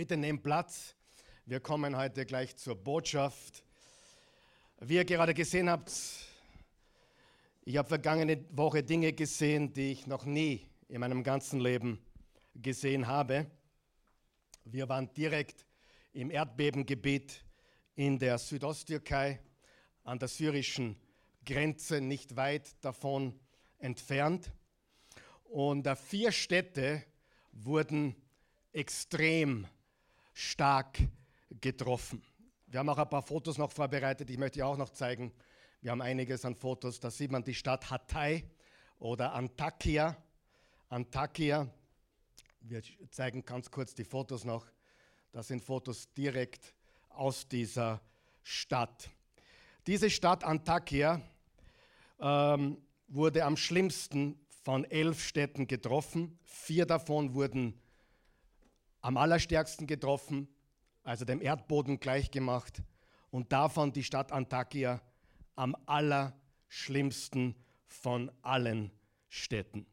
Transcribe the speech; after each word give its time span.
Bitte 0.00 0.16
nehmt 0.16 0.42
Platz. 0.42 0.94
Wir 1.44 1.60
kommen 1.60 1.94
heute 1.94 2.24
gleich 2.24 2.56
zur 2.56 2.74
Botschaft. 2.74 3.62
Wie 4.78 4.94
ihr 4.94 5.04
gerade 5.04 5.34
gesehen 5.34 5.68
habt, 5.68 5.92
ich 7.66 7.76
habe 7.76 7.86
vergangene 7.86 8.42
Woche 8.56 8.82
Dinge 8.82 9.12
gesehen, 9.12 9.74
die 9.74 9.92
ich 9.92 10.06
noch 10.06 10.24
nie 10.24 10.66
in 10.88 11.00
meinem 11.00 11.22
ganzen 11.22 11.60
Leben 11.60 12.00
gesehen 12.54 13.08
habe. 13.08 13.50
Wir 14.64 14.88
waren 14.88 15.12
direkt 15.12 15.66
im 16.14 16.30
Erdbebengebiet 16.30 17.44
in 17.94 18.18
der 18.18 18.38
Südosttürkei 18.38 19.38
an 20.04 20.18
der 20.18 20.28
syrischen 20.28 20.98
Grenze, 21.44 22.00
nicht 22.00 22.36
weit 22.36 22.74
davon 22.82 23.38
entfernt. 23.76 24.50
Und 25.44 25.86
vier 25.98 26.32
Städte 26.32 27.04
wurden 27.52 28.16
extrem 28.72 29.66
stark 30.40 30.98
getroffen. 31.60 32.22
Wir 32.66 32.80
haben 32.80 32.88
auch 32.88 32.98
ein 32.98 33.08
paar 33.08 33.22
Fotos 33.22 33.58
noch 33.58 33.72
vorbereitet, 33.72 34.30
ich 34.30 34.38
möchte 34.38 34.64
auch 34.64 34.76
noch 34.76 34.90
zeigen. 34.90 35.32
Wir 35.82 35.90
haben 35.90 36.02
einiges 36.02 36.44
an 36.44 36.54
Fotos. 36.54 37.00
Da 37.00 37.10
sieht 37.10 37.30
man 37.30 37.42
die 37.42 37.54
Stadt 37.54 37.90
Hatay 37.90 38.44
oder 38.98 39.32
Antakya. 39.32 40.16
Antakya. 40.88 41.68
Wir 42.60 42.82
zeigen 43.10 43.44
ganz 43.44 43.70
kurz 43.70 43.94
die 43.94 44.04
Fotos 44.04 44.44
noch. 44.44 44.66
Das 45.32 45.48
sind 45.48 45.62
Fotos 45.62 46.12
direkt 46.12 46.74
aus 47.08 47.48
dieser 47.48 48.00
Stadt. 48.42 49.08
Diese 49.86 50.10
Stadt 50.10 50.44
Antakya 50.44 51.20
ähm, 52.20 52.76
wurde 53.08 53.44
am 53.44 53.56
schlimmsten 53.56 54.38
von 54.64 54.84
elf 54.84 55.22
Städten 55.22 55.66
getroffen. 55.66 56.38
Vier 56.44 56.84
davon 56.84 57.34
wurden 57.34 57.80
am 59.00 59.16
allerstärksten 59.16 59.86
getroffen, 59.86 60.48
also 61.02 61.24
dem 61.24 61.40
Erdboden 61.40 62.00
gleichgemacht. 62.00 62.82
Und 63.30 63.52
davon 63.52 63.92
die 63.92 64.04
Stadt 64.04 64.32
Antakya 64.32 65.00
am 65.54 65.76
allerschlimmsten 65.86 67.54
von 67.86 68.30
allen 68.42 68.90
Städten. 69.28 69.86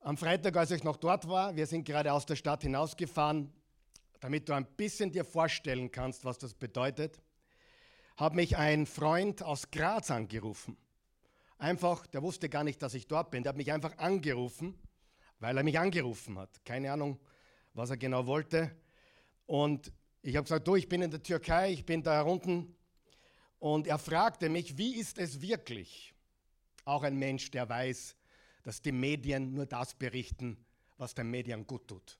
Am 0.00 0.16
Freitag, 0.16 0.56
als 0.56 0.70
ich 0.70 0.82
noch 0.82 0.96
dort 0.96 1.28
war, 1.28 1.54
wir 1.56 1.66
sind 1.66 1.84
gerade 1.84 2.12
aus 2.12 2.26
der 2.26 2.36
Stadt 2.36 2.62
hinausgefahren, 2.62 3.52
damit 4.20 4.48
du 4.48 4.54
ein 4.54 4.64
bisschen 4.64 5.12
dir 5.12 5.24
vorstellen 5.24 5.90
kannst, 5.90 6.24
was 6.24 6.38
das 6.38 6.54
bedeutet, 6.54 7.20
hat 8.16 8.34
mich 8.34 8.56
ein 8.56 8.86
Freund 8.86 9.42
aus 9.42 9.70
Graz 9.70 10.10
angerufen. 10.10 10.76
Einfach, 11.58 12.06
der 12.06 12.22
wusste 12.22 12.48
gar 12.48 12.64
nicht, 12.64 12.80
dass 12.82 12.94
ich 12.94 13.06
dort 13.06 13.30
bin. 13.30 13.42
Der 13.42 13.50
hat 13.50 13.56
mich 13.56 13.72
einfach 13.72 13.98
angerufen, 13.98 14.78
weil 15.38 15.56
er 15.56 15.62
mich 15.62 15.78
angerufen 15.78 16.38
hat. 16.38 16.64
Keine 16.64 16.92
Ahnung, 16.92 17.20
was 17.74 17.90
er 17.90 17.96
genau 17.96 18.26
wollte. 18.26 18.74
Und 19.46 19.92
ich 20.22 20.36
habe 20.36 20.44
gesagt, 20.44 20.66
du, 20.66 20.76
ich 20.76 20.88
bin 20.88 21.02
in 21.02 21.10
der 21.10 21.22
Türkei, 21.22 21.72
ich 21.72 21.84
bin 21.84 22.02
da 22.02 22.22
unten. 22.22 22.74
Und 23.58 23.86
er 23.86 23.98
fragte 23.98 24.48
mich, 24.48 24.78
wie 24.78 24.96
ist 24.96 25.18
es 25.18 25.40
wirklich? 25.40 26.14
Auch 26.84 27.02
ein 27.02 27.16
Mensch, 27.16 27.50
der 27.50 27.68
weiß, 27.68 28.16
dass 28.62 28.82
die 28.82 28.92
Medien 28.92 29.54
nur 29.54 29.66
das 29.66 29.94
berichten, 29.94 30.56
was 30.98 31.14
den 31.14 31.30
Medien 31.30 31.66
gut 31.66 31.88
tut. 31.88 32.18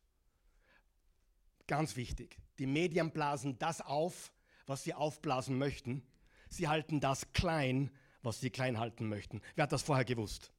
Ganz 1.67 1.97
wichtig. 1.97 2.39
Die 2.59 2.67
Medien 2.67 3.11
blasen 3.11 3.59
das 3.59 3.81
auf, 3.81 4.33
was 4.67 4.84
sie 4.84 4.95
aufblasen 4.95 5.56
möchten. 5.56 6.03
Sie 6.48 6.69
halten 6.69 7.01
das 7.01 7.33
klein, 7.33 7.91
was 8.23 8.41
sie 8.41 8.51
klein 8.51 8.78
halten 8.78 9.09
möchten. 9.09 9.41
Wer 9.55 9.65
hat 9.65 9.73
das 9.73 9.83
vorher 9.83 10.05
gewusst? 10.05 10.51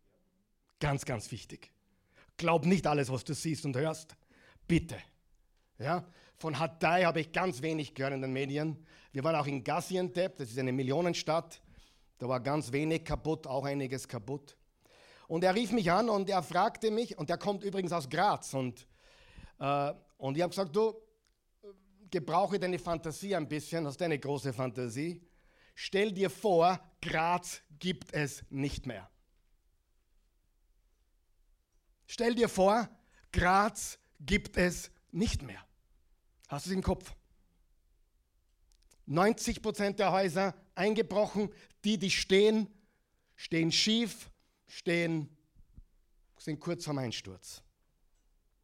Ganz, 0.80 1.06
ganz 1.06 1.32
wichtig. 1.32 1.72
Glaub 2.38 2.66
nicht 2.66 2.88
alles, 2.88 3.12
was 3.12 3.24
du 3.24 3.34
siehst 3.34 3.66
und 3.66 3.76
hörst. 3.76 4.16
Bitte. 4.68 4.98
Ja? 5.78 6.06
Von 6.38 6.58
Hatay 6.58 7.04
habe 7.04 7.22
ich 7.22 7.32
ganz 7.32 7.62
wenig 7.62 7.94
gehört 7.94 8.14
in 8.14 8.22
den 8.22 8.34
Medien. 8.34 8.86
Wir 9.12 9.24
waren 9.24 9.36
auch 9.36 9.46
in 9.48 9.64
Gaziantep, 9.64 10.38
das 10.38 10.50
ist 10.50 10.60
eine 10.60 10.72
Millionenstadt. 10.72 11.62
Da 12.18 12.28
war 12.30 12.40
ganz 12.40 12.72
wenig 12.72 13.04
kaputt, 13.04 13.48
auch 13.48 13.66
einiges 13.66 14.08
kaputt. 14.08 14.56
Und 15.28 15.44
er 15.44 15.56
rief 15.56 15.72
mich 15.72 15.92
an 15.92 16.10
und 16.10 16.30
er 16.30 16.44
fragte 16.44 16.92
mich, 16.92 17.18
und 17.18 17.30
er 17.30 17.38
kommt 17.38 17.64
übrigens 17.64 17.92
aus 17.92 18.10
Graz. 18.10 18.54
Und, 18.54 18.88
äh, 19.60 19.94
und 20.18 20.36
ich 20.36 20.44
habe 20.44 20.50
gesagt, 20.50 20.76
du, 20.76 20.94
gebrauche 22.12 22.60
deine 22.60 22.78
Fantasie 22.78 23.36
ein 23.36 23.48
bisschen, 23.48 23.88
hast 23.88 24.02
eine 24.02 24.20
große 24.20 24.54
Fantasie. 24.54 25.22
Stell 25.74 26.12
dir 26.12 26.30
vor, 26.30 26.80
Graz 27.02 27.62
gibt 27.80 28.14
es 28.14 28.44
nicht 28.50 28.86
mehr. 28.86 29.10
Stell 32.06 32.36
dir 32.36 32.50
vor, 32.50 32.90
Graz 33.32 33.98
gibt 34.26 34.58
es 34.58 34.92
nicht 35.12 35.42
mehr. 35.42 35.64
Hast 36.48 36.66
du 36.66 36.70
es 36.70 36.76
im 36.76 36.84
Kopf? 36.84 37.14
90 39.06 39.62
Prozent 39.62 40.00
der 40.00 40.12
Häuser 40.12 40.56
eingebrochen, 40.76 41.50
die, 41.84 41.98
die 41.98 42.12
stehen, 42.12 42.68
stehen 43.36 43.72
schief, 43.72 44.30
stehen, 44.68 45.30
sind 46.38 46.60
kurz 46.60 46.86
vorm 46.86 47.00
Einsturz. 47.00 47.62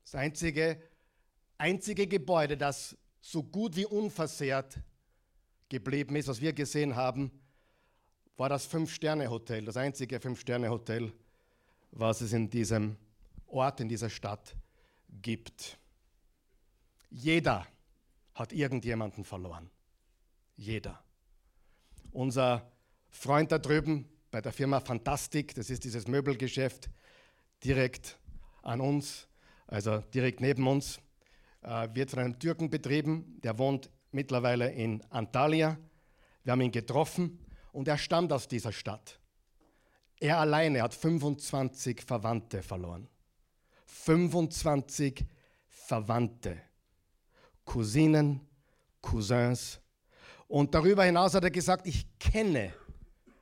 Das 0.04 0.16
einzige, 0.16 0.82
einzige 1.58 2.08
Gebäude, 2.08 2.58
das 2.58 2.98
so 3.20 3.44
gut 3.44 3.76
wie 3.76 3.86
unversehrt 3.86 4.80
geblieben 5.70 6.16
ist, 6.16 6.28
was 6.28 6.40
wir 6.40 6.54
gesehen 6.54 6.96
haben, 6.96 7.32
war 8.38 8.50
das 8.50 8.66
Fünf-Sterne-Hotel, 8.68 9.66
das 9.66 9.78
einzige 9.78 10.20
Fünf-Sterne-Hotel, 10.20 11.12
was 11.92 12.22
es 12.22 12.34
in 12.34 12.50
diesem 12.50 12.96
Ort, 13.48 13.80
in 13.82 13.90
dieser 13.90 14.10
Stadt 14.10 14.56
gibt. 15.22 15.78
Jeder 17.10 17.68
hat 18.34 18.54
irgendjemanden 18.54 19.24
verloren. 19.24 19.70
Jeder. 20.56 21.04
Unser 22.12 22.72
Freund 23.10 23.52
da 23.52 23.60
drüben 23.60 24.08
bei 24.32 24.42
der 24.42 24.52
Firma 24.52 24.80
Fantastik, 24.80 25.56
das 25.56 25.70
ist 25.70 25.84
dieses 25.84 26.08
Möbelgeschäft 26.08 26.90
direkt 27.64 28.20
an 28.62 28.82
uns, 28.82 29.28
also 29.68 30.00
direkt 30.14 30.42
neben 30.42 30.68
uns, 30.68 31.00
äh, 31.62 31.88
wird 31.94 32.10
von 32.12 32.20
einem 32.20 32.40
Türken 32.40 32.70
betrieben, 32.70 33.40
der 33.42 33.58
wohnt 33.58 33.90
mittlerweile 34.12 34.72
in 34.72 35.02
Antalya. 35.10 35.78
Wir 36.44 36.52
haben 36.52 36.62
ihn 36.62 36.72
getroffen 36.72 37.40
und 37.72 37.88
er 37.88 37.98
stammt 37.98 38.32
aus 38.32 38.48
dieser 38.48 38.72
Stadt. 38.72 39.20
Er 40.20 40.40
alleine 40.40 40.82
hat 40.82 40.94
25 40.94 42.02
Verwandte 42.02 42.64
verloren. 42.64 43.08
25 44.04 45.26
Verwandte. 45.68 46.62
Cousinen, 47.66 48.42
Cousins. 49.02 49.80
Und 50.48 50.74
darüber 50.74 51.04
hinaus 51.04 51.34
hat 51.34 51.44
er 51.44 51.52
gesagt, 51.52 51.86
ich 51.88 52.08
kenne 52.20 52.74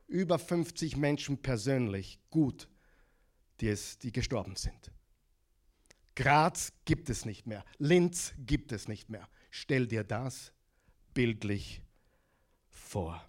über 0.07 0.39
50 0.39 0.97
Menschen 0.97 1.37
persönlich 1.37 2.19
gut, 2.29 2.67
die, 3.59 3.67
es, 3.67 3.97
die 3.99 4.11
gestorben 4.11 4.55
sind. 4.55 4.91
Graz 6.15 6.71
gibt 6.85 7.09
es 7.09 7.25
nicht 7.25 7.45
mehr. 7.45 7.63
Linz 7.77 8.33
gibt 8.37 8.71
es 8.71 8.87
nicht 8.87 9.09
mehr. 9.09 9.27
Stell 9.51 9.87
dir 9.87 10.03
das 10.03 10.53
bildlich 11.13 11.81
vor. 12.69 13.21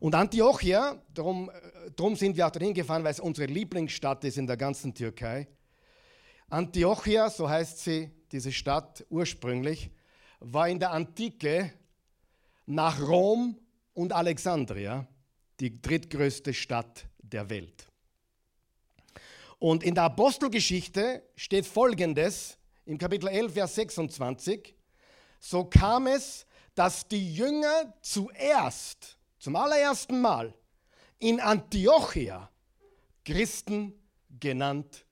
Und 0.00 0.14
Antiochia, 0.14 1.02
darum, 1.12 1.50
äh, 1.50 1.90
darum 1.96 2.16
sind 2.16 2.36
wir 2.36 2.46
auch 2.46 2.50
dahin 2.50 2.74
gefahren, 2.74 3.04
weil 3.04 3.12
es 3.12 3.20
unsere 3.20 3.50
Lieblingsstadt 3.50 4.24
ist 4.24 4.38
in 4.38 4.46
der 4.46 4.56
ganzen 4.56 4.94
Türkei. 4.94 5.48
Antiochia, 6.50 7.28
so 7.28 7.48
heißt 7.48 7.78
sie, 7.80 8.10
diese 8.32 8.52
Stadt 8.52 9.04
ursprünglich, 9.10 9.90
war 10.40 10.68
in 10.68 10.78
der 10.78 10.92
Antike 10.92 11.74
nach 12.64 13.00
Rom 13.00 13.58
und 13.92 14.12
Alexandria 14.12 15.06
die 15.60 15.80
drittgrößte 15.80 16.54
Stadt 16.54 17.06
der 17.18 17.50
Welt. 17.50 17.86
Und 19.58 19.82
in 19.82 19.94
der 19.94 20.04
Apostelgeschichte 20.04 21.22
steht 21.36 21.66
folgendes 21.66 22.56
im 22.86 22.96
Kapitel 22.96 23.28
11, 23.28 23.52
Vers 23.52 23.74
26. 23.74 24.74
So 25.40 25.64
kam 25.64 26.06
es, 26.06 26.46
dass 26.74 27.06
die 27.08 27.34
Jünger 27.34 27.92
zuerst, 28.00 29.18
zum 29.38 29.56
allerersten 29.56 30.20
Mal, 30.20 30.54
in 31.18 31.40
Antiochia 31.40 32.48
Christen 33.24 33.92
genannt 34.30 35.04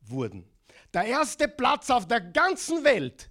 wurden. 0.00 0.48
Der 0.94 1.04
erste 1.04 1.48
Platz 1.48 1.90
auf 1.90 2.06
der 2.08 2.20
ganzen 2.20 2.82
Welt, 2.84 3.30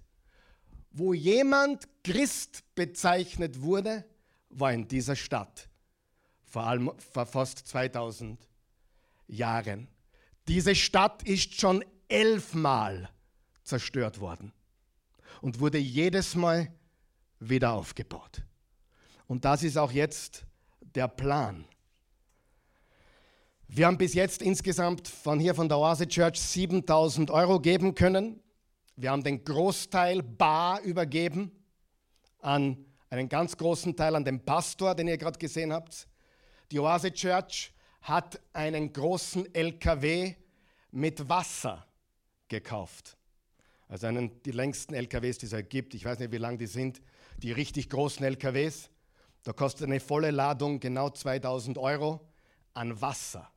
wo 0.90 1.12
jemand 1.12 1.88
Christ 2.04 2.62
bezeichnet 2.74 3.60
wurde, 3.60 4.04
war 4.50 4.72
in 4.72 4.86
dieser 4.86 5.16
Stadt. 5.16 5.68
Vor 6.44 6.62
allem 6.64 6.92
vor 7.12 7.26
fast 7.26 7.66
2000 7.66 8.40
Jahren. 9.26 9.88
Diese 10.46 10.74
Stadt 10.74 11.22
ist 11.24 11.60
schon 11.60 11.84
elfmal 12.08 13.10
zerstört 13.62 14.20
worden 14.20 14.52
und 15.42 15.60
wurde 15.60 15.78
jedes 15.78 16.34
Mal 16.34 16.72
wieder 17.38 17.72
aufgebaut. 17.72 18.42
Und 19.26 19.44
das 19.44 19.62
ist 19.62 19.76
auch 19.76 19.92
jetzt 19.92 20.46
der 20.80 21.08
Plan. 21.08 21.66
Wir 23.70 23.86
haben 23.86 23.98
bis 23.98 24.14
jetzt 24.14 24.40
insgesamt 24.40 25.06
von 25.06 25.38
hier 25.38 25.54
von 25.54 25.68
der 25.68 25.78
Oase 25.78 26.08
Church 26.08 26.40
7000 26.40 27.30
Euro 27.30 27.60
geben 27.60 27.94
können. 27.94 28.40
Wir 28.96 29.10
haben 29.10 29.22
den 29.22 29.44
Großteil 29.44 30.22
bar 30.22 30.80
übergeben 30.80 31.52
an 32.40 32.86
einen 33.10 33.28
ganz 33.28 33.58
großen 33.58 33.94
Teil 33.94 34.16
an 34.16 34.24
den 34.24 34.42
Pastor, 34.42 34.94
den 34.94 35.06
ihr 35.06 35.18
gerade 35.18 35.38
gesehen 35.38 35.70
habt. 35.72 36.08
Die 36.72 36.80
Oase 36.80 37.12
Church 37.12 37.74
hat 38.00 38.40
einen 38.54 38.90
großen 38.90 39.54
LKW 39.54 40.34
mit 40.90 41.28
Wasser 41.28 41.86
gekauft. 42.48 43.18
Also 43.86 44.06
einen, 44.06 44.42
die 44.44 44.52
längsten 44.52 44.94
LKWs, 44.94 45.38
die 45.38 45.46
es 45.46 45.52
halt 45.52 45.68
gibt. 45.68 45.94
Ich 45.94 46.06
weiß 46.06 46.18
nicht, 46.20 46.32
wie 46.32 46.38
lang 46.38 46.56
die 46.56 46.66
sind. 46.66 47.02
Die 47.36 47.52
richtig 47.52 47.90
großen 47.90 48.24
LKWs. 48.24 48.88
Da 49.42 49.52
kostet 49.52 49.86
eine 49.86 50.00
volle 50.00 50.30
Ladung 50.30 50.80
genau 50.80 51.10
2000 51.10 51.76
Euro 51.76 52.26
an 52.72 52.98
Wasser. 53.00 53.52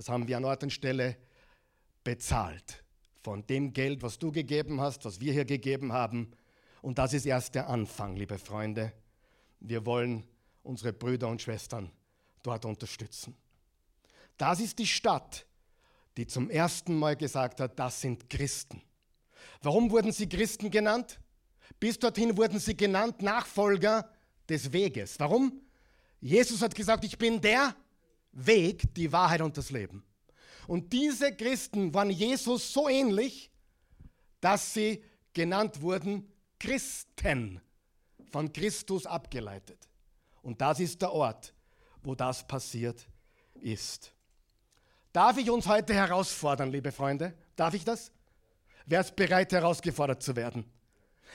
Das 0.00 0.08
haben 0.08 0.26
wir 0.26 0.38
an 0.38 0.46
Ort 0.46 0.62
und 0.62 0.70
Stelle 0.70 1.14
bezahlt. 2.04 2.82
Von 3.22 3.46
dem 3.46 3.74
Geld, 3.74 4.00
was 4.00 4.18
du 4.18 4.32
gegeben 4.32 4.80
hast, 4.80 5.04
was 5.04 5.20
wir 5.20 5.30
hier 5.30 5.44
gegeben 5.44 5.92
haben. 5.92 6.30
Und 6.80 6.96
das 6.96 7.12
ist 7.12 7.26
erst 7.26 7.54
der 7.54 7.68
Anfang, 7.68 8.16
liebe 8.16 8.38
Freunde. 8.38 8.94
Wir 9.60 9.84
wollen 9.84 10.24
unsere 10.62 10.94
Brüder 10.94 11.28
und 11.28 11.42
Schwestern 11.42 11.90
dort 12.42 12.64
unterstützen. 12.64 13.36
Das 14.38 14.58
ist 14.60 14.78
die 14.78 14.86
Stadt, 14.86 15.44
die 16.16 16.26
zum 16.26 16.48
ersten 16.48 16.98
Mal 16.98 17.14
gesagt 17.14 17.60
hat, 17.60 17.78
das 17.78 18.00
sind 18.00 18.30
Christen. 18.30 18.80
Warum 19.60 19.90
wurden 19.90 20.12
sie 20.12 20.30
Christen 20.30 20.70
genannt? 20.70 21.20
Bis 21.78 21.98
dorthin 21.98 22.38
wurden 22.38 22.58
sie 22.58 22.74
genannt 22.74 23.20
Nachfolger 23.20 24.10
des 24.48 24.72
Weges. 24.72 25.20
Warum? 25.20 25.60
Jesus 26.22 26.62
hat 26.62 26.74
gesagt, 26.74 27.04
ich 27.04 27.18
bin 27.18 27.38
der 27.38 27.76
Weg, 28.32 28.94
die 28.94 29.12
Wahrheit 29.12 29.40
und 29.40 29.56
das 29.56 29.70
Leben. 29.70 30.04
Und 30.66 30.92
diese 30.92 31.34
Christen 31.34 31.92
waren 31.92 32.10
Jesus 32.10 32.72
so 32.72 32.88
ähnlich, 32.88 33.50
dass 34.40 34.74
sie 34.74 35.02
genannt 35.32 35.80
wurden 35.80 36.30
Christen, 36.58 37.60
von 38.30 38.52
Christus 38.52 39.06
abgeleitet. 39.06 39.88
Und 40.42 40.60
das 40.60 40.80
ist 40.80 41.02
der 41.02 41.12
Ort, 41.12 41.52
wo 42.02 42.14
das 42.14 42.46
passiert 42.46 43.06
ist. 43.54 44.12
Darf 45.12 45.36
ich 45.38 45.50
uns 45.50 45.66
heute 45.66 45.92
herausfordern, 45.92 46.70
liebe 46.70 46.92
Freunde? 46.92 47.34
Darf 47.56 47.74
ich 47.74 47.84
das? 47.84 48.12
Wer 48.86 49.00
ist 49.00 49.16
bereit, 49.16 49.52
herausgefordert 49.52 50.22
zu 50.22 50.36
werden? 50.36 50.64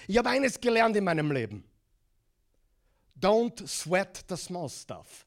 Ich 0.08 0.18
habe 0.18 0.30
eines 0.30 0.60
gelernt 0.60 0.96
in 0.96 1.04
meinem 1.04 1.32
Leben. 1.32 1.64
Don't 3.20 3.66
sweat 3.68 4.24
the 4.30 4.36
small 4.36 4.70
stuff. 4.70 5.26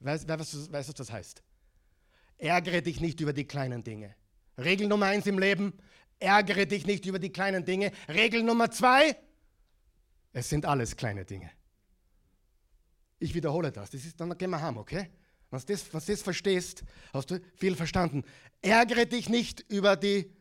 Weißt 0.00 0.28
du, 0.28 0.38
was 0.72 0.94
das 0.94 1.12
heißt? 1.12 1.42
Ärgere 2.38 2.80
dich 2.82 3.00
nicht 3.00 3.20
über 3.20 3.32
die 3.32 3.44
kleinen 3.44 3.84
Dinge. 3.84 4.14
Regel 4.56 4.88
Nummer 4.88 5.06
eins 5.06 5.26
im 5.26 5.38
Leben, 5.38 5.74
ärgere 6.18 6.66
dich 6.66 6.86
nicht 6.86 7.04
über 7.06 7.18
die 7.18 7.30
kleinen 7.30 7.64
Dinge. 7.64 7.92
Regel 8.08 8.42
Nummer 8.42 8.70
zwei, 8.70 9.16
es 10.32 10.48
sind 10.48 10.64
alles 10.64 10.96
kleine 10.96 11.24
Dinge. 11.24 11.50
Ich 13.18 13.34
wiederhole 13.34 13.70
das, 13.70 13.90
das 13.90 14.04
ist, 14.04 14.18
dann 14.20 14.36
gehen 14.38 14.50
wir 14.50 14.60
heim, 14.60 14.78
okay? 14.78 15.10
Was 15.50 15.66
das, 15.66 15.92
was 15.92 16.06
das 16.06 16.22
verstehst, 16.22 16.84
hast 17.12 17.30
du 17.30 17.40
viel 17.56 17.74
verstanden. 17.74 18.24
Ärgere 18.62 19.04
dich 19.04 19.28
nicht 19.28 19.60
über 19.68 19.96
die 19.96 20.32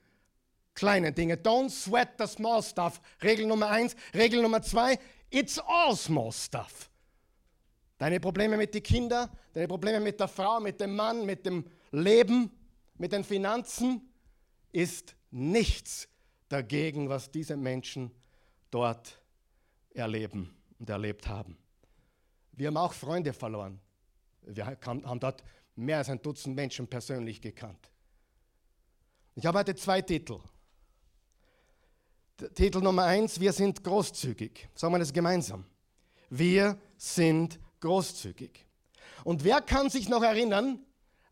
kleinen 0.75 1.13
Dinge. 1.13 1.35
Don't 1.35 1.69
sweat 1.69 2.11
the 2.19 2.27
small 2.27 2.63
stuff. 2.63 3.01
Regel 3.21 3.47
Nummer 3.47 3.69
eins. 3.69 3.95
Regel 4.13 4.41
Nummer 4.41 4.61
zwei, 4.61 4.99
it's 5.29 5.59
all 5.59 5.95
small 5.95 6.31
stuff. 6.31 6.88
Deine 7.99 8.21
Probleme 8.21 8.55
mit 8.55 8.73
den 8.73 8.81
Kindern, 8.81 9.29
deine 9.51 9.67
Probleme 9.67 9.99
mit 9.99 10.19
der 10.19 10.29
Frau, 10.29 10.61
mit 10.61 10.79
dem 10.79 10.95
Mann, 10.95 11.25
mit 11.25 11.45
dem 11.45 11.65
Leben, 11.91 12.49
mit 12.97 13.11
den 13.11 13.25
Finanzen, 13.25 14.09
ist 14.71 15.15
nichts 15.31 16.07
dagegen, 16.47 17.09
was 17.09 17.29
diese 17.29 17.57
Menschen 17.57 18.09
dort 18.71 19.21
erleben 19.93 20.55
und 20.79 20.89
erlebt 20.89 21.27
haben. 21.27 21.57
Wir 22.53 22.67
haben 22.67 22.77
auch 22.77 22.93
Freunde 22.93 23.33
verloren. 23.33 23.81
Wir 24.43 24.65
haben 24.65 25.19
dort 25.19 25.43
mehr 25.75 25.97
als 25.97 26.09
ein 26.09 26.21
Dutzend 26.21 26.55
Menschen 26.55 26.87
persönlich 26.87 27.41
gekannt. 27.41 27.91
Ich 29.35 29.45
habe 29.45 29.59
heute 29.59 29.75
zwei 29.75 30.01
Titel. 30.01 30.39
Titel 32.55 32.79
Nummer 32.79 33.03
eins, 33.03 33.41
wir 33.41 33.51
sind 33.51 33.83
großzügig. 33.83 34.69
Sagen 34.73 34.93
wir 34.93 34.99
das 34.99 35.11
gemeinsam. 35.11 35.65
Wir 36.29 36.79
sind 36.97 37.59
großzügig. 37.79 38.65
Und 39.23 39.43
wer 39.43 39.61
kann 39.61 39.89
sich 39.89 40.09
noch 40.09 40.23
erinnern 40.23 40.79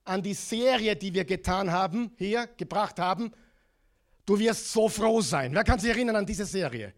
an 0.03 0.21
die 0.21 0.33
Serie, 0.33 0.95
die 0.95 1.13
wir 1.13 1.25
getan 1.25 1.71
haben, 1.71 2.11
hier 2.17 2.47
gebracht 2.47 2.99
haben? 2.99 3.31
Du 4.25 4.37
wirst 4.39 4.71
so 4.71 4.89
froh 4.89 5.21
sein. 5.21 5.53
Wer 5.53 5.63
kann 5.63 5.79
sich 5.79 5.89
erinnern 5.89 6.17
an 6.17 6.25
diese 6.25 6.45
Serie? 6.45 6.93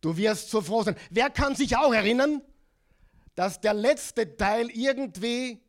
Du 0.00 0.16
wirst 0.16 0.50
so 0.50 0.60
froh 0.60 0.82
sein. 0.82 0.96
Wer 1.10 1.30
kann 1.30 1.54
sich 1.54 1.76
auch 1.76 1.92
erinnern, 1.92 2.42
dass 3.34 3.60
der 3.60 3.74
letzte 3.74 4.36
Teil 4.36 4.70
irgendwie 4.70 5.60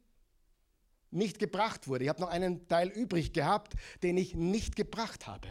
nicht 1.12 1.40
gebracht 1.40 1.88
wurde? 1.88 2.04
Ich 2.04 2.10
habe 2.10 2.22
noch 2.22 2.30
einen 2.30 2.68
Teil 2.68 2.90
übrig 2.90 3.34
gehabt, 3.34 3.74
den 4.04 4.18
ich 4.18 4.36
nicht 4.36 4.76
gebracht 4.76 5.26
habe. 5.26 5.48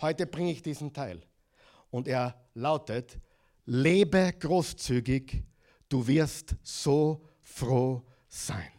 Heute 0.00 0.26
bringe 0.26 0.52
ich 0.52 0.62
diesen 0.62 0.92
Teil. 0.92 1.22
Und 1.90 2.06
er 2.06 2.40
lautet, 2.54 3.18
lebe 3.66 4.32
großzügig, 4.38 5.42
du 5.90 6.06
wirst 6.06 6.54
so 6.62 7.20
froh 7.42 8.02
sein. 8.28 8.72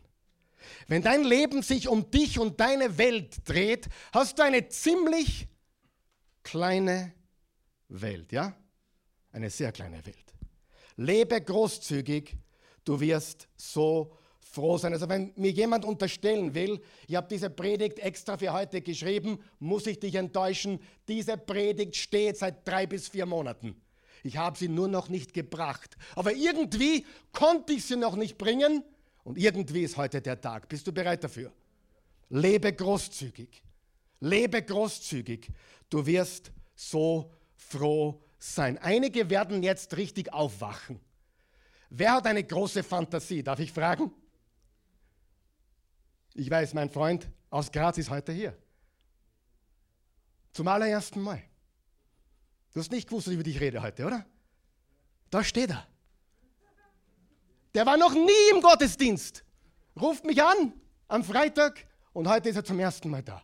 Wenn 0.87 1.03
dein 1.03 1.23
Leben 1.23 1.61
sich 1.61 1.87
um 1.87 2.09
dich 2.09 2.39
und 2.39 2.59
deine 2.59 2.97
Welt 2.97 3.47
dreht, 3.47 3.87
hast 4.11 4.39
du 4.39 4.43
eine 4.43 4.67
ziemlich 4.69 5.47
kleine 6.41 7.13
Welt, 7.87 8.31
ja? 8.31 8.55
Eine 9.31 9.49
sehr 9.49 9.71
kleine 9.71 10.03
Welt. 10.05 10.33
Lebe 10.97 11.39
großzügig, 11.39 12.35
du 12.83 12.99
wirst 12.99 13.47
so 13.55 14.17
froh 14.39 14.77
sein. 14.77 14.93
Also 14.93 15.07
wenn 15.07 15.31
mir 15.35 15.51
jemand 15.51 15.85
unterstellen 15.85 16.53
will, 16.53 16.81
ich 17.07 17.15
habe 17.15 17.27
diese 17.29 17.49
Predigt 17.49 17.99
extra 17.99 18.37
für 18.37 18.51
heute 18.51 18.81
geschrieben, 18.81 19.39
muss 19.59 19.87
ich 19.87 19.99
dich 19.99 20.15
enttäuschen. 20.15 20.79
Diese 21.07 21.37
Predigt 21.37 21.95
steht 21.95 22.37
seit 22.37 22.67
drei 22.67 22.85
bis 22.85 23.07
vier 23.07 23.25
Monaten. 23.25 23.81
Ich 24.23 24.37
habe 24.37 24.57
sie 24.57 24.67
nur 24.67 24.87
noch 24.87 25.09
nicht 25.09 25.33
gebracht. 25.33 25.97
Aber 26.15 26.33
irgendwie 26.33 27.05
konnte 27.31 27.73
ich 27.73 27.85
sie 27.85 27.95
noch 27.95 28.15
nicht 28.15 28.37
bringen 28.37 28.83
und 29.23 29.37
irgendwie 29.37 29.81
ist 29.81 29.97
heute 29.97 30.21
der 30.21 30.39
Tag. 30.39 30.67
Bist 30.69 30.87
du 30.87 30.91
bereit 30.91 31.23
dafür? 31.23 31.51
Lebe 32.29 32.71
großzügig. 32.73 33.63
Lebe 34.19 34.61
großzügig. 34.61 35.49
Du 35.89 36.05
wirst 36.05 36.51
so 36.75 37.31
froh 37.55 38.23
sein. 38.39 38.77
Einige 38.77 39.29
werden 39.29 39.63
jetzt 39.63 39.97
richtig 39.97 40.31
aufwachen. 40.31 40.99
Wer 41.89 42.13
hat 42.13 42.27
eine 42.27 42.43
große 42.43 42.83
Fantasie? 42.83 43.43
Darf 43.43 43.59
ich 43.59 43.71
fragen? 43.71 44.11
Ich 46.33 46.49
weiß, 46.49 46.73
mein 46.73 46.89
Freund 46.89 47.29
aus 47.49 47.71
Graz 47.71 47.97
ist 47.97 48.09
heute 48.09 48.31
hier. 48.31 48.57
Zum 50.53 50.67
allerersten 50.67 51.21
Mal. 51.21 51.41
Du 52.73 52.79
hast 52.79 52.91
nicht 52.91 53.09
gewusst, 53.09 53.27
über 53.27 53.43
dich 53.43 53.59
rede 53.59 53.81
heute, 53.81 54.05
oder? 54.05 54.25
Da 55.29 55.43
steht 55.43 55.71
er. 55.71 55.87
Der 57.73 57.85
war 57.85 57.97
noch 57.97 58.13
nie 58.13 58.51
im 58.53 58.61
Gottesdienst. 58.61 59.43
Ruft 59.99 60.25
mich 60.25 60.41
an 60.41 60.73
am 61.07 61.23
Freitag 61.23 61.85
und 62.13 62.27
heute 62.27 62.49
ist 62.49 62.55
er 62.55 62.63
zum 62.63 62.79
ersten 62.79 63.09
Mal 63.09 63.23
da. 63.23 63.41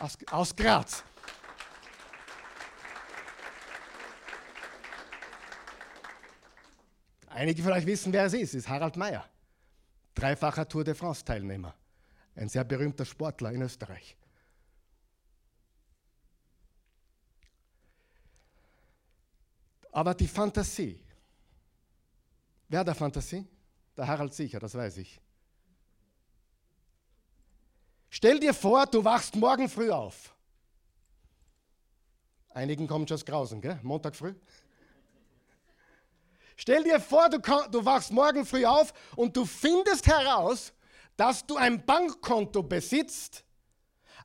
Aus, 0.00 0.18
aus 0.30 0.56
Graz. 0.56 1.04
Einige 7.28 7.62
vielleicht 7.62 7.86
wissen, 7.86 8.12
wer 8.12 8.26
es 8.26 8.32
ist. 8.32 8.50
Es 8.50 8.54
ist 8.54 8.68
Harald 8.68 8.96
Meyer, 8.96 9.28
dreifacher 10.14 10.68
Tour 10.68 10.84
de 10.84 10.94
France-Teilnehmer, 10.94 11.74
ein 12.36 12.48
sehr 12.48 12.64
berühmter 12.64 13.04
Sportler 13.04 13.50
in 13.52 13.62
Österreich. 13.62 14.16
Aber 19.94 20.12
die 20.12 20.26
Fantasie, 20.26 21.00
wer 22.68 22.80
hat 22.80 22.88
der 22.88 22.96
Fantasie? 22.96 23.46
Der 23.96 24.08
Harald 24.08 24.34
sicher, 24.34 24.58
das 24.58 24.74
weiß 24.74 24.96
ich. 24.96 25.20
Stell 28.10 28.40
dir 28.40 28.52
vor, 28.52 28.86
du 28.86 29.04
wachst 29.04 29.36
morgen 29.36 29.68
früh 29.68 29.92
auf. 29.92 30.34
Einigen 32.48 32.88
kommt 32.88 33.08
schon 33.08 33.18
das 33.18 33.24
Grausen, 33.24 33.60
gell? 33.60 33.78
Montag 33.84 34.16
früh. 34.16 34.34
Stell 36.56 36.82
dir 36.82 36.98
vor, 36.98 37.28
du, 37.28 37.38
du 37.38 37.84
wachst 37.84 38.10
morgen 38.10 38.44
früh 38.44 38.64
auf 38.64 38.92
und 39.14 39.36
du 39.36 39.44
findest 39.44 40.08
heraus, 40.08 40.72
dass 41.16 41.46
du 41.46 41.56
ein 41.56 41.86
Bankkonto 41.86 42.64
besitzt 42.64 43.44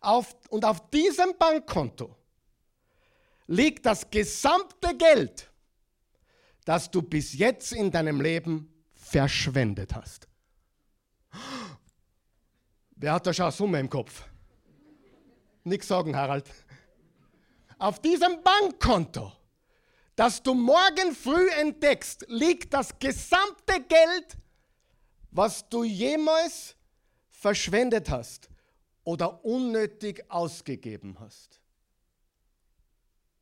auf, 0.02 0.36
und 0.50 0.66
auf 0.66 0.90
diesem 0.90 1.38
Bankkonto 1.38 2.16
liegt 3.46 3.86
das 3.86 4.10
gesamte 4.10 4.98
Geld, 4.98 5.49
das 6.70 6.92
du 6.92 7.02
bis 7.02 7.34
jetzt 7.34 7.72
in 7.72 7.90
deinem 7.90 8.22
Leben 8.22 8.72
verschwendet 8.94 9.96
hast. 9.96 10.28
Wer 12.96 13.14
hat 13.14 13.26
da 13.26 13.34
schon 13.34 13.46
eine 13.46 13.52
Summe 13.52 13.80
im 13.80 13.90
Kopf? 13.90 14.24
Nichts 15.64 15.88
sagen, 15.88 16.16
Harald. 16.16 16.48
Auf 17.80 18.00
diesem 18.00 18.44
Bankkonto, 18.44 19.32
das 20.16 20.44
du 20.44 20.54
morgen 20.54 21.16
früh 21.16 21.50
entdeckst, 21.60 22.28
liegt 22.28 22.72
das 22.72 23.00
gesamte 23.00 23.84
Geld, 23.88 24.38
was 25.32 25.68
du 25.70 25.84
jemals 25.84 26.76
verschwendet 27.32 28.12
hast 28.12 28.48
oder 29.04 29.44
unnötig 29.44 30.24
ausgegeben 30.30 31.20
hast. 31.20 31.60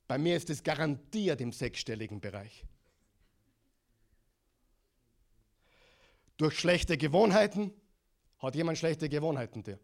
Bei 0.07 0.17
mir 0.17 0.37
ist 0.37 0.49
es 0.49 0.63
garantiert 0.63 1.41
im 1.41 1.51
sechsstelligen 1.51 2.21
Bereich. 2.21 2.63
Durch 6.37 6.59
schlechte 6.59 6.97
Gewohnheiten 6.97 7.73
hat 8.39 8.55
jemand 8.55 8.77
schlechte 8.77 9.09
Gewohnheiten 9.09 9.63
dir. 9.63 9.79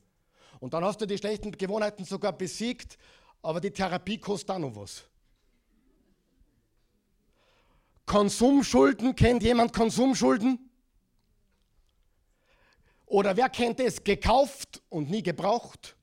Und 0.60 0.74
dann 0.74 0.86
hast 0.86 1.02
du 1.02 1.08
die 1.08 1.18
schlechten 1.18 1.52
Gewohnheiten 1.52 2.06
sogar 2.06 2.32
besiegt, 2.32 2.98
aber 3.42 3.60
die 3.60 3.72
Therapie 3.72 4.20
kostet 4.20 4.52
auch 4.52 4.60
noch 4.60 4.76
was. 4.76 5.04
Konsumschulden, 8.06 9.16
kennt 9.16 9.44
jemand 9.44 9.74
Konsumschulden? 9.74 10.70
Oder 13.06 13.36
wer 13.36 13.50
kennt 13.50 13.80
es? 13.80 14.04
Gekauft 14.04 14.82
und 14.90 15.10
nie 15.10 15.24
gebraucht? 15.24 15.96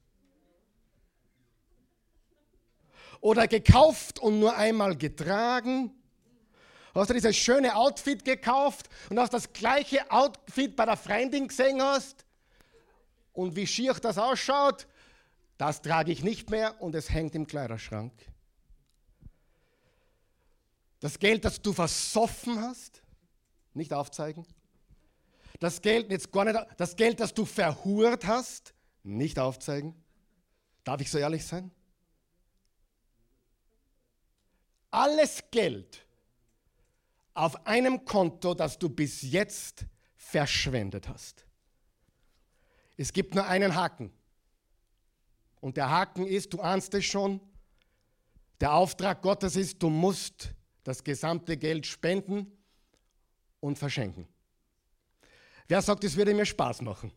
Oder 3.20 3.46
gekauft 3.46 4.18
und 4.18 4.40
nur 4.40 4.56
einmal 4.56 4.96
getragen? 4.96 5.92
Hast 6.94 7.10
du 7.10 7.14
dieses 7.14 7.36
schöne 7.36 7.76
Outfit 7.76 8.24
gekauft 8.24 8.88
und 9.10 9.18
hast 9.18 9.32
das 9.32 9.52
gleiche 9.52 10.10
Outfit 10.10 10.74
bei 10.74 10.84
der 10.84 10.96
Freundin 10.96 11.48
gesehen 11.48 11.80
hast? 11.80 12.24
Und 13.32 13.54
wie 13.54 13.66
schier 13.66 13.94
das 13.94 14.18
ausschaut, 14.18 14.86
das 15.56 15.82
trage 15.82 16.10
ich 16.10 16.24
nicht 16.24 16.50
mehr 16.50 16.80
und 16.80 16.94
es 16.94 17.10
hängt 17.10 17.34
im 17.34 17.46
Kleiderschrank. 17.46 18.12
Das 20.98 21.18
Geld, 21.18 21.44
das 21.44 21.62
du 21.62 21.72
versoffen 21.72 22.60
hast, 22.60 23.02
nicht 23.72 23.92
aufzeigen. 23.92 24.46
Das 25.60 25.80
Geld, 25.80 26.10
jetzt 26.10 26.32
gar 26.32 26.44
nicht, 26.44 26.58
das 26.76 26.96
Geld, 26.96 27.20
das 27.20 27.32
du 27.32 27.44
verhurt 27.44 28.26
hast, 28.26 28.74
nicht 29.02 29.38
aufzeigen. 29.38 29.94
Darf 30.84 31.00
ich 31.00 31.10
so 31.10 31.18
ehrlich 31.18 31.46
sein? 31.46 31.70
Alles 34.90 35.42
Geld 35.50 36.04
auf 37.34 37.66
einem 37.66 38.04
Konto, 38.04 38.54
das 38.54 38.78
du 38.78 38.88
bis 38.88 39.22
jetzt 39.22 39.86
verschwendet 40.16 41.08
hast. 41.08 41.44
Es 42.96 43.12
gibt 43.12 43.34
nur 43.34 43.46
einen 43.46 43.74
Haken. 43.74 44.12
Und 45.60 45.76
der 45.76 45.90
Haken 45.90 46.26
ist, 46.26 46.52
du 46.52 46.60
ahnst 46.60 46.94
es 46.94 47.04
schon, 47.04 47.40
der 48.60 48.74
Auftrag 48.74 49.22
Gottes 49.22 49.56
ist, 49.56 49.82
du 49.82 49.88
musst 49.88 50.54
das 50.84 51.02
gesamte 51.02 51.56
Geld 51.56 51.86
spenden 51.86 52.50
und 53.60 53.78
verschenken. 53.78 54.26
Wer 55.68 55.80
sagt, 55.82 56.04
es 56.04 56.16
würde 56.16 56.34
mir 56.34 56.46
Spaß 56.46 56.82
machen? 56.82 57.12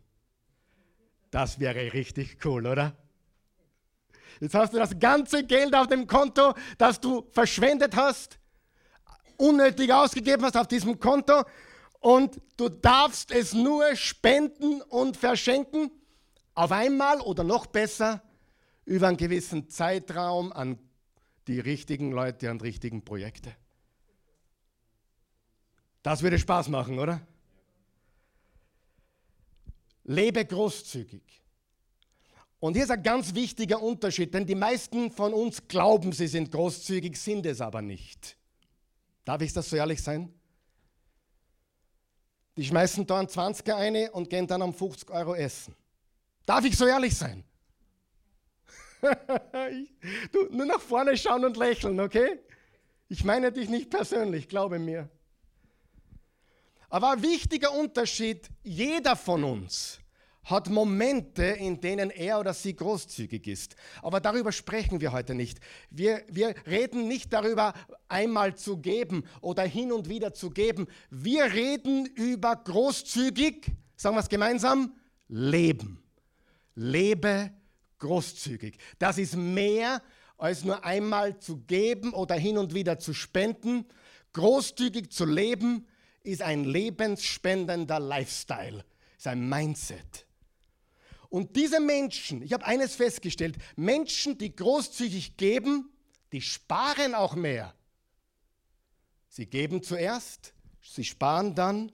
Das 1.32 1.60
wäre 1.60 1.91
richtig 1.93 2.38
cool, 2.46 2.67
oder? 2.67 2.96
Jetzt 4.39 4.55
hast 4.55 4.74
du 4.74 4.77
das 4.77 4.98
ganze 5.00 5.43
Geld 5.43 5.74
auf 5.75 5.88
dem 5.88 6.05
Konto, 6.05 6.53
das 6.77 7.00
du 7.00 7.27
verschwendet 7.32 7.96
hast, 7.96 8.39
unnötig 9.43 9.91
ausgegeben 9.91 10.43
hast 10.43 10.55
auf 10.55 10.67
diesem 10.67 11.00
Konto 11.00 11.43
und 12.00 12.39
du 12.57 12.69
darfst 12.69 13.31
es 13.31 13.53
nur 13.53 13.95
spenden 13.95 14.81
und 14.81 15.17
verschenken, 15.17 15.91
auf 16.55 16.71
einmal 16.71 17.19
oder 17.19 17.43
noch 17.43 17.65
besser 17.65 18.21
über 18.85 19.07
einen 19.07 19.17
gewissen 19.17 19.69
Zeitraum 19.69 20.53
an 20.53 20.77
die 21.47 21.59
richtigen 21.59 22.12
Leute, 22.12 22.50
an 22.50 22.62
richtigen 22.62 23.03
Projekte. 23.03 23.53
Das 26.03 26.21
würde 26.21 26.38
Spaß 26.38 26.69
machen, 26.69 27.00
oder? 27.00 27.21
Lebe 30.03 30.45
großzügig. 30.45 31.41
Und 32.59 32.75
hier 32.75 32.83
ist 32.83 32.91
ein 32.91 33.03
ganz 33.03 33.33
wichtiger 33.33 33.81
Unterschied, 33.81 34.33
denn 34.33 34.45
die 34.45 34.55
meisten 34.55 35.12
von 35.12 35.33
uns 35.33 35.67
glauben, 35.67 36.12
sie 36.12 36.27
sind 36.27 36.51
großzügig, 36.51 37.17
sind 37.17 37.45
es 37.45 37.59
aber 37.62 37.81
nicht. 37.81 38.38
Darf 39.25 39.42
ich 39.42 39.53
das 39.53 39.70
so 39.70 39.75
ehrlich 39.75 40.01
sein? 40.01 40.34
Die 42.58 42.65
schmeißen 42.65 43.06
da 43.08 43.20
einen 43.20 43.27
20er 43.27 43.75
eine 43.75 44.12
und 44.12 44.30
gehen 44.30 44.48
dann 44.48 44.62
um 44.62 44.74
50 44.74 45.10
Euro 45.10 45.34
essen. 45.36 45.75
Darf 46.46 46.65
ich 46.65 46.77
so 46.77 46.86
ehrlich 46.86 47.15
sein? 47.15 47.44
du, 50.32 50.46
nur 50.51 50.65
nach 50.65 50.80
vorne 50.80 51.18
schauen 51.18 51.44
und 51.46 51.58
lächeln, 51.58 52.00
okay? 52.00 52.39
Ich 53.10 53.24
meine 53.24 53.51
dich 53.51 53.70
nicht 53.70 53.89
persönlich, 53.89 54.48
glaube 54.48 54.80
mir. 54.80 55.10
Aber 56.89 57.12
ein 57.12 57.24
wichtiger 57.24 57.74
Unterschied, 57.74 58.50
jeder 58.62 59.15
von 59.15 59.44
uns 59.44 60.00
hat 60.43 60.69
Momente, 60.69 61.43
in 61.43 61.79
denen 61.79 62.09
er 62.09 62.39
oder 62.39 62.53
sie 62.53 62.75
großzügig 62.75 63.47
ist. 63.47 63.75
Aber 64.01 64.19
darüber 64.19 64.51
sprechen 64.51 65.01
wir 65.01 65.12
heute 65.12 65.35
nicht. 65.35 65.59
Wir, 65.89 66.23
wir 66.29 66.55
reden 66.67 67.07
nicht 67.07 67.31
darüber, 67.31 67.73
einmal 68.09 68.55
zu 68.55 68.77
geben 68.77 69.23
oder 69.41 69.63
hin 69.63 69.91
und 69.91 70.09
wieder 70.09 70.33
zu 70.33 70.50
geben. 70.50 70.88
Wir 71.09 71.45
reden 71.53 72.05
über 72.05 72.55
großzügig, 72.55 73.71
sagen 73.95 74.15
wir 74.15 74.21
es 74.21 74.29
gemeinsam, 74.29 74.95
leben. 75.27 76.03
Lebe 76.75 77.51
großzügig. 78.00 78.77
Das 79.00 79.17
ist 79.17 79.35
mehr 79.35 80.01
als 80.38 80.63
nur 80.65 80.83
einmal 80.83 81.39
zu 81.39 81.57
geben 81.62 82.13
oder 82.13 82.35
hin 82.35 82.57
und 82.57 82.73
wieder 82.73 83.00
zu 83.00 83.13
spenden. 83.13 83.85
Großzügig 84.33 85.12
zu 85.12 85.25
leben 85.25 85.88
ist 86.23 86.41
ein 86.41 86.63
lebensspendender 86.63 88.00
Lifestyle, 88.00 88.83
ist 89.17 89.27
ein 89.27 89.47
Mindset. 89.47 90.25
Und 91.33 91.55
diese 91.55 91.79
Menschen, 91.79 92.43
ich 92.43 92.53
habe 92.53 92.63
eines 92.63 92.93
festgestellt, 92.93 93.55
Menschen, 93.75 94.37
die 94.37 94.55
großzügig 94.55 95.35
geben, 95.35 95.89
die 96.31 96.41
sparen 96.41 97.15
auch 97.15 97.33
mehr. 97.33 97.73
Sie 99.29 99.47
geben 99.47 99.81
zuerst, 99.81 100.53
sie 100.79 101.03
sparen 101.03 101.55
dann 101.55 101.91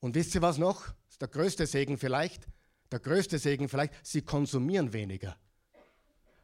und 0.00 0.16
wisst 0.16 0.34
ihr 0.34 0.42
was 0.42 0.58
noch? 0.58 0.84
Das 0.84 1.12
ist 1.12 1.22
der 1.22 1.28
größte 1.28 1.64
Segen 1.64 1.96
vielleicht. 1.96 2.48
Der 2.90 2.98
größte 2.98 3.38
Segen 3.38 3.68
vielleicht, 3.68 3.94
sie 4.04 4.22
konsumieren 4.22 4.92
weniger, 4.92 5.36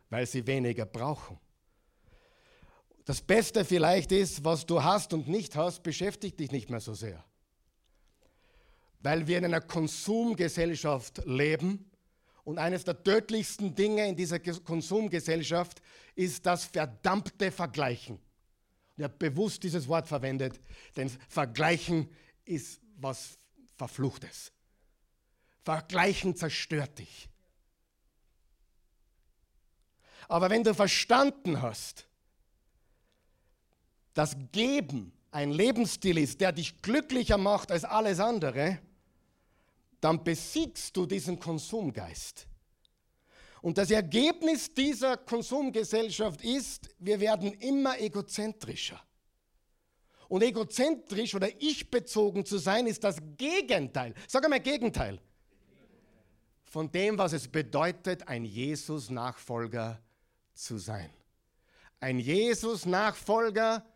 weil 0.08 0.24
sie 0.24 0.46
weniger 0.46 0.86
brauchen. 0.86 1.40
Das 3.04 3.20
Beste 3.20 3.64
vielleicht 3.64 4.12
ist, 4.12 4.44
was 4.44 4.64
du 4.64 4.80
hast 4.80 5.12
und 5.12 5.26
nicht 5.26 5.56
hast, 5.56 5.82
beschäftigt 5.82 6.38
dich 6.38 6.52
nicht 6.52 6.70
mehr 6.70 6.78
so 6.78 6.94
sehr. 6.94 7.24
Weil 9.00 9.26
wir 9.26 9.38
in 9.38 9.46
einer 9.46 9.60
Konsumgesellschaft 9.60 11.22
leben, 11.26 11.88
und 12.44 12.58
eines 12.58 12.84
der 12.84 13.02
tödlichsten 13.02 13.74
Dinge 13.74 14.08
in 14.08 14.16
dieser 14.16 14.38
Konsumgesellschaft 14.38 15.80
ist 16.14 16.44
das 16.44 16.64
verdammte 16.64 17.50
Vergleichen. 17.50 18.18
Ich 18.96 19.04
habe 19.04 19.14
bewusst 19.16 19.62
dieses 19.62 19.88
Wort 19.88 20.08
verwendet, 20.08 20.60
denn 20.96 21.08
Vergleichen 21.28 22.08
ist 22.44 22.80
was 22.96 23.38
Verfluchtes. 23.76 24.52
Vergleichen 25.64 26.36
zerstört 26.36 26.98
dich. 26.98 27.28
Aber 30.28 30.50
wenn 30.50 30.64
du 30.64 30.74
verstanden 30.74 31.62
hast, 31.62 32.06
dass 34.14 34.36
Geben 34.52 35.12
ein 35.30 35.50
Lebensstil 35.50 36.18
ist, 36.18 36.40
der 36.40 36.52
dich 36.52 36.82
glücklicher 36.82 37.38
macht 37.38 37.70
als 37.70 37.84
alles 37.84 38.20
andere, 38.20 38.78
dann 40.02 40.22
besiegst 40.24 40.96
du 40.96 41.06
diesen 41.06 41.38
Konsumgeist. 41.38 42.48
Und 43.62 43.78
das 43.78 43.92
Ergebnis 43.92 44.74
dieser 44.74 45.16
Konsumgesellschaft 45.16 46.42
ist, 46.42 46.90
wir 46.98 47.20
werden 47.20 47.52
immer 47.52 47.98
egozentrischer. 48.00 49.00
Und 50.28 50.42
egozentrisch 50.42 51.36
oder 51.36 51.48
ich-bezogen 51.62 52.44
zu 52.44 52.58
sein, 52.58 52.88
ist 52.88 53.04
das 53.04 53.18
Gegenteil. 53.36 54.14
Sag 54.26 54.44
einmal 54.44 54.58
Gegenteil. 54.58 55.20
Von 56.64 56.90
dem, 56.90 57.16
was 57.16 57.32
es 57.32 57.46
bedeutet, 57.46 58.26
ein 58.26 58.44
Jesus-Nachfolger 58.44 60.02
zu 60.52 60.78
sein. 60.78 61.10
Ein 62.00 62.18
Jesus-Nachfolger, 62.18 63.86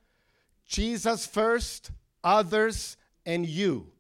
Jesus 0.67 1.27
first, 1.27 1.91
others 2.23 2.97
and 3.25 3.45
you. 3.45 3.96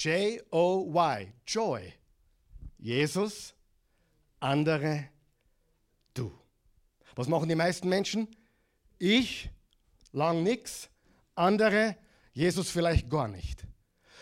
J-O-Y, 0.00 1.32
Joy. 1.46 1.92
Jesus, 2.78 3.54
andere, 4.40 5.10
du. 6.14 6.32
Was 7.14 7.28
machen 7.28 7.50
die 7.50 7.54
meisten 7.54 7.86
Menschen? 7.86 8.26
Ich, 8.98 9.50
lang 10.12 10.42
nix, 10.42 10.88
andere, 11.34 11.96
Jesus 12.32 12.70
vielleicht 12.70 13.10
gar 13.10 13.28
nicht. 13.28 13.66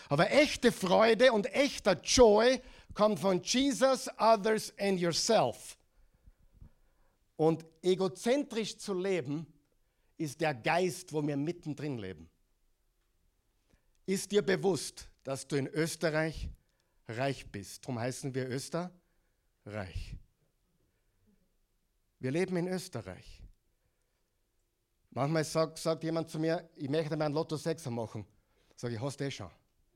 Aber 0.09 0.29
echte 0.31 0.73
Freude 0.73 1.31
und 1.31 1.45
echter 1.53 1.93
Joy 2.01 2.61
kommt 2.93 3.19
von 3.19 3.41
Jesus, 3.41 4.09
others 4.17 4.73
and 4.77 4.99
yourself. 4.99 5.77
Und 7.37 7.65
egozentrisch 7.81 8.77
zu 8.77 8.93
leben, 8.93 9.47
ist 10.17 10.41
der 10.41 10.53
Geist, 10.53 11.13
wo 11.13 11.25
wir 11.25 11.37
mittendrin 11.37 11.97
leben. 11.97 12.29
Ist 14.05 14.29
dir 14.31 14.41
bewusst, 14.41 15.08
dass 15.23 15.47
du 15.47 15.55
in 15.55 15.67
Österreich 15.67 16.49
reich 17.07 17.51
bist? 17.51 17.83
Darum 17.83 17.99
heißen 17.99 18.33
wir 18.33 18.47
Österreich. 18.47 20.15
Wir 22.19 22.31
leben 22.31 22.57
in 22.57 22.67
Österreich. 22.67 23.41
Manchmal 25.11 25.43
sagt, 25.43 25.79
sagt 25.79 26.03
jemand 26.03 26.29
zu 26.29 26.39
mir, 26.39 26.69
ich 26.75 26.89
möchte 26.89 27.15
mir 27.15 27.25
ein 27.25 27.33
Lotto 27.33 27.55
6 27.55 27.85
machen. 27.87 28.25
Sag 28.75 28.91
ich, 28.91 28.99
hast 28.99 29.19
du 29.19 29.25
eh 29.25 29.31
schon. 29.31 29.49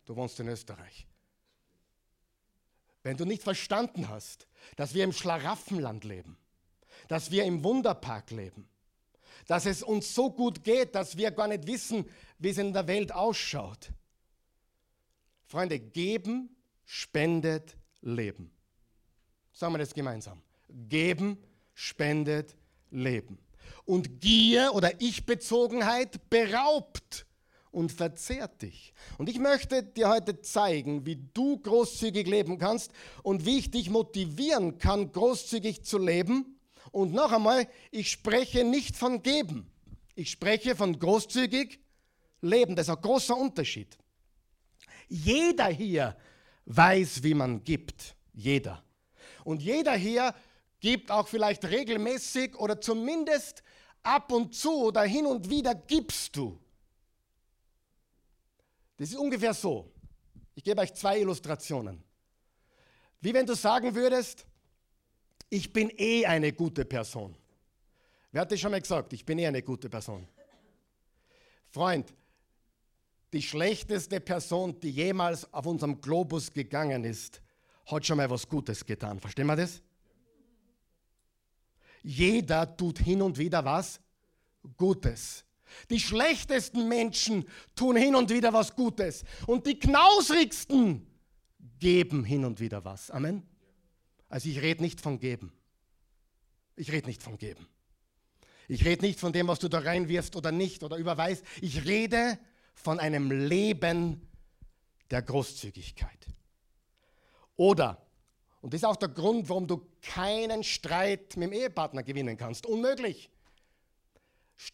Du 0.05 0.15
wohnst 0.15 0.39
in 0.39 0.47
Österreich. 0.47 1.07
Wenn 3.03 3.17
du 3.17 3.25
nicht 3.25 3.43
verstanden 3.43 4.09
hast, 4.09 4.47
dass 4.75 4.93
wir 4.93 5.03
im 5.03 5.11
Schlaraffenland 5.11 6.03
leben, 6.03 6.37
dass 7.07 7.31
wir 7.31 7.43
im 7.43 7.63
Wunderpark 7.63 8.31
leben, 8.31 8.67
dass 9.47 9.65
es 9.65 9.83
uns 9.83 10.13
so 10.15 10.31
gut 10.31 10.63
geht, 10.63 10.95
dass 10.95 11.17
wir 11.17 11.31
gar 11.31 11.47
nicht 11.47 11.67
wissen, 11.67 12.09
wie 12.39 12.49
es 12.49 12.57
in 12.57 12.73
der 12.73 12.87
Welt 12.87 13.11
ausschaut. 13.11 13.91
Freunde, 15.53 15.77
geben 15.79 16.50
spendet 16.83 17.77
Leben. 18.01 18.50
Sagen 19.51 19.75
wir 19.75 19.77
das 19.77 19.93
gemeinsam. 19.93 20.41
Geben 20.89 21.38
spendet 21.75 22.55
Leben. 22.89 23.38
Und 23.86 24.19
Gier 24.19 24.72
oder 24.74 25.00
Ich-Bezogenheit 25.00 26.27
beraubt 26.31 27.27
und 27.69 27.91
verzehrt 27.91 28.63
dich. 28.63 28.95
Und 29.19 29.29
ich 29.29 29.38
möchte 29.38 29.83
dir 29.83 30.10
heute 30.10 30.41
zeigen, 30.41 31.05
wie 31.05 31.19
du 31.36 31.60
großzügig 31.60 32.25
leben 32.25 32.57
kannst 32.57 32.91
und 33.22 33.45
wie 33.45 33.60
ich 33.60 33.69
dich 33.69 33.91
motivieren 33.91 34.79
kann, 34.79 35.12
großzügig 35.12 35.83
zu 35.83 36.00
leben. 36.00 36.60
Und 36.91 37.13
noch 37.13 37.31
einmal, 37.31 37.67
ich 37.91 38.10
spreche 38.10 38.63
nicht 38.63 38.98
von 38.98 39.22
geben. 39.22 39.69
Ich 40.15 40.31
spreche 40.31 40.75
von 40.75 40.98
großzügig 40.98 41.79
leben. 42.41 42.75
Das 42.75 42.88
ist 42.88 42.95
ein 42.95 43.01
großer 43.03 43.38
Unterschied. 43.38 44.00
Jeder 45.07 45.67
hier 45.67 46.15
weiß, 46.65 47.24
wie 47.24 47.33
man 47.33 47.63
gibt. 47.63 48.15
Jeder. 48.33 48.83
Und 49.43 49.62
jeder 49.62 49.93
hier 49.93 50.33
gibt 50.79 51.12
auch 51.12 51.27
vielleicht 51.27 51.65
regelmäßig 51.65 52.55
oder 52.57 52.79
zumindest 52.79 53.63
ab 54.01 54.31
und 54.31 54.53
zu 54.53 54.83
oder 54.83 55.03
hin 55.03 55.25
und 55.25 55.50
wieder 55.50 55.75
gibst 55.75 56.36
du. 56.36 56.60
Das 58.98 59.10
ist 59.10 59.17
ungefähr 59.17 59.53
so. 59.53 59.91
Ich 60.55 60.63
gebe 60.63 60.81
euch 60.81 60.93
zwei 60.93 61.19
Illustrationen. 61.19 62.03
Wie 63.22 63.33
wenn 63.33 63.45
du 63.45 63.55
sagen 63.55 63.95
würdest, 63.95 64.45
ich 65.50 65.72
bin 65.72 65.91
eh 65.98 66.25
eine 66.25 66.51
gute 66.51 66.86
Person. 66.86 67.36
Wer 68.31 68.41
hat 68.41 68.51
das 68.51 68.60
schon 68.60 68.72
mal 68.72 68.81
gesagt? 68.81 69.13
Ich 69.13 69.25
bin 69.25 69.39
eh 69.39 69.48
eine 69.48 69.62
gute 69.62 69.89
Person. 69.89 70.27
Freund, 71.69 72.13
die 73.33 73.41
schlechteste 73.41 74.19
Person, 74.19 74.79
die 74.79 74.91
jemals 74.91 75.51
auf 75.51 75.65
unserem 75.65 75.99
Globus 75.99 76.53
gegangen 76.53 77.03
ist, 77.03 77.41
hat 77.87 78.05
schon 78.05 78.17
mal 78.17 78.29
was 78.29 78.47
Gutes 78.47 78.85
getan. 78.85 79.19
Verstehen 79.19 79.47
wir 79.47 79.55
das? 79.55 79.81
Jeder 82.03 82.77
tut 82.77 82.99
hin 82.99 83.21
und 83.21 83.37
wieder 83.37 83.65
was 83.65 83.99
Gutes. 84.77 85.43
Die 85.89 85.99
schlechtesten 85.99 86.87
Menschen 86.87 87.45
tun 87.75 87.95
hin 87.95 88.15
und 88.15 88.29
wieder 88.29 88.53
was 88.53 88.75
Gutes. 88.75 89.23
Und 89.47 89.65
die 89.65 89.79
knausrigsten 89.79 91.07
geben 91.79 92.23
hin 92.23 92.45
und 92.45 92.59
wieder 92.59 92.85
was. 92.85 93.09
Amen. 93.09 93.41
Also 94.29 94.49
ich 94.49 94.61
rede 94.61 94.83
nicht 94.83 95.01
von 95.01 95.19
geben. 95.19 95.51
Ich 96.75 96.91
rede 96.91 97.07
nicht 97.07 97.23
von 97.23 97.37
geben. 97.37 97.67
Ich 98.67 98.85
rede 98.85 99.05
nicht 99.05 99.19
von 99.19 99.33
dem, 99.33 99.47
was 99.47 99.59
du 99.59 99.67
da 99.67 99.79
reinwirfst 99.79 100.35
oder 100.35 100.51
nicht 100.51 100.83
oder 100.83 100.97
überweist. 100.97 101.43
Ich 101.61 101.85
rede 101.85 102.37
von 102.37 102.52
einem 102.99 103.31
Leben 103.31 104.29
der 105.12 105.21
Großzügigkeit. 105.21 106.27
Oder, 107.55 108.05
und 108.62 108.73
das 108.73 108.79
ist 108.79 108.86
auch 108.86 108.95
der 108.95 109.09
Grund, 109.09 109.49
warum 109.49 109.67
du 109.67 109.86
keinen 110.01 110.63
Streit 110.63 111.36
mit 111.38 111.51
dem 111.51 111.53
Ehepartner 111.53 112.03
gewinnen 112.03 112.38
kannst. 112.38 112.65
Unmöglich. 112.65 113.29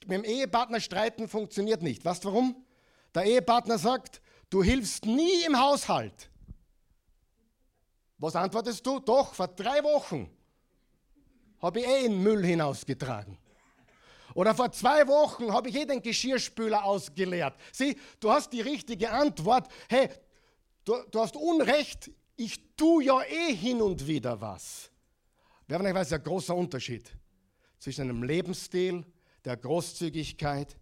Mit 0.05 0.11
dem 0.11 0.23
Ehepartner 0.23 0.79
streiten 0.79 1.27
funktioniert 1.27 1.81
nicht. 1.81 2.05
Weißt 2.05 2.23
du 2.23 2.29
warum? 2.29 2.65
Der 3.15 3.23
Ehepartner 3.23 3.79
sagt, 3.79 4.21
du 4.49 4.63
hilfst 4.63 5.05
nie 5.05 5.43
im 5.45 5.59
Haushalt. 5.59 6.29
Was 8.19 8.35
antwortest 8.35 8.85
du? 8.85 8.99
Doch, 8.99 9.33
vor 9.33 9.47
drei 9.47 9.83
Wochen 9.83 10.29
habe 11.61 11.79
ich 11.79 11.87
eh 11.87 12.03
den 12.03 12.21
Müll 12.21 12.45
hinausgetragen. 12.45 13.38
Oder 14.33 14.53
vor 14.53 14.71
zwei 14.71 15.07
Wochen 15.07 15.51
habe 15.51 15.69
ich 15.69 15.75
eh 15.75 15.85
den 15.85 16.01
Geschirrspüler 16.01 16.83
ausgeleert. 16.83 17.55
Sieh, 17.71 17.97
du 18.19 18.31
hast 18.31 18.51
die 18.53 18.61
richtige 18.61 19.11
Antwort. 19.11 19.67
Hey, 19.87 20.09
du, 20.85 20.95
du 21.11 21.19
hast 21.19 21.35
Unrecht, 21.35 22.11
ich 22.35 22.75
tue 22.75 23.05
ja 23.05 23.21
eh 23.23 23.53
hin 23.53 23.81
und 23.81 24.07
wieder 24.07 24.39
was. 24.39 24.89
Wer 25.67 25.77
von 25.77 25.87
euch 25.87 25.93
weiß, 25.93 26.13
ein 26.13 26.23
großer 26.23 26.55
Unterschied 26.55 27.11
zwischen 27.79 28.01
einem 28.01 28.23
Lebensstil, 28.23 29.05
der 29.45 29.57
Großzügigkeit, 29.57 30.77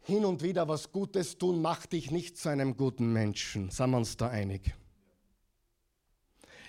hin 0.00 0.24
und 0.24 0.42
wieder 0.42 0.68
was 0.68 0.92
Gutes 0.92 1.38
tun, 1.38 1.62
macht 1.62 1.92
dich 1.92 2.10
nicht 2.10 2.36
zu 2.36 2.50
einem 2.50 2.76
guten 2.76 3.12
Menschen. 3.12 3.70
Sind 3.70 3.90
wir 3.90 3.96
uns 3.96 4.16
da 4.16 4.28
einig? 4.28 4.74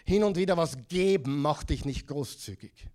Hin 0.05 0.23
und 0.23 0.37
wieder 0.37 0.55
was 0.55 0.87
geben, 0.87 1.41
macht 1.41 1.69
dich 1.69 1.83
nicht 1.83 2.07
großzügig. 2.07 2.87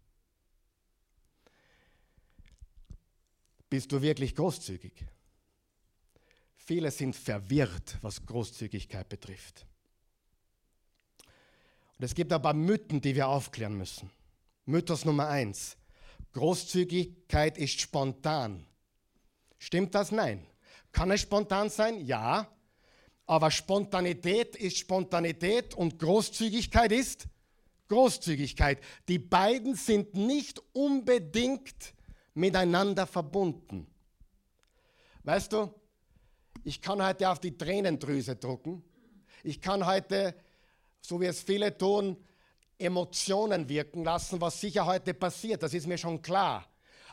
Bist 3.70 3.92
du 3.92 4.02
wirklich 4.02 4.34
großzügig? 4.34 4.92
Viele 6.56 6.90
sind 6.90 7.14
verwirrt, 7.14 7.98
was 8.02 8.26
Großzügigkeit 8.26 9.08
betrifft. 9.08 9.64
Und 11.96 12.04
es 12.04 12.14
gibt 12.14 12.30
paar 12.30 12.54
Mythen, 12.54 13.00
die 13.00 13.14
wir 13.14 13.28
aufklären 13.28 13.76
müssen. 13.76 14.10
Mythos 14.66 15.04
Nummer 15.04 15.28
eins. 15.28 15.76
Großzügigkeit 16.32 17.58
ist 17.58 17.80
spontan. 17.80 18.66
Stimmt 19.58 19.94
das? 19.94 20.10
Nein. 20.10 20.46
Kann 20.92 21.10
es 21.10 21.20
spontan 21.20 21.70
sein? 21.70 22.04
Ja. 22.04 22.48
Aber 23.26 23.50
Spontanität 23.50 24.56
ist 24.56 24.78
Spontanität 24.78 25.74
und 25.74 25.98
Großzügigkeit 25.98 26.90
ist 26.90 27.28
Großzügigkeit. 27.86 28.80
Die 29.08 29.18
beiden 29.18 29.76
sind 29.76 30.14
nicht 30.14 30.60
unbedingt 30.72 31.94
miteinander 32.34 33.06
verbunden. 33.06 33.86
Weißt 35.24 35.52
du, 35.52 35.72
ich 36.64 36.80
kann 36.80 37.04
heute 37.04 37.28
auf 37.28 37.40
die 37.40 37.56
Tränendrüse 37.56 38.36
drucken. 38.36 38.82
Ich 39.42 39.60
kann 39.60 39.86
heute 39.86 40.34
so 41.00 41.20
wie 41.20 41.26
es 41.26 41.42
viele 41.42 41.76
tun, 41.76 42.16
Emotionen 42.78 43.68
wirken 43.68 44.04
lassen, 44.04 44.40
was 44.40 44.60
sicher 44.60 44.86
heute 44.86 45.14
passiert, 45.14 45.62
das 45.62 45.74
ist 45.74 45.86
mir 45.86 45.98
schon 45.98 46.22
klar. 46.22 46.66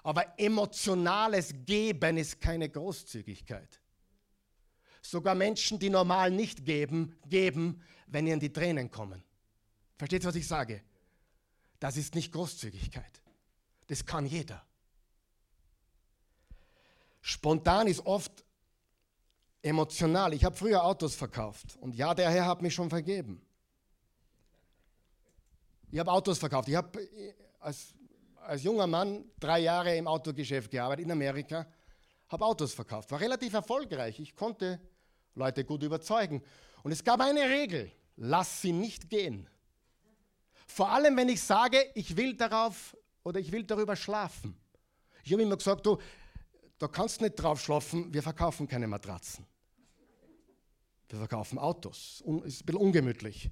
Aber 0.03 0.39
emotionales 0.39 1.53
Geben 1.65 2.17
ist 2.17 2.39
keine 2.39 2.69
Großzügigkeit. 2.69 3.82
Sogar 5.01 5.36
Menschen, 5.36 5.80
die 5.80 5.89
normal 5.89 6.32
nicht 6.32 6.65
geben, 6.65 7.15
geben, 7.27 7.82
wenn 8.08 8.27
ihnen 8.27 8.39
die 8.39 8.51
Tränen 8.51 8.89
kommen. 8.89 9.23
Versteht 9.97 10.23
ihr, 10.23 10.27
was 10.27 10.36
ich 10.36 10.47
sage? 10.47 10.82
Das 11.80 11.97
ist 11.97 12.15
nicht 12.15 12.32
Großzügigkeit. 12.32 13.21
Das 13.88 14.06
kann 14.06 14.25
jeder. 14.25 14.65
Spontan 17.28 17.88
ist 17.88 18.06
oft 18.06 18.46
emotional. 19.62 20.34
Ich 20.34 20.46
habe 20.46 20.56
früher 20.56 20.82
Autos 20.82 21.13
verkauft 21.13 21.76
und 21.82 21.94
ja, 21.94 22.13
der 22.13 22.30
Herr 22.30 22.46
hat 22.46 22.62
mich 22.62 22.74
schon 22.74 22.90
vergeben. 22.90 23.46
Ich 25.92 26.00
habe 26.00 26.10
Autos 26.10 26.38
verkauft. 26.38 26.70
Ich 26.70 26.76
habe 26.76 27.02
äh, 27.02 27.34
als, 27.60 27.94
als 28.46 28.63
junger 28.63 28.88
Mann 28.88 29.26
drei 29.42 29.60
Jahre 29.60 29.98
im 29.98 30.08
Autogeschäft 30.08 30.72
gearbeitet 30.72 31.04
in 31.04 31.12
Amerika, 31.12 31.68
habe 32.30 32.46
Autos 32.46 32.74
verkauft. 32.74 33.12
War 33.12 33.20
relativ 33.20 33.54
erfolgreich. 33.54 34.22
Ich 34.22 34.34
konnte 34.34 34.80
Leute 35.36 35.66
gut 35.66 35.84
überzeugen. 35.84 36.42
Und 36.82 36.94
es 36.94 37.04
gab 37.04 37.20
eine 37.20 37.42
Regel: 37.42 37.92
Lass 38.16 38.62
sie 38.62 38.72
nicht 38.72 39.10
gehen. 39.10 39.50
Vor 40.66 40.90
allem, 40.90 41.18
wenn 41.18 41.28
ich 41.28 41.44
sage, 41.44 41.92
ich 41.94 42.16
will 42.16 42.38
darauf 42.38 42.96
oder 43.24 43.38
ich 43.38 43.52
will 43.52 43.66
darüber 43.66 43.98
schlafen. 43.98 44.58
Ich 45.26 45.34
habe 45.34 45.44
immer 45.44 45.58
gesagt, 45.58 45.86
du, 45.86 45.98
da 46.80 46.88
kannst 46.88 47.20
du 47.20 47.26
nicht 47.26 47.36
drauf 47.36 47.62
schlafen, 47.62 48.13
wir 48.13 48.24
verkaufen 48.24 48.68
keine 48.68 48.88
Matratzen. 48.88 49.46
Wir 51.10 51.20
verkaufen 51.20 51.58
Autos. 51.58 52.24
Ist 52.46 52.62
ein 52.62 52.66
bisschen 52.66 52.76
ungemütlich. 52.76 53.50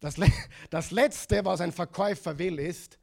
Das, 0.00 0.14
das 0.70 0.90
Letzte, 0.90 1.44
was 1.44 1.60
ein 1.60 1.72
Verkäufer 1.72 2.38
will, 2.38 2.58
ist, 2.58 2.98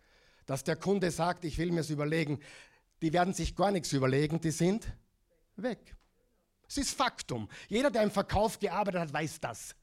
dass 0.46 0.64
der 0.64 0.76
Kunde 0.76 1.12
sagt, 1.12 1.44
ich 1.44 1.58
will 1.58 1.72
mir 1.72 1.82
es 1.82 1.90
überlegen. 1.90 2.40
Die 3.02 3.12
werden 3.12 3.34
sich 3.34 3.56
gar 3.56 3.72
nichts 3.72 3.92
überlegen, 3.92 4.40
die 4.40 4.52
sind 4.52 4.88
weg. 5.56 5.96
Es 6.68 6.78
ist 6.78 6.92
Faktum. 6.92 7.50
Jeder, 7.68 7.92
der 7.92 8.04
im 8.04 8.12
Verkauf 8.12 8.60
gearbeitet 8.60 9.02
hat, 9.02 9.14
weiß 9.14 9.40
das. 9.42 9.76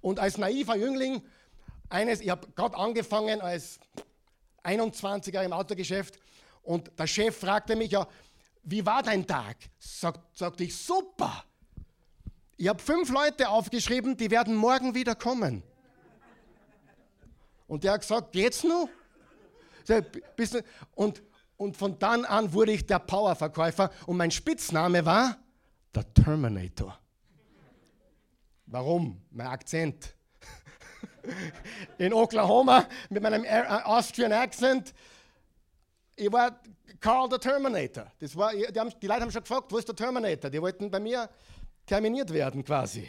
Und 0.00 0.18
als 0.18 0.38
naiver 0.38 0.76
Jüngling, 0.76 1.22
eines, 1.88 2.20
ich 2.20 2.30
habe 2.30 2.46
gerade 2.52 2.76
angefangen 2.76 3.40
als, 3.40 3.80
21er 4.64 5.42
im 5.42 5.52
Autogeschäft 5.52 6.18
und 6.62 6.90
der 6.98 7.06
Chef 7.06 7.36
fragte 7.36 7.76
mich 7.76 7.92
ja, 7.92 8.06
wie 8.62 8.84
war 8.84 9.02
dein 9.02 9.26
Tag? 9.26 9.56
Sagt, 9.78 10.36
sagte 10.36 10.64
ich, 10.64 10.76
super. 10.76 11.44
Ich 12.56 12.68
habe 12.68 12.80
fünf 12.80 13.10
Leute 13.10 13.48
aufgeschrieben, 13.48 14.16
die 14.16 14.30
werden 14.30 14.54
morgen 14.54 14.94
wieder 14.94 15.14
kommen. 15.14 15.62
Und 17.66 17.84
der 17.84 17.92
hat 17.92 18.00
gesagt, 18.00 18.32
geht's 18.32 18.64
noch? 18.64 18.88
Und, 20.94 21.22
und 21.56 21.76
von 21.76 21.98
dann 21.98 22.24
an 22.24 22.52
wurde 22.52 22.72
ich 22.72 22.86
der 22.86 22.98
Powerverkäufer 22.98 23.90
und 24.06 24.16
mein 24.16 24.30
Spitzname 24.30 25.04
war 25.04 25.38
der 25.94 26.12
Terminator. 26.12 26.98
Warum? 28.66 29.20
Mein 29.30 29.48
Akzent. 29.48 30.14
In 31.98 32.12
Oklahoma 32.12 32.86
mit 33.08 33.22
meinem 33.22 33.44
Austrian 33.84 34.32
Accent. 34.32 34.94
Ich 36.20 36.30
war 36.30 36.60
Carl 37.00 37.30
the 37.30 37.38
Terminator. 37.38 38.12
Das 38.18 38.36
war, 38.36 38.52
die, 38.52 38.78
haben, 38.78 38.92
die 39.00 39.06
Leute 39.06 39.22
haben 39.22 39.30
schon 39.30 39.42
gefragt, 39.42 39.72
wo 39.72 39.78
ist 39.78 39.88
der 39.88 39.96
Terminator? 39.96 40.50
Die 40.50 40.60
wollten 40.60 40.90
bei 40.90 41.00
mir 41.00 41.30
terminiert 41.86 42.30
werden 42.30 42.62
quasi. 42.62 43.08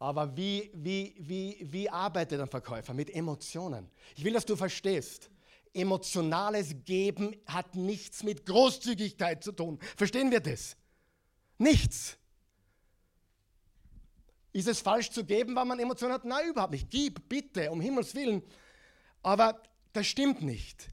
Aber 0.00 0.36
wie, 0.36 0.68
wie, 0.74 1.14
wie, 1.16 1.58
wie 1.60 1.88
arbeitet 1.88 2.40
ein 2.40 2.48
Verkäufer? 2.48 2.92
Mit 2.92 3.08
Emotionen. 3.14 3.88
Ich 4.16 4.24
will, 4.24 4.32
dass 4.32 4.44
du 4.44 4.56
verstehst. 4.56 5.30
Emotionales 5.72 6.74
Geben 6.84 7.36
hat 7.46 7.76
nichts 7.76 8.24
mit 8.24 8.44
Großzügigkeit 8.44 9.44
zu 9.44 9.52
tun. 9.52 9.78
Verstehen 9.96 10.32
wir 10.32 10.40
das? 10.40 10.76
Nichts. 11.58 12.18
Ist 14.52 14.66
es 14.66 14.80
falsch 14.80 15.12
zu 15.12 15.24
geben, 15.24 15.54
weil 15.54 15.66
man 15.66 15.78
Emotionen 15.78 16.14
hat? 16.14 16.24
Nein, 16.24 16.48
überhaupt 16.48 16.72
nicht. 16.72 16.90
Gib, 16.90 17.28
bitte, 17.28 17.70
um 17.70 17.80
Himmels 17.80 18.12
Willen. 18.16 18.42
Aber 19.22 19.62
das 19.92 20.06
stimmt 20.06 20.42
nicht. 20.42 20.88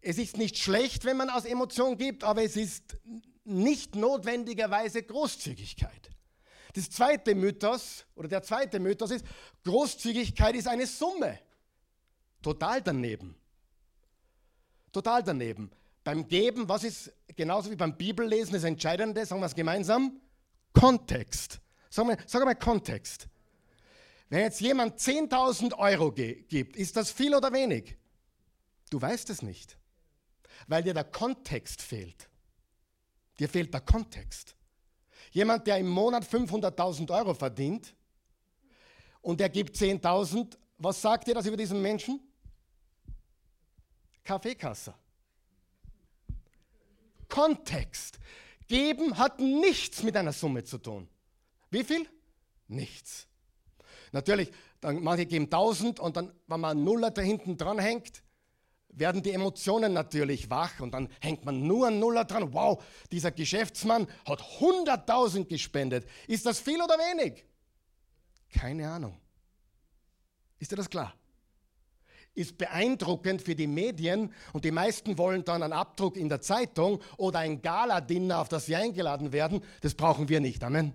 Es 0.00 0.18
ist 0.18 0.36
nicht 0.36 0.58
schlecht, 0.58 1.04
wenn 1.04 1.16
man 1.16 1.30
aus 1.30 1.44
Emotionen 1.44 1.96
gibt, 1.96 2.24
aber 2.24 2.42
es 2.42 2.56
ist 2.56 2.96
nicht 3.44 3.94
notwendigerweise 3.94 5.02
Großzügigkeit. 5.02 6.10
Das 6.74 6.90
zweite 6.90 7.34
Mythos 7.34 8.04
oder 8.14 8.28
der 8.28 8.42
zweite 8.42 8.80
Mythos 8.80 9.10
ist, 9.10 9.24
Großzügigkeit 9.64 10.54
ist 10.56 10.66
eine 10.66 10.86
Summe. 10.86 11.38
Total 12.40 12.82
daneben. 12.82 13.36
Total 14.90 15.22
daneben. 15.22 15.70
Beim 16.02 16.26
Geben, 16.26 16.68
was 16.68 16.84
ist 16.84 17.12
genauso 17.36 17.70
wie 17.70 17.76
beim 17.76 17.96
Bibellesen 17.96 18.54
das 18.54 18.64
Entscheidende, 18.64 19.24
sagen 19.24 19.40
wir 19.40 19.46
es 19.46 19.54
gemeinsam? 19.54 20.20
Kontext. 20.72 21.60
Sag 21.90 22.06
mal, 22.06 22.16
sag 22.26 22.44
mal 22.44 22.54
Kontext. 22.54 23.28
Wenn 24.28 24.40
jetzt 24.40 24.60
jemand 24.60 24.98
10.000 24.98 25.76
Euro 25.76 26.10
gibt, 26.10 26.76
ist 26.76 26.96
das 26.96 27.10
viel 27.10 27.34
oder 27.34 27.52
wenig? 27.52 27.96
Du 28.92 29.00
weißt 29.00 29.30
es 29.30 29.40
nicht, 29.40 29.78
weil 30.66 30.82
dir 30.82 30.92
der 30.92 31.04
Kontext 31.04 31.80
fehlt. 31.80 32.28
Dir 33.38 33.48
fehlt 33.48 33.72
der 33.72 33.80
Kontext. 33.80 34.54
Jemand, 35.30 35.66
der 35.66 35.78
im 35.78 35.88
Monat 35.88 36.24
500.000 36.24 37.10
Euro 37.16 37.32
verdient 37.32 37.94
und 39.22 39.40
der 39.40 39.48
gibt 39.48 39.76
10.000, 39.76 40.58
was 40.76 41.00
sagt 41.00 41.26
ihr 41.26 41.34
das 41.34 41.46
über 41.46 41.56
diesen 41.56 41.80
Menschen? 41.80 42.20
Kaffeekasse. 44.24 44.92
Kontext. 47.30 48.18
Geben 48.68 49.16
hat 49.16 49.40
nichts 49.40 50.02
mit 50.02 50.18
einer 50.18 50.34
Summe 50.34 50.64
zu 50.64 50.76
tun. 50.76 51.08
Wie 51.70 51.82
viel? 51.82 52.06
Nichts. 52.68 53.26
Natürlich, 54.12 54.52
dann 54.82 55.02
manche 55.02 55.24
geben 55.24 55.46
1000 55.46 55.98
und 55.98 56.18
dann, 56.18 56.30
wenn 56.46 56.60
man 56.60 56.72
einen 56.72 56.84
Nuller 56.84 57.10
da 57.10 57.22
hinten 57.22 57.56
dran 57.56 57.78
hängt, 57.78 58.22
werden 58.92 59.22
die 59.22 59.32
Emotionen 59.32 59.92
natürlich 59.92 60.50
wach 60.50 60.80
und 60.80 60.92
dann 60.92 61.08
hängt 61.20 61.44
man 61.44 61.66
nur 61.66 61.88
einen 61.88 61.98
Nuller 61.98 62.24
dran. 62.24 62.52
Wow, 62.52 62.82
dieser 63.10 63.32
Geschäftsmann 63.32 64.06
hat 64.26 64.40
100.000 64.40 65.46
gespendet. 65.46 66.06
Ist 66.28 66.46
das 66.46 66.60
viel 66.60 66.80
oder 66.80 66.96
wenig? 66.98 67.44
Keine 68.52 68.90
Ahnung. 68.90 69.18
Ist 70.58 70.70
dir 70.70 70.76
das 70.76 70.90
klar? 70.90 71.14
Ist 72.34 72.56
beeindruckend 72.56 73.42
für 73.42 73.54
die 73.54 73.66
Medien 73.66 74.32
und 74.52 74.64
die 74.64 74.70
meisten 74.70 75.18
wollen 75.18 75.44
dann 75.44 75.62
einen 75.62 75.72
Abdruck 75.72 76.16
in 76.16 76.28
der 76.28 76.40
Zeitung 76.40 77.02
oder 77.16 77.40
ein 77.40 77.60
Gala-Dinner, 77.60 78.40
auf 78.40 78.48
das 78.48 78.66
sie 78.66 78.76
eingeladen 78.76 79.32
werden. 79.32 79.62
Das 79.80 79.94
brauchen 79.94 80.28
wir 80.28 80.40
nicht. 80.40 80.62
Amen. 80.64 80.92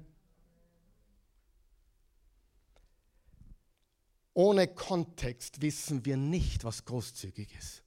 Ohne 4.33 4.67
Kontext 4.67 5.61
wissen 5.61 6.05
wir 6.05 6.15
nicht, 6.15 6.63
was 6.63 6.85
großzügig 6.85 7.55
ist. 7.57 7.83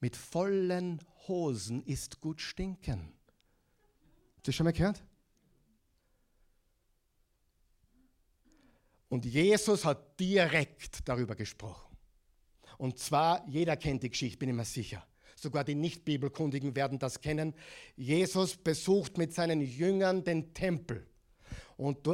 Mit 0.00 0.16
vollen 0.16 1.00
Hosen 1.28 1.82
ist 1.84 2.20
gut 2.20 2.40
stinken. 2.40 3.12
Habt 4.36 4.48
ihr 4.48 4.52
schon 4.52 4.64
mal 4.64 4.72
gehört? 4.72 5.04
Und 9.10 9.26
Jesus 9.26 9.84
hat 9.84 10.18
direkt 10.18 11.06
darüber 11.08 11.34
gesprochen. 11.34 11.96
Und 12.78 12.98
zwar, 12.98 13.46
jeder 13.48 13.76
kennt 13.76 14.02
die 14.02 14.08
Geschichte, 14.10 14.38
bin 14.38 14.48
ich 14.48 14.54
mir 14.54 14.64
sicher. 14.64 15.06
Sogar 15.36 15.64
die 15.64 15.74
Nicht-Bibelkundigen 15.74 16.74
werden 16.76 16.98
das 16.98 17.20
kennen. 17.20 17.54
Jesus 17.96 18.56
besucht 18.56 19.18
mit 19.18 19.34
seinen 19.34 19.60
Jüngern 19.60 20.24
den 20.24 20.54
Tempel. 20.54 21.06
Und 21.76 22.08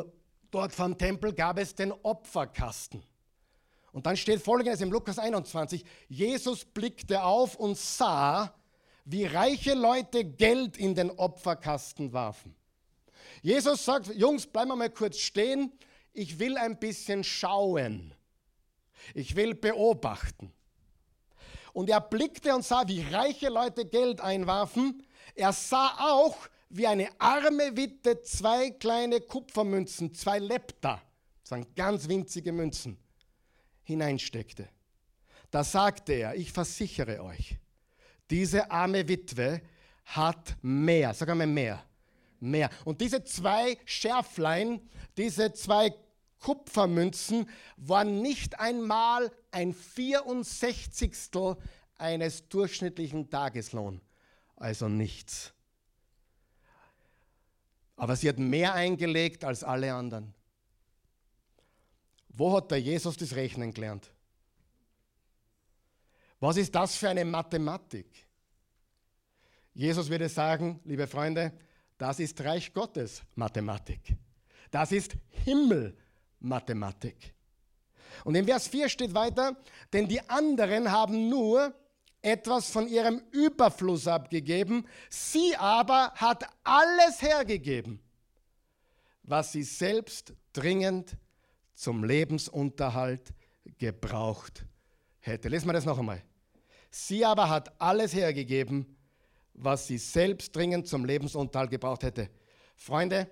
dort 0.51 0.73
vom 0.73 0.97
Tempel 0.97 1.33
gab 1.35 1.59
es 1.59 1.75
den 1.75 1.93
Opferkasten. 1.93 3.03
Und 3.97 4.05
dann 4.05 4.19
steht 4.19 4.43
folgendes 4.43 4.83
im 4.83 4.93
Lukas 4.93 5.19
21, 5.19 5.83
Jesus 6.07 6.67
blickte 6.67 7.23
auf 7.23 7.57
und 7.57 7.79
sah, 7.79 8.55
wie 9.07 9.25
reiche 9.25 9.73
Leute 9.73 10.23
Geld 10.23 10.77
in 10.77 10.95
den 10.95 11.11
Opferkasten 11.13 12.13
warfen. 12.13 12.55
Jesus 13.41 13.87
sagt, 13.87 14.15
Jungs, 14.15 14.47
bleiben 14.47 14.69
wir 14.69 14.77
mal 14.77 14.91
kurz 14.91 15.17
stehen, 15.17 15.73
ich 16.13 16.39
will 16.39 16.59
ein 16.59 16.79
bisschen 16.79 17.25
schauen. 17.25 18.15
Ich 19.15 19.35
will 19.35 19.55
beobachten. 19.55 20.53
Und 21.73 21.89
er 21.89 22.03
blickte 22.03 22.55
und 22.55 22.67
sah, 22.67 22.87
wie 22.87 23.01
reiche 23.01 23.49
Leute 23.49 23.87
Geld 23.87 24.21
einwarfen. 24.21 25.07
Er 25.35 25.55
sah 25.55 25.97
auch, 26.01 26.37
wie 26.69 26.87
eine 26.87 27.09
arme 27.19 27.75
Witte 27.79 28.21
zwei 28.21 28.73
kleine 28.73 29.23
Kupfermünzen, 29.23 30.13
zwei 30.13 30.39
Lepta, 30.39 31.01
das 31.41 31.49
sind 31.49 31.75
ganz 31.75 32.07
winzige 32.07 32.53
Münzen, 32.53 32.99
hineinsteckte. 33.87 34.69
Da 35.51 35.65
sagte 35.65 36.13
er, 36.13 36.35
ich 36.35 36.53
versichere 36.53 37.23
euch, 37.23 37.57
diese 38.29 38.71
arme 38.71 39.09
Witwe 39.09 39.63
hat 40.05 40.57
mehr, 40.61 41.15
sag 41.15 41.29
einmal 41.29 41.47
mehr, 41.47 41.83
mehr. 42.41 42.69
Und 42.85 43.01
diese 43.01 43.25
zwei 43.25 43.79
Schärflein, 43.85 44.81
diese 45.17 45.53
zwei 45.53 45.95
Kupfermünzen 46.41 47.49
waren 47.77 48.21
nicht 48.23 48.59
einmal 48.59 49.31
ein 49.51 49.73
64. 49.73 51.13
eines 51.97 52.49
durchschnittlichen 52.49 53.31
Tageslohn, 53.31 54.01
also 54.57 54.89
nichts. 54.89 55.53
Aber 57.97 58.17
sie 58.17 58.29
hat 58.29 58.39
mehr 58.39 58.75
eingelegt 58.75 59.45
als 59.45 59.65
alle 59.65 59.95
anderen. 59.95 60.36
Wo 62.37 62.55
hat 62.55 62.71
der 62.71 62.81
Jesus 62.81 63.17
das 63.17 63.35
Rechnen 63.35 63.73
gelernt? 63.73 64.13
Was 66.39 66.59
ist 66.59 66.75
das 66.75 66.95
für 66.97 67.09
eine 67.09 67.25
Mathematik? 67.25 68.07
Jesus 69.73 70.11
würde 70.11 70.29
sagen, 70.29 70.81
liebe 70.85 71.07
Freunde, 71.07 71.53
das 71.97 72.21
ist 72.21 72.39
Reich 72.43 72.73
Gottes 72.75 73.23
Mathematik. 73.35 74.15
Das 74.71 74.93
ist 74.93 75.17
Himmelmathematik. 75.45 77.35
Und 78.25 78.35
in 78.35 78.45
Vers 78.45 78.69
4 78.69 78.91
steht 78.91 79.15
weiter, 79.15 79.57
denn 79.93 80.07
die 80.07 80.21
anderen 80.29 80.91
haben 80.91 81.31
nur 81.31 81.75
etwas 82.21 82.71
von 82.71 82.87
ihrem 82.87 83.23
Überfluss 83.31 84.07
abgegeben, 84.07 84.87
sie 85.09 85.57
aber 85.57 86.13
hat 86.15 86.45
alles 86.65 87.23
hergegeben, 87.23 88.01
was 89.23 89.53
sie 89.53 89.63
selbst 89.63 90.35
dringend 90.53 91.17
zum 91.77 92.03
Lebensunterhalt 92.03 93.33
gebraucht 93.79 94.67
hätte. 95.21 95.49
Lesen 95.49 95.69
wir 95.69 95.75
das 95.75 95.85
noch 95.85 95.99
einmal. 95.99 96.23
Sie 96.91 97.25
aber 97.25 97.49
hat 97.49 97.81
alles 97.81 98.15
hergegeben, 98.15 98.97
was 99.55 99.87
sie 99.87 99.99
selbst 99.99 100.57
dringend 100.57 100.89
zum 100.89 101.05
Lebensunterhalt 101.05 101.71
gebraucht 101.71 102.03
hätte. 102.03 102.31
Freunde, 102.75 103.31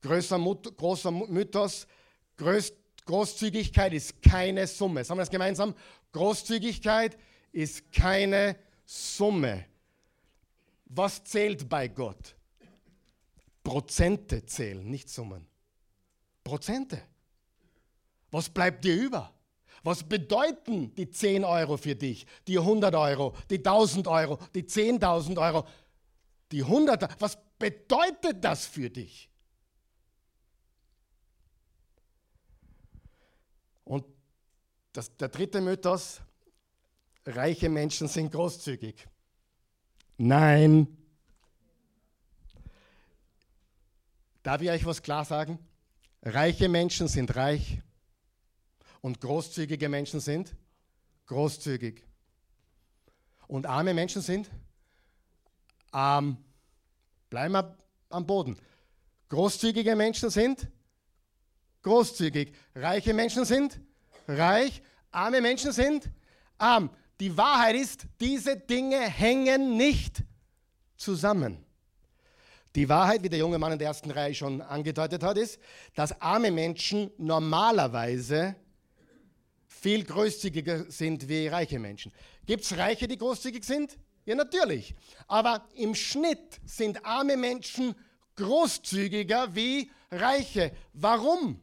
größer, 0.00 0.38
Mut, 0.38 0.76
großer 0.76 1.10
Mythos, 1.10 1.86
Groß, 2.36 2.72
Großzügigkeit 3.04 3.92
ist 3.92 4.20
keine 4.22 4.66
Summe. 4.66 5.04
Sagen 5.04 5.18
wir 5.18 5.22
das 5.22 5.30
gemeinsam? 5.30 5.74
Großzügigkeit 6.12 7.16
ist 7.52 7.92
keine 7.92 8.56
Summe. 8.84 9.66
Was 10.86 11.22
zählt 11.24 11.68
bei 11.68 11.88
Gott? 11.88 12.34
Prozente 13.62 14.44
zählen, 14.44 14.88
nicht 14.88 15.08
Summen. 15.08 15.46
Prozente. 16.42 17.00
Was 18.34 18.48
bleibt 18.48 18.84
dir 18.84 18.96
über? 18.96 19.32
Was 19.84 20.02
bedeuten 20.02 20.92
die 20.96 21.08
10 21.08 21.44
Euro 21.44 21.76
für 21.76 21.94
dich, 21.94 22.26
die 22.48 22.58
100 22.58 22.92
Euro, 22.96 23.36
die 23.48 23.58
1000 23.58 24.08
Euro, 24.08 24.40
die 24.56 24.64
10.000 24.64 25.40
Euro, 25.40 25.64
die 26.50 26.64
100? 26.64 27.20
Was 27.20 27.38
bedeutet 27.60 28.42
das 28.42 28.66
für 28.66 28.90
dich? 28.90 29.30
Und 33.84 34.04
das, 34.92 35.16
der 35.16 35.28
dritte 35.28 35.60
Mythos, 35.60 36.20
reiche 37.26 37.68
Menschen 37.68 38.08
sind 38.08 38.32
großzügig. 38.32 39.06
Nein. 40.16 40.88
Darf 44.42 44.60
ich 44.60 44.70
euch 44.70 44.84
was 44.84 45.00
klar 45.00 45.24
sagen? 45.24 45.60
Reiche 46.22 46.68
Menschen 46.68 47.06
sind 47.06 47.36
reich 47.36 47.80
und 49.04 49.20
großzügige 49.20 49.90
Menschen 49.90 50.18
sind 50.18 50.56
großzügig. 51.26 52.02
Und 53.46 53.66
arme 53.66 53.92
Menschen 53.92 54.22
sind 54.22 54.50
arm. 55.90 56.38
Bleiben 57.28 57.52
wir 57.52 57.76
am 58.08 58.26
Boden. 58.26 58.58
Großzügige 59.28 59.94
Menschen 59.94 60.30
sind 60.30 60.68
großzügig. 61.82 62.54
Reiche 62.74 63.12
Menschen 63.12 63.44
sind 63.44 63.78
reich. 64.26 64.80
Arme 65.10 65.42
Menschen 65.42 65.72
sind 65.72 66.08
arm. 66.56 66.88
Die 67.20 67.36
Wahrheit 67.36 67.76
ist, 67.76 68.06
diese 68.22 68.56
Dinge 68.56 69.00
hängen 69.00 69.76
nicht 69.76 70.22
zusammen. 70.96 71.62
Die 72.74 72.88
Wahrheit, 72.88 73.22
wie 73.22 73.28
der 73.28 73.38
junge 73.38 73.58
Mann 73.58 73.72
in 73.72 73.78
der 73.78 73.88
ersten 73.88 74.10
Reihe 74.10 74.34
schon 74.34 74.62
angedeutet 74.62 75.22
hat, 75.22 75.36
ist, 75.36 75.60
dass 75.94 76.18
arme 76.22 76.50
Menschen 76.50 77.10
normalerweise 77.18 78.56
viel 79.84 80.02
großzügiger 80.02 80.90
sind 80.90 81.28
wie 81.28 81.46
reiche 81.46 81.78
Menschen. 81.78 82.10
Gibt 82.46 82.64
es 82.64 82.74
Reiche, 82.74 83.06
die 83.06 83.18
großzügig 83.18 83.64
sind? 83.64 83.98
Ja, 84.24 84.34
natürlich. 84.34 84.94
Aber 85.26 85.68
im 85.74 85.94
Schnitt 85.94 86.58
sind 86.64 87.04
arme 87.04 87.36
Menschen 87.36 87.94
großzügiger 88.36 89.54
wie 89.54 89.90
reiche. 90.10 90.72
Warum? 90.94 91.60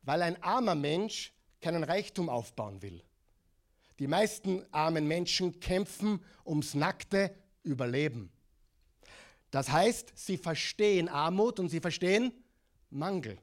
Weil 0.00 0.22
ein 0.22 0.42
armer 0.42 0.74
Mensch 0.74 1.34
keinen 1.60 1.84
Reichtum 1.84 2.30
aufbauen 2.30 2.80
will. 2.80 3.04
Die 3.98 4.06
meisten 4.06 4.64
armen 4.70 5.06
Menschen 5.06 5.60
kämpfen 5.60 6.24
ums 6.46 6.72
nackte 6.72 7.34
Überleben. 7.62 8.32
Das 9.50 9.70
heißt, 9.70 10.12
sie 10.14 10.38
verstehen 10.38 11.10
Armut 11.10 11.60
und 11.60 11.68
sie 11.68 11.80
verstehen 11.80 12.32
Mangel. 12.88 13.38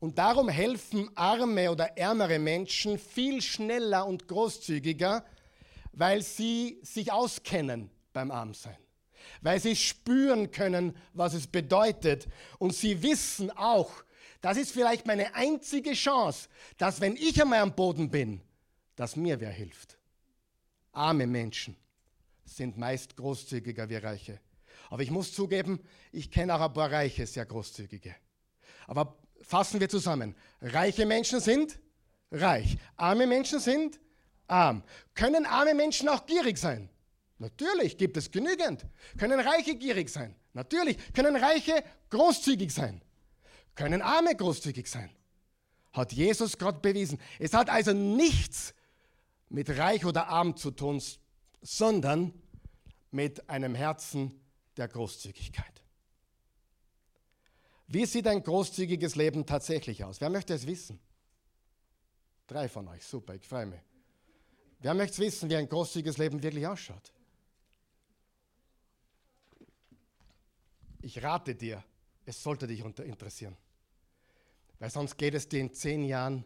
Und 0.00 0.18
darum 0.18 0.48
helfen 0.48 1.10
arme 1.16 1.70
oder 1.70 1.96
ärmere 1.96 2.38
Menschen 2.38 2.98
viel 2.98 3.42
schneller 3.42 4.06
und 4.06 4.28
großzügiger, 4.28 5.24
weil 5.92 6.22
sie 6.22 6.78
sich 6.82 7.10
auskennen 7.10 7.90
beim 8.12 8.30
Armsein. 8.30 8.76
Weil 9.40 9.60
sie 9.60 9.74
spüren 9.74 10.50
können, 10.52 10.96
was 11.12 11.34
es 11.34 11.46
bedeutet. 11.48 12.28
Und 12.58 12.74
sie 12.74 13.02
wissen 13.02 13.50
auch, 13.50 13.90
das 14.40 14.56
ist 14.56 14.70
vielleicht 14.70 15.06
meine 15.06 15.34
einzige 15.34 15.94
Chance, 15.94 16.48
dass 16.76 17.00
wenn 17.00 17.16
ich 17.16 17.40
einmal 17.42 17.60
am 17.60 17.74
Boden 17.74 18.10
bin, 18.10 18.40
dass 18.94 19.16
mir 19.16 19.40
wer 19.40 19.50
hilft. 19.50 19.98
Arme 20.92 21.26
Menschen 21.26 21.76
sind 22.44 22.78
meist 22.78 23.16
großzügiger 23.16 23.88
wie 23.88 23.96
Reiche. 23.96 24.40
Aber 24.90 25.02
ich 25.02 25.10
muss 25.10 25.32
zugeben, 25.32 25.80
ich 26.12 26.30
kenne 26.30 26.54
auch 26.54 26.60
ein 26.60 26.72
paar 26.72 26.90
Reiche, 26.90 27.26
sehr 27.26 27.44
großzügige. 27.44 28.14
Aber 28.86 29.16
fassen 29.42 29.80
wir 29.80 29.88
zusammen. 29.88 30.34
Reiche 30.60 31.06
Menschen 31.06 31.40
sind 31.40 31.78
reich. 32.30 32.76
Arme 32.96 33.26
Menschen 33.26 33.60
sind 33.60 33.98
arm. 34.46 34.82
Können 35.14 35.46
arme 35.46 35.74
Menschen 35.74 36.08
auch 36.08 36.26
gierig 36.26 36.58
sein? 36.58 36.88
Natürlich 37.38 37.96
gibt 37.96 38.16
es 38.16 38.30
genügend. 38.30 38.84
Können 39.16 39.38
Reiche 39.40 39.76
gierig 39.76 40.10
sein? 40.10 40.34
Natürlich. 40.52 40.98
Können 41.12 41.36
Reiche 41.36 41.84
großzügig 42.10 42.72
sein? 42.72 43.00
Können 43.74 44.02
Arme 44.02 44.34
großzügig 44.34 44.88
sein? 44.88 45.10
Hat 45.92 46.12
Jesus 46.12 46.58
Gott 46.58 46.82
bewiesen. 46.82 47.20
Es 47.38 47.54
hat 47.54 47.70
also 47.70 47.92
nichts 47.92 48.74
mit 49.48 49.70
reich 49.78 50.04
oder 50.04 50.28
arm 50.28 50.56
zu 50.56 50.70
tun, 50.70 51.00
sondern 51.62 52.32
mit 53.10 53.48
einem 53.48 53.74
Herzen 53.74 54.40
der 54.76 54.88
Großzügigkeit. 54.88 55.77
Wie 57.88 58.04
sieht 58.04 58.26
ein 58.26 58.42
großzügiges 58.42 59.16
Leben 59.16 59.46
tatsächlich 59.46 60.04
aus? 60.04 60.20
Wer 60.20 60.28
möchte 60.28 60.52
es 60.52 60.66
wissen? 60.66 61.00
Drei 62.46 62.68
von 62.68 62.86
euch, 62.88 63.02
super, 63.04 63.34
ich 63.34 63.46
freue 63.46 63.66
mich. 63.66 63.80
Wer 64.80 64.94
möchte 64.94 65.18
wissen, 65.18 65.48
wie 65.48 65.56
ein 65.56 65.68
großzügiges 65.68 66.18
Leben 66.18 66.42
wirklich 66.42 66.66
ausschaut? 66.66 67.12
Ich 71.00 71.22
rate 71.22 71.54
dir, 71.54 71.82
es 72.26 72.42
sollte 72.42 72.66
dich 72.66 72.84
interessieren. 72.84 73.56
Weil 74.78 74.90
sonst 74.90 75.16
geht 75.16 75.34
es 75.34 75.48
dir 75.48 75.60
in 75.60 75.72
zehn 75.72 76.04
Jahren 76.04 76.44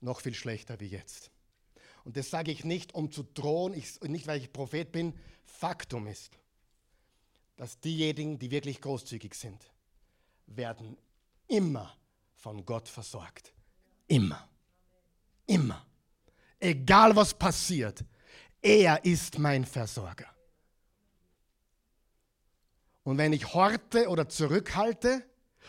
noch 0.00 0.20
viel 0.20 0.34
schlechter 0.34 0.80
wie 0.80 0.86
jetzt. 0.86 1.30
Und 2.04 2.16
das 2.16 2.30
sage 2.30 2.50
ich 2.50 2.64
nicht, 2.64 2.94
um 2.94 3.12
zu 3.12 3.22
drohen, 3.22 3.74
ich, 3.74 4.00
nicht 4.00 4.26
weil 4.26 4.40
ich 4.40 4.52
Prophet 4.52 4.90
bin. 4.90 5.12
Faktum 5.44 6.06
ist, 6.06 6.38
dass 7.56 7.78
diejenigen, 7.80 8.38
die 8.38 8.50
wirklich 8.50 8.80
großzügig 8.80 9.34
sind, 9.34 9.70
werden 10.48 10.96
immer 11.46 11.96
von 12.34 12.64
Gott 12.64 12.88
versorgt. 12.88 13.52
Immer. 14.06 14.48
Immer. 15.46 15.84
Egal 16.58 17.14
was 17.14 17.34
passiert, 17.34 18.04
er 18.60 19.04
ist 19.04 19.38
mein 19.38 19.64
Versorger. 19.64 20.26
Und 23.04 23.16
wenn 23.16 23.32
ich 23.32 23.54
horte 23.54 24.08
oder 24.08 24.28
zurückhalte 24.28 25.24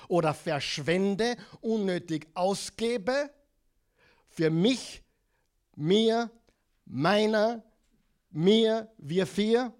oder 0.07 0.33
verschwende, 0.33 1.37
unnötig 1.61 2.27
ausgebe, 2.33 3.33
für 4.27 4.49
mich, 4.49 5.03
mir, 5.75 6.29
meiner, 6.85 7.63
mir, 8.29 8.91
wir 8.97 9.25
vier, 9.25 9.73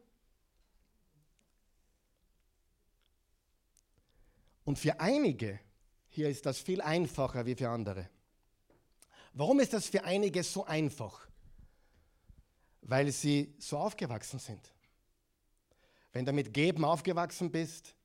Und 4.70 4.78
für 4.78 5.00
einige 5.00 5.60
hier 6.10 6.30
ist 6.30 6.46
das 6.46 6.60
viel 6.60 6.80
einfacher 6.80 7.48
wie 7.48 7.56
für 7.56 7.70
andere. 7.70 8.08
Warum 9.34 9.60
ist 9.62 9.74
das 9.74 9.88
für 9.88 10.04
einige 10.04 10.44
so 10.44 10.64
einfach? 10.64 11.28
Weil 12.84 13.12
sie 13.12 13.56
so 13.58 13.80
aufgewachsen 13.80 14.38
sind. 14.38 14.72
Wenn 16.14 16.24
du 16.24 16.34
mit 16.34 16.54
Geben 16.54 16.86
aufgewachsen 16.86 17.50
bist, 17.50 17.96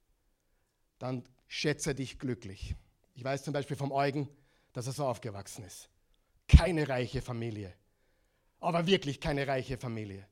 dann 0.98 1.22
schätze 1.48 1.94
dich 1.94 2.18
glücklich. 2.18 2.74
Ich 3.14 3.22
weiß 3.22 3.42
zum 3.42 3.52
Beispiel 3.52 3.76
vom 3.76 3.92
Eugen, 3.92 4.26
dass 4.72 4.86
er 4.86 4.94
so 4.94 5.04
aufgewachsen 5.04 5.64
ist. 5.64 5.90
Keine 6.48 6.88
reiche 6.88 7.20
Familie, 7.20 7.74
aber 8.60 8.86
wirklich 8.86 9.20
keine 9.20 9.46
reiche 9.46 9.76
Familie. 9.76 10.26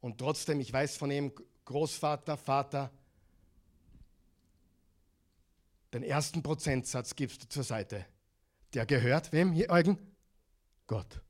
Und 0.00 0.16
trotzdem, 0.16 0.60
ich 0.60 0.72
weiß 0.72 0.96
von 0.96 1.10
ihm, 1.10 1.30
Großvater, 1.66 2.38
Vater, 2.38 2.90
den 5.92 6.02
ersten 6.02 6.42
Prozentsatz 6.42 7.16
gibst 7.16 7.42
du 7.42 7.48
zur 7.48 7.64
Seite. 7.64 8.04
Der 8.74 8.86
gehört 8.86 9.32
wem, 9.32 9.52
hier, 9.52 9.70
Eugen? 9.70 9.98
Gott. 10.86 11.22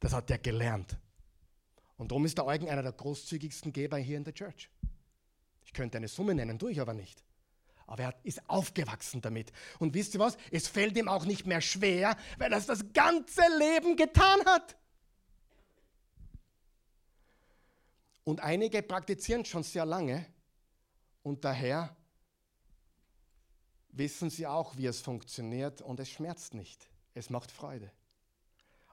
Das 0.00 0.12
hat 0.12 0.28
der 0.28 0.38
gelernt. 0.38 0.98
Und 1.96 2.10
darum 2.10 2.24
ist 2.26 2.36
der 2.36 2.46
Eugen 2.46 2.68
einer 2.68 2.82
der 2.82 2.92
großzügigsten 2.92 3.72
Geber 3.72 3.96
hier 3.96 4.16
in 4.16 4.24
der 4.24 4.34
Church. 4.34 4.68
Ich 5.64 5.72
könnte 5.72 5.96
eine 5.96 6.08
Summe 6.08 6.34
nennen, 6.34 6.58
tue 6.58 6.72
ich 6.72 6.80
aber 6.80 6.92
nicht. 6.92 7.24
Aber 7.86 8.02
er 8.02 8.14
ist 8.22 8.48
aufgewachsen 8.48 9.20
damit. 9.20 9.52
Und 9.78 9.94
wisst 9.94 10.14
ihr 10.14 10.20
was? 10.20 10.36
Es 10.50 10.68
fällt 10.68 10.96
ihm 10.96 11.08
auch 11.08 11.24
nicht 11.24 11.46
mehr 11.46 11.60
schwer, 11.60 12.16
weil 12.38 12.52
er 12.52 12.58
es 12.58 12.66
das 12.66 12.92
ganze 12.92 13.42
Leben 13.58 13.96
getan 13.96 14.44
hat. 14.46 14.76
Und 18.24 18.40
einige 18.40 18.82
praktizieren 18.82 19.44
schon 19.44 19.62
sehr 19.62 19.84
lange 19.84 20.26
und 21.22 21.44
daher 21.44 21.94
wissen 23.96 24.30
sie 24.30 24.46
auch, 24.46 24.76
wie 24.76 24.86
es 24.86 25.00
funktioniert 25.00 25.80
und 25.80 26.00
es 26.00 26.08
schmerzt 26.08 26.54
nicht. 26.54 26.88
Es 27.14 27.30
macht 27.30 27.50
Freude. 27.50 27.90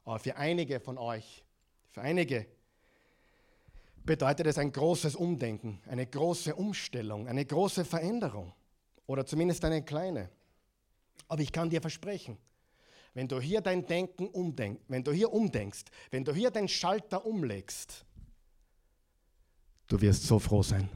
Aber 0.05 0.19
für 0.19 0.35
einige 0.35 0.79
von 0.79 0.97
euch, 0.97 1.43
für 1.89 2.01
einige 2.01 2.45
bedeutet 4.03 4.47
es 4.47 4.57
ein 4.57 4.71
großes 4.71 5.15
Umdenken, 5.15 5.81
eine 5.87 6.05
große 6.05 6.55
Umstellung, 6.55 7.27
eine 7.27 7.45
große 7.45 7.85
Veränderung 7.85 8.53
oder 9.05 9.25
zumindest 9.25 9.63
eine 9.65 9.83
kleine. 9.83 10.29
Aber 11.27 11.41
ich 11.41 11.51
kann 11.51 11.69
dir 11.69 11.81
versprechen, 11.81 12.37
wenn 13.13 13.27
du 13.27 13.39
hier 13.39 13.61
dein 13.61 13.85
Denken 13.85 14.27
umdenkst, 14.27 14.83
wenn 14.87 15.03
du 15.03 15.11
hier 15.11 15.31
umdenkst, 15.31 15.85
wenn 16.11 16.23
du 16.23 16.33
hier 16.33 16.51
den 16.51 16.67
Schalter 16.67 17.25
umlegst, 17.25 18.05
du 19.87 19.99
wirst 19.99 20.23
so 20.23 20.39
froh 20.39 20.63
sein. 20.63 20.89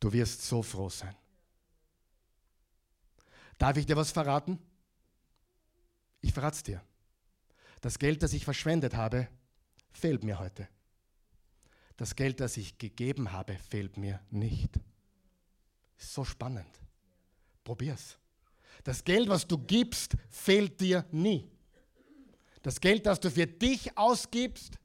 Du 0.00 0.12
wirst 0.12 0.42
so 0.42 0.62
froh 0.62 0.90
sein. 0.90 1.16
Darf 3.58 3.76
ich 3.76 3.86
dir 3.86 3.96
was 3.96 4.10
verraten? 4.10 4.58
Ich 6.20 6.32
verrate 6.32 6.62
dir. 6.62 6.82
Das 7.80 7.98
Geld, 7.98 8.22
das 8.22 8.32
ich 8.32 8.44
verschwendet 8.44 8.94
habe, 8.94 9.28
fehlt 9.92 10.24
mir 10.24 10.38
heute. 10.38 10.68
Das 11.96 12.16
Geld, 12.16 12.40
das 12.40 12.56
ich 12.56 12.78
gegeben 12.78 13.30
habe, 13.32 13.56
fehlt 13.56 13.96
mir 13.96 14.20
nicht. 14.30 14.80
So 15.96 16.24
spannend. 16.24 16.80
Probier's. 17.62 18.18
Das 18.82 19.04
Geld, 19.04 19.28
was 19.28 19.46
du 19.46 19.58
gibst, 19.58 20.16
fehlt 20.28 20.80
dir 20.80 21.04
nie. 21.12 21.48
Das 22.62 22.80
Geld, 22.80 23.06
das 23.06 23.20
du 23.20 23.30
für 23.30 23.46
dich 23.46 23.96
ausgibst, 23.96 24.78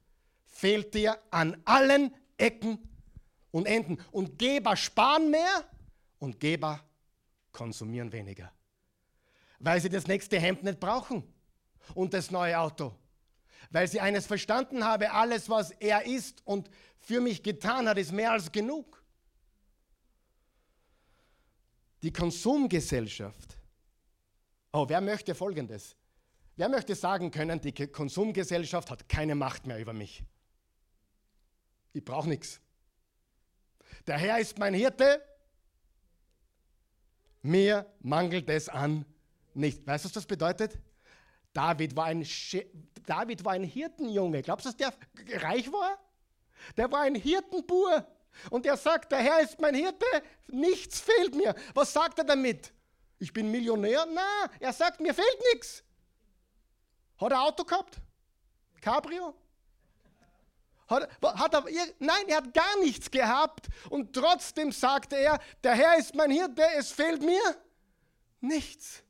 fehlt 0.44 0.94
dir 0.94 1.18
an 1.30 1.56
allen 1.64 2.14
Ecken 2.36 2.78
und 3.50 3.66
Enden. 3.66 3.98
Und 4.12 4.38
Geber 4.38 4.76
sparen 4.76 5.30
mehr 5.30 5.64
und 6.18 6.38
Geber 6.38 6.84
konsumieren 7.50 8.12
weniger. 8.12 8.52
Weil 9.60 9.80
sie 9.80 9.88
das 9.88 10.06
nächste 10.06 10.40
Hemd 10.40 10.64
nicht 10.64 10.80
brauchen 10.80 11.22
und 11.94 12.12
das 12.14 12.30
neue 12.30 12.58
Auto. 12.58 12.94
Weil 13.70 13.86
sie 13.86 14.00
eines 14.00 14.26
verstanden 14.26 14.84
habe, 14.84 15.12
alles, 15.12 15.48
was 15.48 15.70
er 15.70 16.04
ist 16.06 16.44
und 16.44 16.70
für 16.98 17.20
mich 17.20 17.42
getan 17.42 17.88
hat, 17.88 17.98
ist 17.98 18.10
mehr 18.10 18.32
als 18.32 18.50
genug. 18.50 19.02
Die 22.02 22.12
Konsumgesellschaft. 22.12 23.58
Oh, 24.72 24.86
wer 24.88 25.00
möchte 25.00 25.34
Folgendes? 25.34 25.94
Wer 26.56 26.68
möchte 26.68 26.94
sagen 26.94 27.30
können, 27.30 27.60
die 27.60 27.72
Konsumgesellschaft 27.72 28.90
hat 28.90 29.08
keine 29.08 29.34
Macht 29.34 29.66
mehr 29.66 29.78
über 29.78 29.92
mich? 29.92 30.24
Ich 31.92 32.04
brauche 32.04 32.28
nichts. 32.28 32.60
Der 34.06 34.18
Herr 34.18 34.38
ist 34.38 34.58
mein 34.58 34.74
Hirte. 34.74 35.22
Mir 37.42 37.86
mangelt 38.00 38.48
es 38.48 38.68
an 38.68 39.04
nicht. 39.54 39.86
Weißt 39.86 40.04
du, 40.04 40.08
was 40.08 40.12
das 40.12 40.26
bedeutet? 40.26 40.78
David 41.52 41.96
war 41.96 42.06
ein, 42.06 42.26
David 43.06 43.44
war 43.44 43.52
ein 43.52 43.64
Hirtenjunge. 43.64 44.42
Glaubst 44.42 44.66
du, 44.66 44.70
dass 44.70 44.76
der 44.76 45.42
reich 45.42 45.72
war? 45.72 45.98
Der 46.76 46.90
war 46.90 47.00
ein 47.00 47.14
Hirtenbur. 47.14 48.06
Und 48.50 48.64
er 48.66 48.76
sagt, 48.76 49.10
der 49.12 49.18
Herr 49.18 49.40
ist 49.40 49.60
mein 49.60 49.74
Hirte, 49.74 50.06
nichts 50.46 51.00
fehlt 51.00 51.34
mir. 51.34 51.54
Was 51.74 51.92
sagt 51.92 52.18
er 52.18 52.24
damit? 52.24 52.72
Ich 53.18 53.32
bin 53.32 53.50
Millionär? 53.50 54.06
Na, 54.12 54.50
er 54.60 54.72
sagt, 54.72 55.00
mir 55.00 55.12
fehlt 55.12 55.38
nichts. 55.52 55.82
Hat 57.18 57.32
er 57.32 57.42
Auto 57.42 57.64
gehabt? 57.64 57.98
Cabrio? 58.80 59.34
Hat, 60.86 61.08
hat 61.22 61.54
er, 61.54 61.64
nein, 61.98 62.28
er 62.28 62.38
hat 62.38 62.54
gar 62.54 62.78
nichts 62.80 63.10
gehabt. 63.10 63.68
Und 63.90 64.12
trotzdem 64.12 64.72
sagte 64.72 65.16
er, 65.16 65.38
der 65.62 65.74
Herr 65.74 65.98
ist 65.98 66.14
mein 66.14 66.30
Hirte, 66.30 66.62
es 66.76 66.90
fehlt 66.90 67.22
mir 67.22 67.40
nichts. 68.40 69.02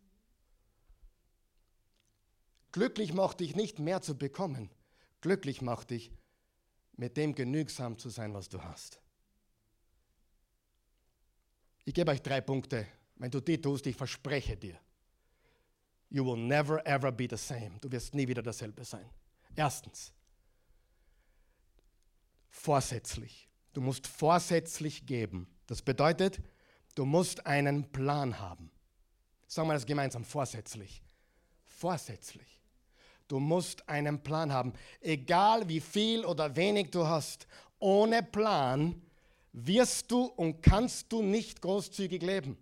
Glücklich 2.72 3.12
macht 3.12 3.40
dich 3.40 3.56
nicht 3.56 3.78
mehr 3.78 4.00
zu 4.00 4.16
bekommen. 4.16 4.70
Glücklich 5.20 5.60
macht 5.60 5.90
dich, 5.90 6.12
mit 6.96 7.16
dem 7.16 7.34
genügsam 7.34 7.98
zu 7.98 8.08
sein, 8.08 8.32
was 8.34 8.48
du 8.48 8.62
hast. 8.62 9.00
Ich 11.84 11.94
gebe 11.94 12.10
euch 12.10 12.22
drei 12.22 12.40
Punkte. 12.40 12.86
Wenn 13.16 13.30
du 13.30 13.40
die 13.40 13.60
tust, 13.60 13.86
ich 13.86 13.96
verspreche 13.96 14.56
dir, 14.56 14.78
you 16.08 16.24
will 16.24 16.36
never 16.36 16.86
ever 16.86 17.10
be 17.10 17.26
the 17.28 17.36
same. 17.36 17.78
Du 17.80 17.90
wirst 17.90 18.14
nie 18.14 18.28
wieder 18.28 18.42
dasselbe 18.42 18.84
sein. 18.84 19.08
Erstens, 19.56 20.12
vorsätzlich. 22.48 23.48
Du 23.72 23.80
musst 23.80 24.06
vorsätzlich 24.06 25.06
geben. 25.06 25.46
Das 25.66 25.82
bedeutet, 25.82 26.40
du 26.94 27.04
musst 27.04 27.46
einen 27.46 27.90
Plan 27.92 28.38
haben. 28.38 28.70
Sagen 29.46 29.68
wir 29.68 29.74
das 29.74 29.86
gemeinsam, 29.86 30.24
vorsätzlich. 30.24 31.02
Vorsätzlich. 31.66 32.59
Du 33.30 33.38
musst 33.38 33.88
einen 33.88 34.20
Plan 34.24 34.52
haben. 34.52 34.72
Egal 35.00 35.68
wie 35.68 35.78
viel 35.78 36.24
oder 36.24 36.56
wenig 36.56 36.90
du 36.90 37.06
hast, 37.06 37.46
ohne 37.78 38.24
Plan 38.24 39.00
wirst 39.52 40.10
du 40.10 40.24
und 40.24 40.62
kannst 40.64 41.12
du 41.12 41.22
nicht 41.22 41.62
großzügig 41.62 42.22
leben. 42.22 42.58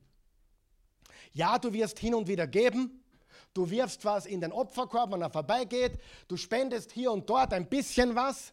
Ja, 1.33 1.59
du 1.59 1.73
wirst 1.73 1.99
hin 1.99 2.15
und 2.15 2.29
wieder 2.29 2.47
geben. 2.47 3.03
Du 3.55 3.71
wirfst 3.71 4.05
was 4.05 4.27
in 4.27 4.43
den 4.43 4.53
Opferkorb, 4.53 5.11
wenn 5.11 5.23
er 5.23 5.31
vorbeigeht. 5.31 5.99
Du 6.29 6.37
spendest 6.37 6.93
hier 6.93 7.13
und 7.13 7.31
dort 7.31 7.55
ein 7.55 7.67
bisschen 7.67 8.15
was. 8.15 8.53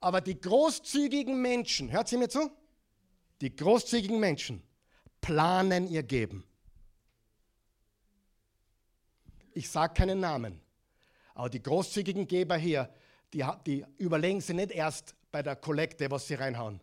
Aber 0.00 0.22
die 0.22 0.40
großzügigen 0.40 1.42
Menschen, 1.42 1.92
hört 1.92 2.08
sie 2.08 2.16
mir 2.16 2.30
zu? 2.30 2.50
Die 3.42 3.54
großzügigen 3.54 4.18
Menschen 4.18 4.62
planen 5.20 5.88
ihr 5.88 6.02
Geben. 6.02 6.42
Ich 9.52 9.68
sage 9.68 9.92
keinen 9.92 10.20
Namen, 10.20 10.62
aber 11.36 11.50
die 11.50 11.62
großzügigen 11.62 12.26
Geber 12.26 12.56
hier, 12.56 12.88
die, 13.34 13.44
die 13.66 13.84
überlegen 13.98 14.40
sie 14.40 14.54
nicht 14.54 14.70
erst 14.70 15.14
bei 15.30 15.42
der 15.42 15.54
Kollekte, 15.54 16.10
was 16.10 16.26
sie 16.26 16.34
reinhauen. 16.34 16.80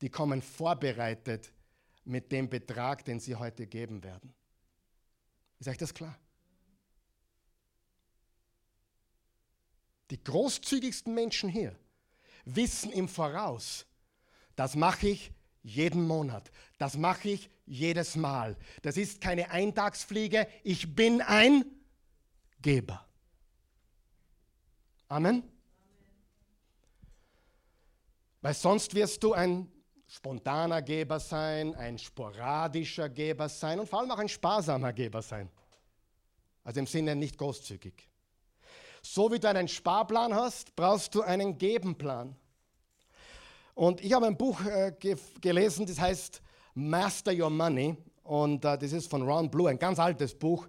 Die 0.00 0.10
kommen 0.10 0.42
vorbereitet 0.42 1.52
mit 2.04 2.32
dem 2.32 2.50
Betrag, 2.50 3.04
den 3.04 3.20
sie 3.20 3.36
heute 3.36 3.68
geben 3.68 4.02
werden. 4.02 4.34
Ist 5.60 5.68
euch 5.68 5.78
das 5.78 5.94
klar? 5.94 6.18
Die 10.10 10.22
großzügigsten 10.22 11.14
Menschen 11.14 11.48
hier 11.48 11.76
wissen 12.44 12.90
im 12.90 13.08
Voraus, 13.08 13.86
das 14.56 14.74
mache 14.74 15.10
ich 15.10 15.32
jeden 15.62 16.08
Monat, 16.08 16.50
das 16.78 16.96
mache 16.96 17.28
ich 17.28 17.50
jedes 17.66 18.16
Mal. 18.16 18.56
Das 18.82 18.96
ist 18.96 19.20
keine 19.20 19.52
Eintagsfliege, 19.52 20.48
ich 20.64 20.96
bin 20.96 21.20
ein 21.20 21.64
Geber. 22.60 23.06
Amen. 25.10 25.42
Weil 28.42 28.54
sonst 28.54 28.94
wirst 28.94 29.24
du 29.24 29.32
ein 29.32 29.68
spontaner 30.06 30.82
Geber 30.82 31.18
sein, 31.18 31.74
ein 31.74 31.98
sporadischer 31.98 33.08
Geber 33.08 33.48
sein 33.48 33.80
und 33.80 33.88
vor 33.88 33.98
allem 33.98 34.12
auch 34.12 34.18
ein 34.18 34.28
sparsamer 34.28 34.92
Geber 34.92 35.20
sein. 35.20 35.50
Also 36.62 36.78
im 36.78 36.86
Sinne 36.86 37.16
nicht 37.16 37.36
großzügig. 37.36 38.08
So 39.02 39.32
wie 39.32 39.40
du 39.40 39.48
einen 39.48 39.66
Sparplan 39.66 40.32
hast, 40.32 40.76
brauchst 40.76 41.12
du 41.16 41.22
einen 41.22 41.58
Gebenplan. 41.58 42.36
Und 43.74 44.00
ich 44.02 44.12
habe 44.12 44.26
ein 44.26 44.36
Buch 44.36 44.64
äh, 44.64 44.94
ge 44.96 45.16
gelesen, 45.40 45.86
das 45.86 45.98
heißt 45.98 46.40
Master 46.74 47.32
Your 47.32 47.50
Money. 47.50 47.96
Und 48.22 48.64
äh, 48.64 48.78
das 48.78 48.92
ist 48.92 49.10
von 49.10 49.22
Ron 49.22 49.50
Blue, 49.50 49.68
ein 49.68 49.78
ganz 49.78 49.98
altes 49.98 50.38
Buch. 50.38 50.68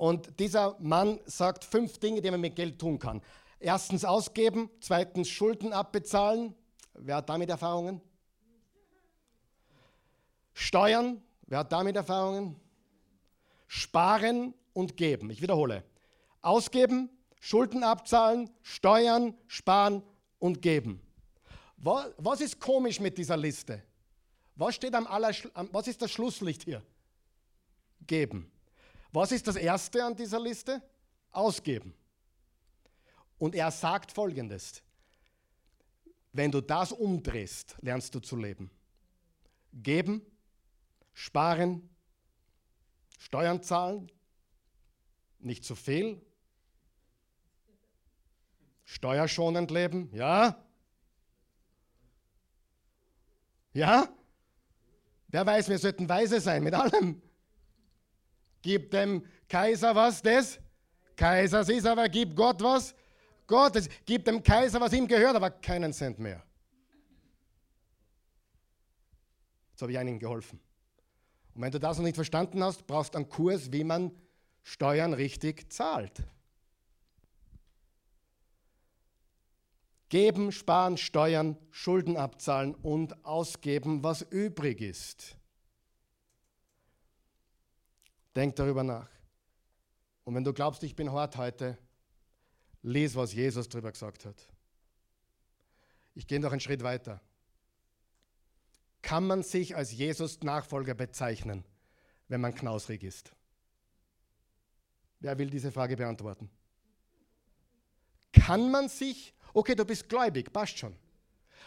Und 0.00 0.40
dieser 0.40 0.76
Mann 0.78 1.20
sagt 1.26 1.62
fünf 1.62 1.98
Dinge, 1.98 2.22
die 2.22 2.30
man 2.30 2.40
mit 2.40 2.56
Geld 2.56 2.78
tun 2.78 2.98
kann. 2.98 3.20
Erstens 3.60 4.06
ausgeben, 4.06 4.70
zweitens 4.80 5.28
Schulden 5.28 5.74
abbezahlen. 5.74 6.54
Wer 6.94 7.16
hat 7.16 7.28
damit 7.28 7.50
Erfahrungen? 7.50 8.00
Steuern, 10.54 11.22
wer 11.42 11.58
hat 11.58 11.70
damit 11.70 11.94
Erfahrungen? 11.94 12.56
Sparen 13.66 14.54
und 14.72 14.96
geben. 14.96 15.30
Ich 15.30 15.42
wiederhole. 15.42 15.84
Ausgeben, 16.40 17.10
Schulden 17.38 17.84
abzahlen, 17.84 18.50
Steuern, 18.62 19.34
sparen 19.46 20.02
und 20.38 20.62
geben. 20.62 21.00
Was 21.76 22.40
ist 22.40 22.60
komisch 22.60 22.98
mit 22.98 23.16
dieser 23.18 23.36
Liste? 23.36 23.82
Was 24.56 24.74
steht 24.74 24.94
am 24.94 25.06
aller, 25.06 25.34
was 25.70 25.86
ist 25.86 26.00
das 26.02 26.10
Schlusslicht 26.10 26.64
hier? 26.64 26.82
Geben. 28.06 28.50
Was 29.12 29.32
ist 29.32 29.46
das 29.46 29.56
erste 29.56 30.04
an 30.04 30.16
dieser 30.16 30.40
Liste? 30.40 30.82
Ausgeben. 31.30 31.94
Und 33.40 33.54
er 33.54 33.70
sagt 33.70 34.12
folgendes: 34.12 34.82
Wenn 36.32 36.52
du 36.52 36.60
das 36.60 36.92
umdrehst, 36.92 37.74
lernst 37.80 38.14
du 38.14 38.20
zu 38.20 38.36
leben. 38.36 38.70
Geben, 39.72 40.20
sparen, 41.14 41.88
Steuern 43.18 43.62
zahlen, 43.62 44.12
nicht 45.38 45.64
zu 45.64 45.74
viel, 45.74 46.20
steuerschonend 48.84 49.70
leben, 49.70 50.10
ja? 50.12 50.62
Ja? 53.72 54.08
Wer 55.28 55.46
weiß, 55.46 55.68
wir 55.68 55.78
sollten 55.78 56.08
weise 56.08 56.40
sein 56.40 56.62
mit 56.62 56.74
allem. 56.74 57.22
Gib 58.62 58.90
dem 58.90 59.24
Kaiser 59.48 59.94
was 59.94 60.20
des 60.20 60.58
Kaisers 61.16 61.68
ist, 61.70 61.86
aber 61.86 62.08
gib 62.08 62.36
Gott 62.36 62.60
was 62.62 62.94
Gottes. 63.50 63.88
Gib 64.06 64.24
dem 64.24 64.42
Kaiser, 64.42 64.80
was 64.80 64.94
ihm 64.94 65.06
gehört, 65.06 65.36
aber 65.36 65.50
keinen 65.50 65.92
Cent 65.92 66.18
mehr. 66.18 66.42
Jetzt 69.72 69.82
habe 69.82 69.92
ich 69.92 69.98
einigen 69.98 70.18
geholfen. 70.18 70.60
Und 71.54 71.62
wenn 71.62 71.72
du 71.72 71.80
das 71.80 71.98
noch 71.98 72.04
nicht 72.04 72.14
verstanden 72.14 72.62
hast, 72.62 72.86
brauchst 72.86 73.14
du 73.14 73.18
einen 73.18 73.28
Kurs, 73.28 73.72
wie 73.72 73.84
man 73.84 74.12
Steuern 74.62 75.12
richtig 75.12 75.72
zahlt. 75.72 76.22
Geben, 80.08 80.52
sparen, 80.52 80.96
steuern, 80.96 81.56
Schulden 81.70 82.16
abzahlen 82.16 82.74
und 82.74 83.24
ausgeben, 83.24 84.02
was 84.02 84.22
übrig 84.22 84.80
ist. 84.80 85.36
Denk 88.34 88.56
darüber 88.56 88.82
nach. 88.82 89.08
Und 90.24 90.34
wenn 90.34 90.44
du 90.44 90.52
glaubst, 90.52 90.82
ich 90.84 90.94
bin 90.94 91.10
hart 91.10 91.36
heute, 91.36 91.78
lies, 92.82 93.14
was 93.14 93.32
Jesus 93.32 93.68
darüber 93.68 93.92
gesagt 93.92 94.24
hat. 94.24 94.48
Ich 96.14 96.26
gehe 96.26 96.40
noch 96.40 96.52
einen 96.52 96.60
Schritt 96.60 96.82
weiter. 96.82 97.20
Kann 99.02 99.26
man 99.26 99.42
sich 99.42 99.76
als 99.76 99.92
Jesus-Nachfolger 99.92 100.94
bezeichnen, 100.94 101.64
wenn 102.28 102.40
man 102.40 102.54
knausrig 102.54 103.02
ist? 103.02 103.32
Wer 105.20 105.38
will 105.38 105.50
diese 105.50 105.72
Frage 105.72 105.96
beantworten? 105.96 106.50
Kann 108.32 108.70
man 108.70 108.88
sich, 108.88 109.34
okay, 109.52 109.74
du 109.74 109.84
bist 109.84 110.08
gläubig, 110.08 110.52
passt 110.52 110.78
schon, 110.78 110.94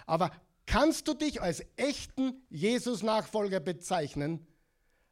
aber 0.05 0.31
kannst 0.65 1.07
du 1.07 1.13
dich 1.13 1.41
als 1.41 1.63
echten 1.75 2.41
Jesus-Nachfolger 2.49 3.59
bezeichnen, 3.59 4.45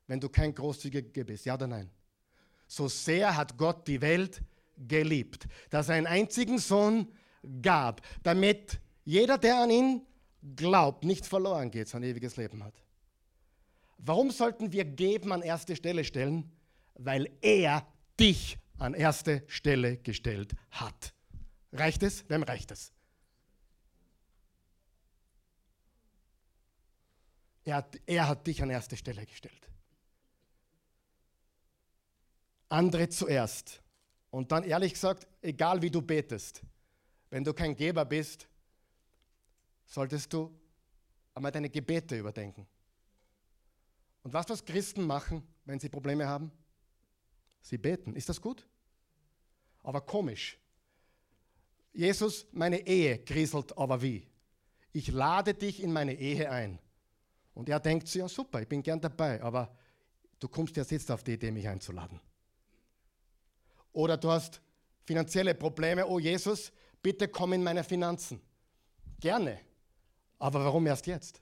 wenn 0.08 0.20
du 0.20 0.30
kein 0.30 0.54
Großzügiger 0.54 1.24
bist? 1.24 1.46
Ja 1.46 1.56
oder 1.56 1.68
nein? 1.68 1.90
So 2.68 2.88
sehr 2.88 3.36
hat 3.36 3.58
Gott 3.58 3.88
die 3.88 4.02
Welt 4.02 4.42
geliebt, 4.88 5.48
dass 5.70 5.90
er 5.90 5.96
einen 5.96 6.08
einzigen 6.08 6.58
Sohn 6.58 7.08
gab, 7.62 8.02
damit 8.24 8.80
jeder, 9.04 9.38
der 9.38 9.62
an 9.62 9.70
ihn 9.70 10.02
glaubt, 10.56 11.04
nicht 11.04 11.26
verloren 11.26 11.72
geht, 11.72 11.88
sein 11.88 12.04
ewiges 12.04 12.38
Leben 12.38 12.64
hat. 12.64 12.74
Warum 13.98 14.32
sollten 14.32 14.72
wir 14.72 14.86
geben 14.86 15.32
an 15.32 15.42
erste 15.42 15.76
Stelle 15.76 16.04
stellen? 16.04 16.52
Weil 16.96 17.30
er 17.42 17.86
dich 18.20 18.58
an 18.80 18.94
erste 18.94 19.44
Stelle 19.48 19.98
gestellt 19.98 20.54
hat. 20.72 21.14
Reicht 21.72 22.04
es? 22.04 22.28
Wem 22.30 22.44
reicht 22.44 22.72
es? 22.72 22.92
Er 27.64 27.76
hat, 27.76 28.00
er 28.08 28.28
hat 28.28 28.48
dich 28.48 28.62
an 28.64 28.72
erste 28.72 28.98
Stelle 28.98 29.26
gestellt. 29.26 29.70
Andere 32.70 33.10
zuerst. 33.10 33.81
Und 34.32 34.52
dann 34.52 34.64
ehrlich 34.64 34.94
gesagt, 34.94 35.28
egal 35.42 35.82
wie 35.82 35.92
du 35.92 36.02
betest, 36.02 36.62
wenn 37.30 37.44
du 37.44 37.54
kein 37.54 37.76
Geber 37.76 38.06
bist, 38.06 38.48
solltest 39.86 40.34
du 40.34 40.58
einmal 41.34 41.52
deine 41.52 41.70
Gebete 41.70 42.18
überdenken. 42.18 42.66
Und 44.24 44.34
was 44.34 44.50
was 44.50 44.64
Christen 44.64 45.06
machen, 45.06 45.44
wenn 45.66 45.80
sie 45.80 45.90
Probleme 45.90 46.28
haben? 46.28 46.52
Sie 47.62 47.78
beten. 47.78 48.16
Ist 48.16 48.30
das 48.30 48.42
gut? 48.42 48.68
Aber 49.84 50.02
komisch. 50.02 50.58
Jesus, 51.94 52.48
meine 52.52 52.88
Ehe 52.88 53.20
kriselt 53.20 53.78
aber 53.78 54.02
wie? 54.02 54.28
Ich 54.94 55.08
lade 55.10 55.54
dich 55.54 55.82
in 55.82 55.92
meine 55.92 56.14
Ehe 56.14 56.50
ein. 56.50 56.80
Und 57.54 57.68
er 57.68 57.80
denkt 57.80 58.14
ja 58.14 58.30
super, 58.30 58.62
ich 58.62 58.68
bin 58.68 58.82
gern 58.82 59.02
dabei, 59.02 59.42
aber 59.42 59.76
du 60.40 60.48
kommst 60.48 60.78
ja 60.78 60.84
jetzt 60.84 61.12
auf 61.12 61.24
die 61.24 61.34
Idee, 61.34 61.52
mich 61.52 61.68
einzuladen. 61.68 62.20
Oder 63.94 64.18
du 64.18 64.30
hast 64.32 64.62
finanzielle 65.04 65.56
Probleme, 65.56 66.06
oh 66.08 66.20
Jesus, 66.20 66.72
bitte 67.02 67.28
komm 67.28 67.54
in 67.54 67.64
meine 67.64 67.84
Finanzen. 67.84 68.42
Gerne. 69.20 69.60
Aber 70.40 70.64
warum 70.64 70.88
erst 70.88 71.08
jetzt? 71.08 71.42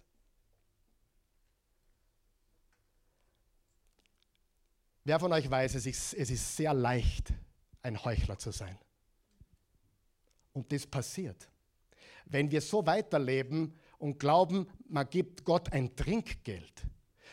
Wer 5.03 5.19
von 5.19 5.31
euch 5.33 5.49
weiß, 5.49 5.75
es 5.75 5.85
ist, 5.85 6.13
es 6.13 6.29
ist 6.29 6.55
sehr 6.55 6.73
leicht, 6.73 7.33
ein 7.81 8.03
Heuchler 8.03 8.37
zu 8.37 8.51
sein. 8.51 8.77
Und 10.53 10.71
das 10.71 10.85
passiert. 10.85 11.49
Wenn 12.25 12.51
wir 12.51 12.61
so 12.61 12.85
weiterleben 12.85 13.73
und 13.97 14.19
glauben, 14.19 14.67
man 14.87 15.09
gibt 15.09 15.45
Gott 15.45 15.71
ein 15.71 15.95
Trinkgeld, 15.95 16.83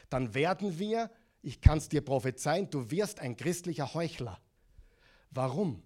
dann 0.09 0.33
werden 0.35 0.79
wir, 0.79 1.11
ich 1.43 1.61
kann 1.61 1.79
es 1.79 1.89
dir 1.89 2.03
prophezeien, 2.03 2.71
du 2.71 2.91
wirst 2.91 3.21
ein 3.21 3.37
christlicher 3.37 3.93
Heuchler. 3.93 4.41
Warum? 5.31 5.83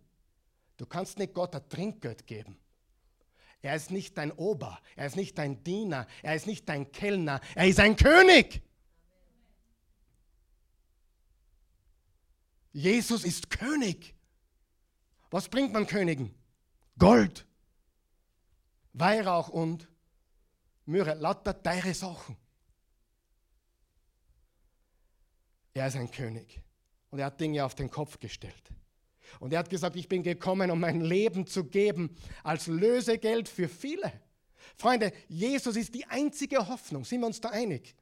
Du 0.77 0.87
kannst 0.87 1.19
nicht 1.19 1.35
Gott 1.35 1.55
ein 1.55 1.69
Trinkgeld 1.69 2.27
geben. 2.27 2.59
Er 3.63 3.77
ist 3.77 3.91
nicht 3.91 4.17
dein 4.17 4.33
Ober, 4.33 4.81
er 4.97 5.07
ist 5.07 5.17
nicht 5.17 5.37
dein 5.37 5.63
Diener, 5.63 6.07
er 6.23 6.35
ist 6.35 6.47
nicht 6.47 6.69
dein 6.69 6.91
Kellner, 6.93 7.41
er 7.55 7.67
ist 7.67 7.79
ein 7.79 7.97
König. 7.97 8.63
Jesus 12.73 13.25
ist 13.25 13.51
König. 13.51 14.15
Was 15.31 15.49
bringt 15.49 15.73
man 15.73 15.87
Königen? 15.87 16.35
Gold, 16.99 17.47
Weihrauch 18.93 19.49
und 19.49 19.89
Myrrhe, 20.87 21.15
lauter 21.15 21.63
teure 21.63 21.95
Sachen. 21.95 22.37
Er 25.75 25.87
ist 25.87 25.97
ein 25.97 26.11
König 26.11 26.61
und 27.11 27.19
er 27.19 27.27
hat 27.27 27.41
Dinge 27.41 27.65
auf 27.65 27.75
den 27.75 27.91
Kopf 27.91 28.19
gestellt. 28.19 28.73
Und 29.39 29.53
er 29.53 29.61
hat 29.61 29.71
gesagt, 29.71 29.97
ich 29.97 30.09
bin 30.09 30.23
gekommen, 30.23 30.71
um 30.71 30.81
mein 30.81 31.01
Leben 31.01 31.47
zu 31.47 31.65
geben 31.65 32.17
als 32.43 32.67
Lösegeld 32.67 33.49
für 33.49 33.69
viele. 33.69 34.13
Freunde, 34.77 35.13
Jesus 35.29 35.77
ist 35.77 35.95
die 35.95 36.07
einzige 36.07 36.67
Hoffnung. 36.67 37.05
Sind 37.05 37.21
wir 37.21 37.27
uns 37.27 37.41
da 37.41 37.51
einig? 37.51 37.95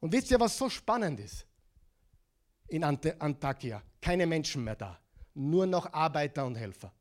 Und 0.00 0.12
wisst 0.12 0.30
ihr, 0.30 0.40
was 0.40 0.56
so 0.56 0.68
spannend 0.68 1.20
ist? 1.20 1.46
In 2.68 2.84
Antakya, 2.84 3.82
keine 4.00 4.26
Menschen 4.26 4.64
mehr 4.64 4.76
da, 4.76 4.98
nur 5.34 5.66
noch 5.66 5.92
Arbeiter 5.92 6.46
und 6.46 6.54
Helfer. 6.54 6.92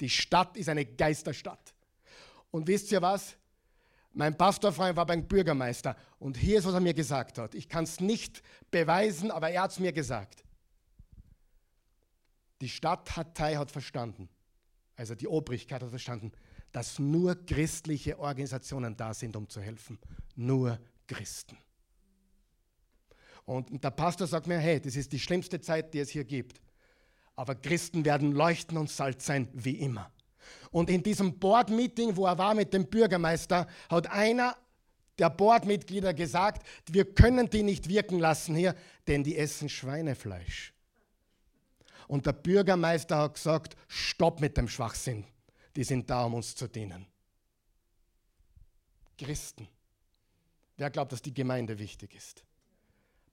Die 0.00 0.08
Stadt 0.08 0.56
ist 0.56 0.68
eine 0.68 0.84
Geisterstadt. 0.84 1.74
Und 2.50 2.66
wisst 2.66 2.90
ihr 2.92 3.00
was? 3.02 3.36
Mein 4.12 4.36
Pastorfreund 4.36 4.96
war 4.96 5.06
beim 5.06 5.26
Bürgermeister 5.26 5.96
und 6.20 6.36
hier 6.36 6.58
ist, 6.58 6.64
was 6.66 6.74
er 6.74 6.80
mir 6.80 6.94
gesagt 6.94 7.38
hat. 7.38 7.54
Ich 7.54 7.68
kann 7.68 7.82
es 7.82 8.00
nicht 8.00 8.42
beweisen, 8.70 9.32
aber 9.32 9.50
er 9.50 9.62
hat 9.62 9.72
es 9.72 9.80
mir 9.80 9.92
gesagt. 9.92 10.43
Die 12.60 12.68
Stadthatei 12.68 13.56
hat 13.56 13.70
verstanden, 13.70 14.28
also 14.96 15.14
die 15.14 15.28
Obrigkeit 15.28 15.82
hat 15.82 15.90
verstanden, 15.90 16.32
dass 16.72 16.98
nur 16.98 17.34
christliche 17.46 18.18
Organisationen 18.18 18.96
da 18.96 19.14
sind, 19.14 19.36
um 19.36 19.48
zu 19.48 19.60
helfen. 19.60 19.98
Nur 20.34 20.78
Christen. 21.06 21.56
Und 23.44 23.84
der 23.84 23.90
Pastor 23.90 24.26
sagt 24.26 24.46
mir, 24.46 24.58
hey, 24.58 24.80
das 24.80 24.96
ist 24.96 25.12
die 25.12 25.20
schlimmste 25.20 25.60
Zeit, 25.60 25.94
die 25.94 26.00
es 26.00 26.10
hier 26.10 26.24
gibt. 26.24 26.60
Aber 27.36 27.54
Christen 27.54 28.04
werden 28.04 28.32
leuchten 28.32 28.76
und 28.76 28.90
Salz 28.90 29.26
sein, 29.26 29.48
wie 29.52 29.76
immer. 29.78 30.10
Und 30.70 30.90
in 30.90 31.02
diesem 31.02 31.38
Board-Meeting, 31.38 32.16
wo 32.16 32.26
er 32.26 32.38
war 32.38 32.54
mit 32.54 32.72
dem 32.72 32.86
Bürgermeister, 32.86 33.66
hat 33.88 34.10
einer 34.10 34.56
der 35.18 35.30
Boardmitglieder 35.30 36.12
gesagt, 36.12 36.66
wir 36.90 37.14
können 37.14 37.48
die 37.48 37.62
nicht 37.62 37.88
wirken 37.88 38.18
lassen 38.18 38.54
hier, 38.54 38.74
denn 39.06 39.22
die 39.22 39.36
essen 39.36 39.68
Schweinefleisch. 39.68 40.73
Und 42.08 42.26
der 42.26 42.32
Bürgermeister 42.32 43.18
hat 43.18 43.34
gesagt, 43.34 43.76
stopp 43.88 44.40
mit 44.40 44.56
dem 44.56 44.68
Schwachsinn. 44.68 45.24
Die 45.76 45.84
sind 45.84 46.08
da, 46.08 46.24
um 46.24 46.34
uns 46.34 46.54
zu 46.54 46.68
dienen. 46.68 47.06
Christen. 49.18 49.68
Wer 50.76 50.90
glaubt, 50.90 51.12
dass 51.12 51.22
die 51.22 51.34
Gemeinde 51.34 51.78
wichtig 51.78 52.14
ist? 52.14 52.44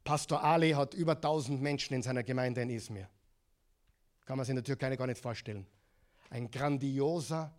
Pastor 0.03 0.43
Ali 0.43 0.71
hat 0.71 0.93
über 0.93 1.13
1000 1.13 1.61
Menschen 1.61 1.93
in 1.93 2.01
seiner 2.01 2.23
Gemeinde 2.23 2.61
in 2.61 2.69
Izmir. 2.69 3.09
Kann 4.25 4.37
man 4.37 4.45
sich 4.45 4.51
in 4.51 4.57
der 4.57 4.63
Türkei 4.63 4.95
gar 4.95 5.07
nicht 5.07 5.21
vorstellen. 5.21 5.65
Ein 6.29 6.49
grandioser 6.49 7.53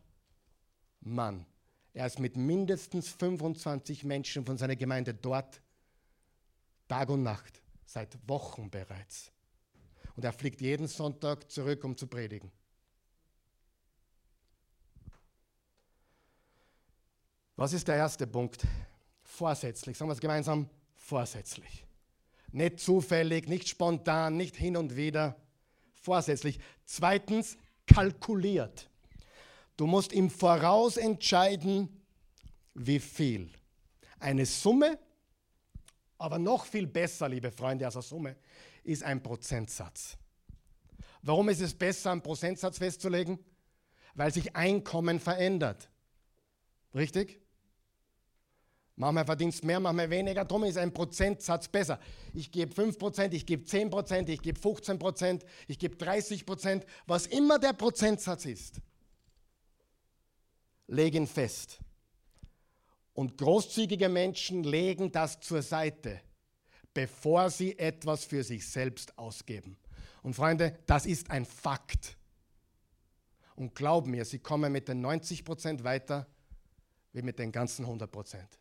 Mann. 1.01 1.47
Er 1.95 2.07
ist 2.07 2.19
mit 2.19 2.37
mindestens 2.37 3.09
25 3.11 4.05
Menschen 4.05 4.47
von 4.47 4.57
seiner 4.57 4.77
Gemeinde 4.77 5.13
dort, 5.13 5.61
Tag 6.89 7.11
und 7.11 7.23
Nacht, 7.23 7.63
seit 7.85 8.17
Wochen 8.29 8.71
bereits. 8.71 9.31
Und 10.17 10.25
er 10.25 10.33
fliegt 10.33 10.61
jeden 10.61 10.89
Sonntag 10.89 11.51
zurück, 11.51 11.85
um 11.85 11.97
zu 11.97 12.07
predigen. 12.07 12.51
Was 17.57 17.73
ist 17.73 17.87
der 17.89 17.97
erste 17.97 18.27
Punkt? 18.27 18.67
Vorsätzlich. 19.23 19.97
Sagen 19.97 20.09
wir 20.09 20.15
es 20.15 20.21
gemeinsam. 20.21 20.69
Vorsätzlich. 20.95 21.87
Nicht 22.51 22.81
zufällig, 22.81 23.49
nicht 23.49 23.69
spontan, 23.69 24.37
nicht 24.37 24.57
hin 24.57 24.77
und 24.77 24.97
wieder. 24.97 25.37
Vorsätzlich. 25.95 26.59
Zweitens, 26.85 27.57
kalkuliert. 27.87 28.91
Du 29.77 29.87
musst 29.87 30.13
im 30.13 30.31
Voraus 30.31 30.97
entscheiden, 30.97 31.89
wie 32.75 33.01
viel. 33.01 33.51
Eine 34.19 34.47
Summe, 34.47 34.99
aber 36.19 36.39
noch 36.39 36.67
viel 36.67 36.87
besser, 36.87 37.29
liebe 37.29 37.51
Freunde, 37.51 37.87
als 37.87 37.97
eine 37.97 38.03
Summe, 38.03 38.37
ist 38.85 39.03
ein 39.03 39.23
Prozentsatz. 39.23 40.17
Warum 41.23 41.49
ist 41.49 41.61
es 41.61 41.75
besser, 41.75 42.11
einen 42.11 42.23
Prozentsatz 42.23 42.79
festzulegen? 42.79 43.39
Weil 44.15 44.33
sich 44.33 44.55
Einkommen 44.57 45.21
verändert. 45.21 45.89
Richtig? 46.95 47.41
Manchmal 48.97 49.25
verdienst 49.25 49.65
mehr, 49.65 49.81
manchmal 49.81 50.11
weniger, 50.11 50.45
darum 50.45 50.65
ist 50.65 50.77
ein 50.77 50.93
Prozentsatz 50.93 51.67
besser. 51.69 51.99
Ich 52.35 52.51
gebe 52.51 52.75
5%, 52.75 53.33
ich 53.33 53.47
gebe 53.47 53.65
10%, 53.65 54.29
ich 54.29 54.43
gebe 54.43 54.61
15%, 54.61 55.43
ich 55.67 55.79
gebe 55.79 55.97
30%, 55.97 56.83
was 57.07 57.27
immer 57.27 57.59
der 57.59 57.73
Prozentsatz 57.73 58.45
ist. 58.45 58.81
Leg 60.89 61.15
ihn 61.15 61.27
fest. 61.27 61.79
Und 63.15 63.39
großzügige 63.39 64.09
Menschen 64.09 64.63
legen 64.63 65.11
das 65.11 65.41
zur 65.41 65.63
Seite 65.63 66.21
bevor 66.95 67.51
sie 67.51 67.79
etwas 67.79 68.25
für 68.25 68.45
sich 68.45 68.69
selbst 68.69 69.17
ausgeben. 69.19 69.77
Und 70.23 70.35
Freunde, 70.35 70.79
das 70.87 71.07
ist 71.07 71.31
ein 71.31 71.45
Fakt. 71.45 72.17
Und 73.55 73.75
glaub 73.75 74.07
mir, 74.07 74.25
sie 74.25 74.39
kommen 74.39 74.73
mit 74.73 74.89
den 74.89 75.01
90 75.01 75.45
Prozent 75.45 75.85
weiter 75.85 76.27
wie 77.13 77.23
mit 77.23 77.39
den 77.39 77.53
ganzen 77.53 77.85
100 77.85 78.11
Prozent. 78.11 78.59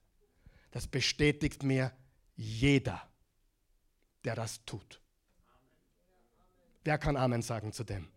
Das 0.71 0.87
bestätigt 0.87 1.63
mir 1.63 1.91
jeder, 2.35 3.01
der 4.23 4.35
das 4.35 4.63
tut. 4.65 5.01
Wer 6.83 6.97
kann 6.97 7.15
Amen 7.15 7.41
sagen 7.41 7.71
zu 7.71 7.83
dem? 7.83 8.07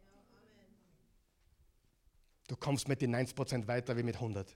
Du 2.46 2.56
kommst 2.56 2.88
mit 2.88 3.00
den 3.00 3.10
90 3.10 3.36
Prozent 3.36 3.68
weiter 3.68 3.96
wie 3.96 4.02
mit 4.02 4.16
100. 4.16 4.54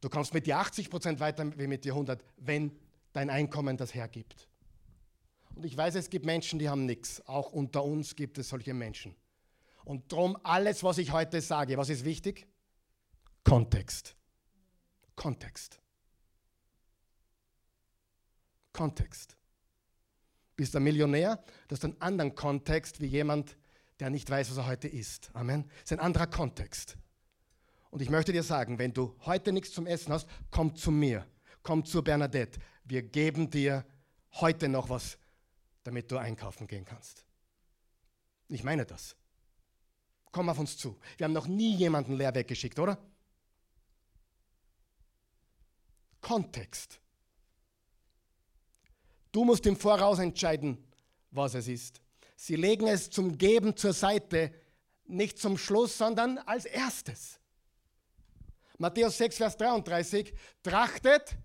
Du 0.00 0.08
kommst 0.08 0.34
mit 0.34 0.46
den 0.46 0.54
80 0.54 0.90
Prozent 0.90 1.20
weiter 1.20 1.58
wie 1.58 1.66
mit 1.66 1.84
den 1.84 1.92
100, 1.92 2.22
wenn 2.36 2.78
dein 3.16 3.30
Einkommen 3.30 3.76
das 3.78 3.94
hergibt. 3.94 4.48
Und 5.54 5.64
ich 5.64 5.74
weiß, 5.74 5.94
es 5.94 6.10
gibt 6.10 6.26
Menschen, 6.26 6.58
die 6.58 6.68
haben 6.68 6.84
nichts. 6.84 7.26
Auch 7.26 7.50
unter 7.50 7.82
uns 7.82 8.14
gibt 8.14 8.36
es 8.36 8.50
solche 8.50 8.74
Menschen. 8.74 9.16
Und 9.84 10.12
darum 10.12 10.36
alles, 10.42 10.84
was 10.84 10.98
ich 10.98 11.12
heute 11.12 11.40
sage, 11.40 11.78
was 11.78 11.88
ist 11.88 12.04
wichtig? 12.04 12.46
Kontext. 13.42 14.16
Kontext. 15.14 15.80
Kontext. 18.74 19.38
Bist 20.54 20.74
du 20.74 20.78
ein 20.78 20.84
Millionär, 20.84 21.42
das 21.68 21.78
ist 21.78 21.84
ein 21.84 22.00
anderer 22.00 22.30
Kontext 22.30 23.00
wie 23.00 23.06
jemand, 23.06 23.56
der 23.98 24.10
nicht 24.10 24.28
weiß, 24.28 24.50
was 24.50 24.58
er 24.58 24.66
heute 24.66 24.88
ist. 24.88 25.30
Amen. 25.32 25.64
Das 25.68 25.84
ist 25.84 25.92
ein 25.92 26.00
anderer 26.00 26.26
Kontext. 26.26 26.98
Und 27.90 28.02
ich 28.02 28.10
möchte 28.10 28.32
dir 28.32 28.42
sagen, 28.42 28.78
wenn 28.78 28.92
du 28.92 29.16
heute 29.24 29.52
nichts 29.52 29.72
zum 29.72 29.86
Essen 29.86 30.12
hast, 30.12 30.28
komm 30.50 30.76
zu 30.76 30.90
mir. 30.90 31.26
Komm 31.66 31.84
zu 31.84 32.00
Bernadette. 32.00 32.60
Wir 32.84 33.02
geben 33.02 33.50
dir 33.50 33.84
heute 34.40 34.68
noch 34.68 34.88
was 34.88 35.18
damit 35.86 36.10
du 36.10 36.16
einkaufen 36.16 36.66
gehen 36.66 36.84
kannst. 36.84 37.24
Ich 38.48 38.64
meine 38.64 38.84
das. 38.84 39.14
Komm 40.32 40.48
auf 40.48 40.58
uns 40.58 40.76
zu. 40.76 40.98
Wir 41.16 41.24
haben 41.24 41.32
noch 41.32 41.46
nie 41.46 41.76
jemanden 41.76 42.16
leer 42.16 42.34
weggeschickt, 42.34 42.78
oder? 42.80 42.98
Kontext. 46.20 47.00
Du 49.30 49.44
musst 49.44 49.64
im 49.66 49.76
Voraus 49.76 50.18
entscheiden, 50.18 50.84
was 51.30 51.54
es 51.54 51.68
ist. 51.68 52.00
Sie 52.34 52.56
legen 52.56 52.88
es 52.88 53.08
zum 53.08 53.38
Geben 53.38 53.76
zur 53.76 53.92
Seite, 53.92 54.52
nicht 55.04 55.38
zum 55.38 55.56
Schluss, 55.56 55.96
sondern 55.96 56.38
als 56.38 56.64
erstes. 56.64 57.38
Matthäus 58.78 59.18
6, 59.18 59.36
Vers 59.36 59.56
33, 59.56 60.34
trachtet 60.64 61.36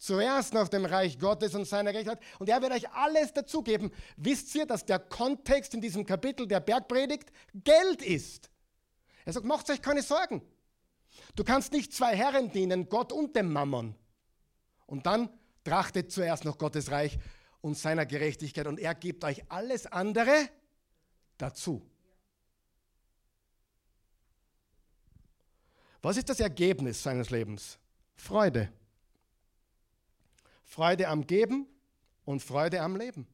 zuerst 0.00 0.54
nach 0.54 0.68
dem 0.68 0.86
Reich 0.86 1.18
Gottes 1.18 1.54
und 1.54 1.66
seiner 1.66 1.92
Gerechtigkeit 1.92 2.24
und 2.38 2.48
er 2.48 2.60
wird 2.62 2.72
euch 2.72 2.90
alles 2.90 3.32
dazugeben. 3.32 3.92
Wisst 4.16 4.52
ihr, 4.54 4.66
dass 4.66 4.84
der 4.84 4.98
Kontext 4.98 5.74
in 5.74 5.80
diesem 5.80 6.04
Kapitel 6.04 6.48
der 6.48 6.60
Bergpredigt 6.60 7.30
Geld 7.54 8.02
ist? 8.02 8.50
Er 9.26 9.34
sagt, 9.34 9.46
macht 9.46 9.70
euch 9.70 9.82
keine 9.82 10.02
Sorgen. 10.02 10.42
Du 11.36 11.44
kannst 11.44 11.72
nicht 11.72 11.92
zwei 11.92 12.16
Herren 12.16 12.50
dienen, 12.50 12.88
Gott 12.88 13.12
und 13.12 13.36
dem 13.36 13.52
Mammon. 13.52 13.94
Und 14.86 15.04
dann 15.06 15.28
trachtet 15.64 16.10
zuerst 16.10 16.44
nach 16.44 16.56
Gottes 16.56 16.90
Reich 16.90 17.18
und 17.60 17.76
seiner 17.76 18.06
Gerechtigkeit 18.06 18.66
und 18.66 18.80
er 18.80 18.94
gibt 18.94 19.22
euch 19.22 19.44
alles 19.50 19.86
andere 19.86 20.48
dazu. 21.36 21.86
Was 26.00 26.16
ist 26.16 26.30
das 26.30 26.40
Ergebnis 26.40 27.02
seines 27.02 27.28
Lebens? 27.28 27.78
Freude. 28.14 28.72
Freude 30.70 31.08
am 31.08 31.26
Geben 31.26 31.66
und 32.24 32.40
Freude 32.40 32.80
am 32.80 32.94
Leben. 32.94 33.26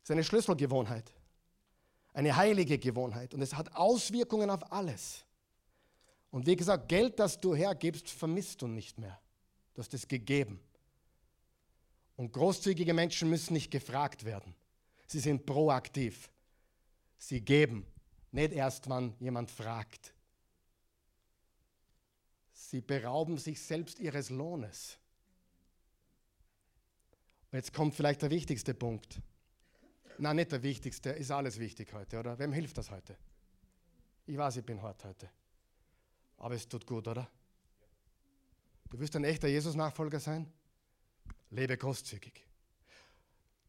Das 0.00 0.04
ist 0.04 0.10
eine 0.10 0.22
Schlüsselgewohnheit, 0.22 1.10
eine 2.12 2.36
heilige 2.36 2.78
Gewohnheit 2.78 3.32
und 3.32 3.40
es 3.40 3.54
hat 3.54 3.74
Auswirkungen 3.74 4.50
auf 4.50 4.70
alles. 4.70 5.24
Und 6.30 6.46
wie 6.46 6.56
gesagt, 6.56 6.90
Geld, 6.90 7.18
das 7.18 7.40
du 7.40 7.54
hergibst, 7.54 8.10
vermisst 8.10 8.60
du 8.60 8.66
nicht 8.66 8.98
mehr. 8.98 9.18
Du 9.72 9.80
hast 9.80 9.94
es 9.94 10.06
gegeben. 10.06 10.60
Und 12.16 12.30
großzügige 12.30 12.92
Menschen 12.92 13.30
müssen 13.30 13.54
nicht 13.54 13.70
gefragt 13.70 14.26
werden. 14.26 14.54
Sie 15.06 15.20
sind 15.20 15.46
proaktiv. 15.46 16.30
Sie 17.16 17.40
geben, 17.40 17.86
nicht 18.30 18.52
erst, 18.52 18.90
wann 18.90 19.14
jemand 19.20 19.50
fragt. 19.50 20.12
Sie 22.70 22.82
berauben 22.82 23.38
sich 23.38 23.62
selbst 23.62 23.98
ihres 23.98 24.28
Lohnes. 24.28 24.98
Und 27.50 27.56
jetzt 27.56 27.72
kommt 27.72 27.94
vielleicht 27.94 28.20
der 28.20 28.28
wichtigste 28.28 28.74
Punkt. 28.74 29.22
Nein, 30.18 30.36
nicht 30.36 30.52
der 30.52 30.62
wichtigste, 30.62 31.08
ist 31.08 31.30
alles 31.30 31.58
wichtig 31.58 31.90
heute, 31.94 32.18
oder? 32.18 32.38
Wem 32.38 32.52
hilft 32.52 32.76
das 32.76 32.90
heute? 32.90 33.16
Ich 34.26 34.36
weiß, 34.36 34.58
ich 34.58 34.66
bin 34.66 34.82
hart 34.82 35.02
heute. 35.02 35.30
Aber 36.36 36.56
es 36.56 36.68
tut 36.68 36.86
gut, 36.86 37.08
oder? 37.08 37.26
Du 38.90 39.00
wirst 39.00 39.16
ein 39.16 39.24
echter 39.24 39.48
Jesus-Nachfolger 39.48 40.20
sein? 40.20 40.52
Lebe 41.48 41.74
großzügig. 41.74 42.44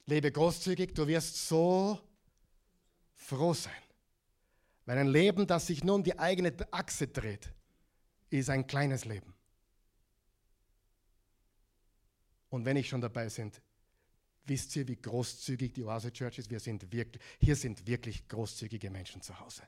Lebe 0.08 0.30
großzügig, 0.30 0.94
du 0.94 1.08
wirst 1.08 1.48
so 1.48 1.98
froh 3.16 3.54
sein. 3.54 3.82
Weil 4.86 4.98
ein 4.98 5.08
Leben, 5.08 5.48
das 5.48 5.68
sich 5.68 5.86
nur 5.86 5.96
um 5.96 6.04
die 6.04 6.20
eigene 6.20 6.54
Achse 6.72 7.08
dreht, 7.08 7.54
ist 8.30 8.50
ein 8.50 8.68
kleines 8.68 9.06
Leben. 9.06 9.34
Und 12.50 12.66
wenn 12.66 12.78
ich 12.78 12.90
schon 12.90 13.02
dabei 13.02 13.30
sind, 13.30 13.62
wisst 14.46 14.76
ihr, 14.76 14.88
wie 14.88 14.96
großzügig 14.96 15.74
die 15.74 15.84
Oase 15.84 16.12
Church 16.12 16.40
ist? 16.40 16.50
Wir 16.50 16.60
sind 16.60 16.92
wirklich, 16.92 17.24
hier 17.40 17.56
sind 17.56 17.86
wirklich 17.86 18.28
großzügige 18.28 18.90
Menschen 18.90 19.22
zu 19.22 19.40
Hause. 19.40 19.64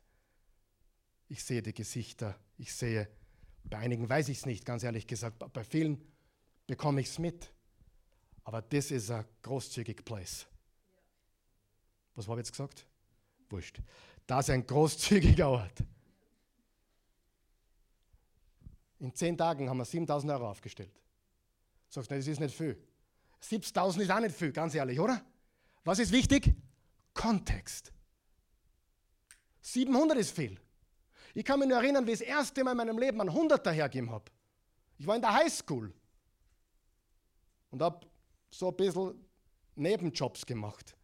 Ich 1.28 1.44
sehe 1.44 1.62
die 1.62 1.74
Gesichter, 1.74 2.38
ich 2.58 2.74
sehe, 2.74 3.08
bei 3.64 3.78
einigen 3.78 4.10
weiß 4.10 4.30
ich 4.30 4.40
es 4.40 4.46
nicht, 4.46 4.66
ganz 4.66 4.84
ehrlich 4.84 5.08
gesagt, 5.08 5.40
bei 5.54 5.64
vielen 5.64 6.04
bekomme 6.68 7.02
ich 7.02 7.08
es 7.08 7.20
mit. 7.20 7.52
Aber 8.44 8.62
das 8.62 8.92
ist 8.92 9.12
ein 9.12 9.26
großzügig 9.44 10.04
Place. 10.04 10.48
Was 12.16 12.28
habe 12.28 12.42
ich 12.42 12.48
jetzt 12.48 12.52
gesagt? 12.52 12.86
Wurscht. 13.50 13.82
Das 14.26 14.48
ist 14.48 14.54
ein 14.54 14.66
großzügiger 14.66 15.50
Ort. 15.50 15.84
In 19.02 19.16
zehn 19.16 19.36
Tagen 19.36 19.68
haben 19.68 19.80
wir 19.80 19.86
7000 19.86 20.32
Euro 20.32 20.52
aufgestellt. 20.52 21.02
Sagst 21.90 22.12
du, 22.12 22.16
das 22.16 22.28
ist 22.28 22.40
nicht 22.40 22.56
viel. 22.56 22.80
7000 23.40 24.04
ist 24.04 24.12
auch 24.12 24.20
nicht 24.20 24.36
viel, 24.36 24.52
ganz 24.52 24.76
ehrlich, 24.76 25.00
oder? 25.00 25.26
Was 25.84 25.98
ist 25.98 26.12
wichtig? 26.12 26.54
Kontext. 27.16 27.92
700 29.62 30.20
ist 30.20 30.36
viel. 30.36 30.60
Ich 31.34 31.44
kann 31.44 31.60
mich 31.60 31.68
nur 31.68 31.80
erinnern, 31.80 32.06
wie 32.06 32.12
ich 32.12 32.20
das 32.20 32.28
erste 32.28 32.64
Mal 32.64 32.72
in 32.72 32.78
meinem 32.78 33.00
Leben 33.00 33.20
einen 33.20 33.32
100er 33.32 33.72
hergegeben 33.72 34.12
habe. 34.12 34.26
Ich 35.00 35.08
war 35.08 35.16
in 35.16 35.22
der 35.22 35.34
Highschool 35.34 35.92
und 37.72 37.82
habe 37.82 38.06
so 38.52 38.70
ein 38.70 38.76
bisschen 38.76 39.26
Nebenjobs 39.74 40.46
gemacht. 40.46 40.96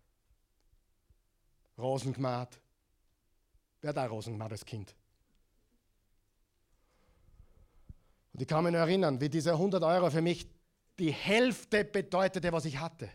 Rosen 1.80 2.14
gemacht. 2.14 2.62
Wer 3.82 3.90
hat 3.90 3.98
auch 3.98 4.12
Rosen 4.12 4.34
gemacht 4.34 4.52
als 4.52 4.64
Kind? 4.64 4.96
Und 8.38 8.44
ich 8.44 8.48
kann 8.48 8.64
mich 8.64 8.72
nur 8.72 8.82
erinnern, 8.82 9.20
wie 9.20 9.30
diese 9.30 9.54
100 9.54 9.82
Euro 9.82 10.12
für 10.12 10.22
mich 10.22 10.48
die 11.00 11.12
Hälfte 11.12 11.84
bedeutete, 11.84 12.52
was 12.52 12.66
ich 12.66 12.80
hatte. 12.80 13.10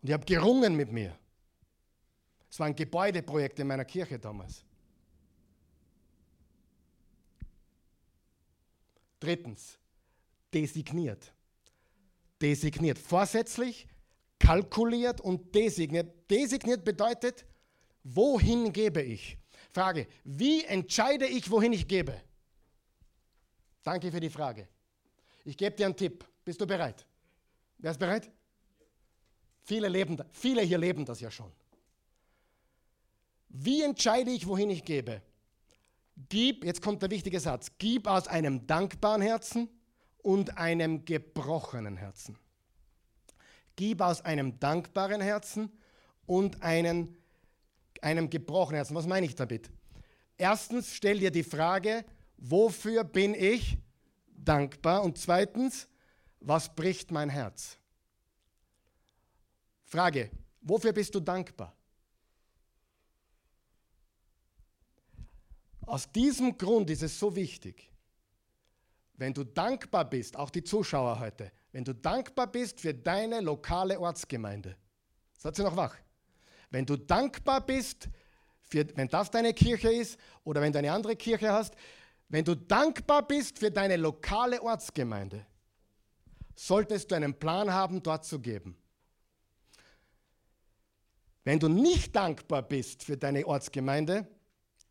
Und 0.00 0.08
ich 0.08 0.12
habe 0.12 0.24
gerungen 0.24 0.76
mit 0.76 0.92
mir. 0.92 1.18
Es 2.48 2.60
war 2.60 2.68
ein 2.68 2.76
Gebäudeprojekt 2.76 3.58
in 3.58 3.66
meiner 3.66 3.84
Kirche 3.84 4.16
damals. 4.16 4.64
Drittens, 9.18 9.76
designiert. 10.54 11.32
Designiert. 12.40 12.96
Vorsätzlich, 12.96 13.88
kalkuliert 14.38 15.20
und 15.20 15.52
designiert. 15.52 16.30
Designiert 16.30 16.84
bedeutet, 16.84 17.44
wohin 18.04 18.72
gebe 18.72 19.02
ich? 19.02 19.36
Frage, 19.72 20.06
wie 20.22 20.62
entscheide 20.62 21.26
ich, 21.26 21.50
wohin 21.50 21.72
ich 21.72 21.88
gebe? 21.88 22.22
Danke 23.82 24.10
für 24.10 24.20
die 24.20 24.30
Frage. 24.30 24.68
Ich 25.44 25.56
gebe 25.56 25.74
dir 25.74 25.86
einen 25.86 25.96
Tipp. 25.96 26.24
Bist 26.44 26.60
du 26.60 26.66
bereit? 26.66 27.06
Wer 27.78 27.90
ist 27.90 27.98
bereit? 27.98 28.30
Viele, 29.62 29.88
leben, 29.88 30.18
viele 30.32 30.62
hier 30.62 30.78
leben 30.78 31.04
das 31.04 31.20
ja 31.20 31.30
schon. 31.30 31.50
Wie 33.48 33.82
entscheide 33.82 34.30
ich, 34.30 34.46
wohin 34.46 34.70
ich 34.70 34.84
gebe? 34.84 35.22
Gib, 36.28 36.64
jetzt 36.64 36.82
kommt 36.82 37.02
der 37.02 37.10
wichtige 37.10 37.40
Satz, 37.40 37.72
gib 37.78 38.06
aus 38.06 38.28
einem 38.28 38.66
dankbaren 38.66 39.22
Herzen 39.22 39.68
und 40.18 40.58
einem 40.58 41.04
gebrochenen 41.04 41.96
Herzen. 41.96 42.38
Gib 43.76 44.02
aus 44.02 44.22
einem 44.22 44.60
dankbaren 44.60 45.20
Herzen 45.20 45.70
und 46.26 46.62
einem, 46.62 47.16
einem 48.02 48.28
gebrochenen 48.28 48.76
Herzen. 48.76 48.94
Was 48.94 49.06
meine 49.06 49.26
ich 49.26 49.34
damit? 49.34 49.70
Erstens 50.36 50.94
stell 50.94 51.18
dir 51.18 51.30
die 51.30 51.42
Frage, 51.42 52.04
wofür 52.40 53.04
bin 53.04 53.34
ich 53.34 53.78
dankbar? 54.26 55.04
Und 55.04 55.18
zweitens, 55.18 55.86
was 56.40 56.74
bricht 56.74 57.10
mein 57.10 57.28
Herz? 57.28 57.76
Frage, 59.84 60.30
wofür 60.60 60.92
bist 60.92 61.14
du 61.14 61.20
dankbar? 61.20 61.76
Aus 65.86 66.10
diesem 66.10 66.56
Grund 66.56 66.88
ist 66.90 67.02
es 67.02 67.18
so 67.18 67.34
wichtig, 67.34 67.90
wenn 69.14 69.34
du 69.34 69.44
dankbar 69.44 70.08
bist, 70.08 70.36
auch 70.36 70.50
die 70.50 70.62
Zuschauer 70.62 71.18
heute, 71.18 71.52
wenn 71.72 71.84
du 71.84 71.94
dankbar 71.94 72.46
bist 72.46 72.80
für 72.80 72.94
deine 72.94 73.40
lokale 73.40 73.98
Ortsgemeinde, 73.98 74.76
seid 75.36 75.58
ihr 75.58 75.64
noch 75.64 75.76
wach? 75.76 75.96
Wenn 76.70 76.86
du 76.86 76.96
dankbar 76.96 77.66
bist, 77.66 78.08
für, 78.62 78.86
wenn 78.96 79.08
das 79.08 79.30
deine 79.30 79.52
Kirche 79.52 79.90
ist 79.90 80.18
oder 80.44 80.60
wenn 80.60 80.72
du 80.72 80.78
eine 80.78 80.92
andere 80.92 81.16
Kirche 81.16 81.52
hast, 81.52 81.74
wenn 82.30 82.44
du 82.44 82.54
dankbar 82.54 83.26
bist 83.26 83.58
für 83.58 83.70
deine 83.70 83.96
lokale 83.96 84.62
Ortsgemeinde, 84.62 85.44
solltest 86.54 87.10
du 87.10 87.16
einen 87.16 87.34
Plan 87.34 87.72
haben, 87.72 88.02
dort 88.02 88.24
zu 88.24 88.38
geben. 88.38 88.76
Wenn 91.42 91.58
du 91.58 91.68
nicht 91.68 92.14
dankbar 92.14 92.62
bist 92.62 93.02
für 93.02 93.16
deine 93.16 93.44
Ortsgemeinde, 93.46 94.28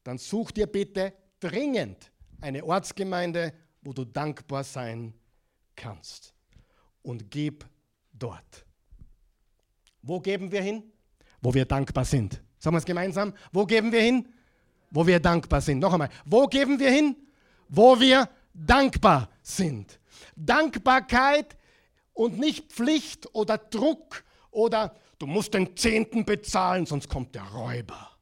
dann 0.04 0.18
such 0.18 0.52
dir 0.52 0.68
bitte 0.68 1.14
dringend 1.40 2.12
eine 2.42 2.64
Ortsgemeinde, 2.66 3.54
wo 3.82 3.94
du 3.94 4.04
dankbar 4.04 4.66
sein 4.66 5.14
kannst. 5.76 6.34
Und 7.02 7.32
gib 7.32 7.66
dort. 8.12 8.66
Wo 10.02 10.20
geben 10.20 10.52
wir 10.52 10.62
hin? 10.62 10.84
Wo 11.42 11.54
wir 11.54 11.66
dankbar 11.66 12.04
sind. 12.04 12.42
Sagen 12.58 12.76
wir 12.76 12.80
es 12.80 12.86
gemeinsam. 12.86 13.34
Wo 13.54 13.66
geben 13.66 13.92
wir 13.94 14.02
hin? 14.02 14.28
Wo 14.92 15.08
wir 15.08 15.22
dankbar 15.22 15.62
sind. 15.62 15.80
Noch 15.80 15.94
einmal. 15.94 16.10
Wo 16.26 16.48
geben 16.48 16.78
wir 16.78 16.92
hin? 16.92 17.16
Wo 17.70 18.00
wir 18.00 18.30
dankbar 18.54 19.30
sind. 19.42 20.00
Dankbarkeit 20.36 21.58
und 22.14 22.38
nicht 22.38 22.72
Pflicht 22.72 23.34
oder 23.34 23.58
Druck 23.58 24.24
oder 24.52 24.96
du 25.20 25.28
musst 25.28 25.54
den 25.54 25.78
Zehnten 25.78 26.26
bezahlen, 26.26 26.86
sonst 26.86 27.08
kommt 27.08 27.36
der 27.36 27.44
Räuber. 27.44 28.18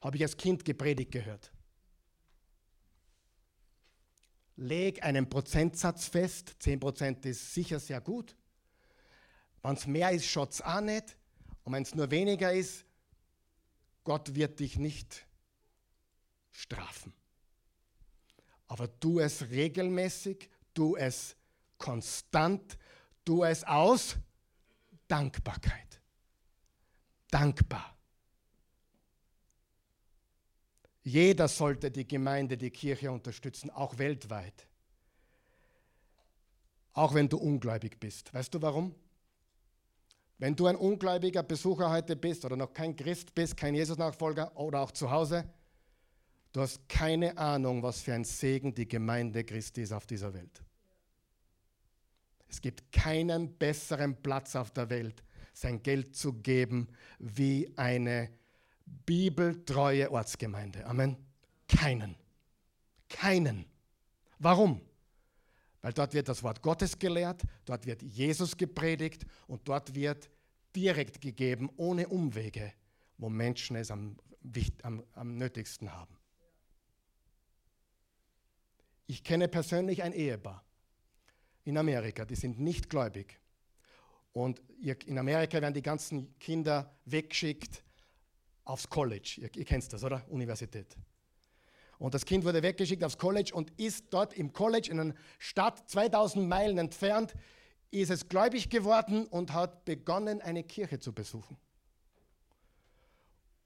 Habe 0.00 0.16
ich 0.16 0.22
als 0.22 0.36
Kind 0.36 0.64
gepredigt 0.64 1.12
gehört. 1.12 1.52
Leg 4.56 5.04
einen 5.04 5.28
Prozentsatz 5.28 6.06
fest. 6.06 6.56
10% 6.60 7.24
ist 7.26 7.54
sicher 7.54 7.78
sehr 7.78 8.00
gut. 8.00 8.34
Wenn 9.62 9.74
es 9.74 9.86
mehr 9.86 10.10
ist, 10.10 10.26
schaut 10.26 10.52
es 10.52 10.62
auch 10.62 10.80
nicht. 10.80 11.16
Und 11.62 11.74
wenn 11.74 11.82
es 11.82 11.94
nur 11.94 12.10
weniger 12.10 12.52
ist, 12.52 12.84
Gott 14.02 14.34
wird 14.34 14.58
dich 14.58 14.78
nicht 14.78 15.26
strafen. 16.50 17.12
Aber 18.68 19.00
tu 19.00 19.18
es 19.18 19.50
regelmäßig, 19.50 20.48
tu 20.74 20.96
es 20.96 21.34
konstant, 21.78 22.78
tu 23.24 23.44
es 23.44 23.64
aus 23.64 24.16
Dankbarkeit. 25.06 26.00
Dankbar. 27.30 27.96
Jeder 31.02 31.48
sollte 31.48 31.90
die 31.90 32.06
Gemeinde, 32.06 32.58
die 32.58 32.70
Kirche 32.70 33.10
unterstützen, 33.10 33.70
auch 33.70 33.96
weltweit. 33.96 34.66
Auch 36.92 37.14
wenn 37.14 37.28
du 37.28 37.38
ungläubig 37.38 37.98
bist. 37.98 38.32
Weißt 38.34 38.52
du 38.52 38.60
warum? 38.60 38.94
Wenn 40.36 40.54
du 40.54 40.66
ein 40.66 40.76
ungläubiger 40.76 41.42
Besucher 41.42 41.90
heute 41.90 42.14
bist 42.14 42.44
oder 42.44 42.56
noch 42.56 42.72
kein 42.72 42.94
Christ 42.94 43.34
bist, 43.34 43.56
kein 43.56 43.74
Jesus-Nachfolger 43.74 44.56
oder 44.56 44.80
auch 44.80 44.92
zu 44.92 45.10
Hause, 45.10 45.48
du 46.58 46.62
hast 46.64 46.88
keine 46.88 47.38
Ahnung, 47.38 47.84
was 47.84 48.00
für 48.00 48.14
ein 48.14 48.24
Segen 48.24 48.74
die 48.74 48.88
Gemeinde 48.88 49.44
Christi 49.44 49.82
ist 49.82 49.92
auf 49.92 50.06
dieser 50.06 50.34
Welt. 50.34 50.60
Es 52.48 52.60
gibt 52.60 52.90
keinen 52.90 53.56
besseren 53.56 54.20
Platz 54.20 54.56
auf 54.56 54.72
der 54.72 54.90
Welt, 54.90 55.22
sein 55.52 55.80
Geld 55.84 56.16
zu 56.16 56.32
geben, 56.32 56.88
wie 57.20 57.72
eine 57.76 58.32
bibeltreue 58.84 60.10
Ortsgemeinde. 60.10 60.84
Amen. 60.84 61.16
Keinen. 61.68 62.16
Keinen. 63.08 63.64
Warum? 64.40 64.80
Weil 65.80 65.92
dort 65.92 66.12
wird 66.12 66.28
das 66.28 66.42
Wort 66.42 66.60
Gottes 66.60 66.98
gelehrt, 66.98 67.42
dort 67.66 67.86
wird 67.86 68.02
Jesus 68.02 68.56
gepredigt 68.56 69.24
und 69.46 69.68
dort 69.68 69.94
wird 69.94 70.28
direkt 70.74 71.20
gegeben, 71.20 71.70
ohne 71.76 72.08
Umwege, 72.08 72.72
wo 73.16 73.28
Menschen 73.28 73.76
es 73.76 73.92
am, 73.92 74.16
am, 74.82 75.04
am 75.12 75.36
nötigsten 75.36 75.92
haben. 75.92 76.17
Ich 79.08 79.24
kenne 79.24 79.48
persönlich 79.48 80.02
ein 80.02 80.12
Ehepaar 80.12 80.62
in 81.64 81.78
Amerika, 81.78 82.26
die 82.26 82.34
sind 82.34 82.60
nicht 82.60 82.90
gläubig. 82.90 83.40
Und 84.32 84.62
in 84.82 85.18
Amerika 85.18 85.60
werden 85.60 85.72
die 85.72 85.82
ganzen 85.82 86.38
Kinder 86.38 86.94
weggeschickt 87.06 87.82
aufs 88.64 88.88
College. 88.88 89.36
Ihr, 89.38 89.50
ihr 89.56 89.64
kennt 89.64 89.90
das, 89.90 90.04
oder? 90.04 90.22
Universität. 90.28 90.94
Und 91.98 92.12
das 92.12 92.24
Kind 92.26 92.44
wurde 92.44 92.62
weggeschickt 92.62 93.02
aufs 93.02 93.16
College 93.16 93.52
und 93.54 93.72
ist 93.80 94.04
dort 94.10 94.34
im 94.34 94.52
College 94.52 94.90
in 94.90 95.00
einer 95.00 95.14
Stadt 95.38 95.88
2000 95.88 96.46
Meilen 96.46 96.76
entfernt, 96.76 97.34
ist 97.90 98.10
es 98.10 98.28
gläubig 98.28 98.68
geworden 98.68 99.26
und 99.26 99.54
hat 99.54 99.86
begonnen, 99.86 100.42
eine 100.42 100.64
Kirche 100.64 101.00
zu 101.00 101.14
besuchen. 101.14 101.56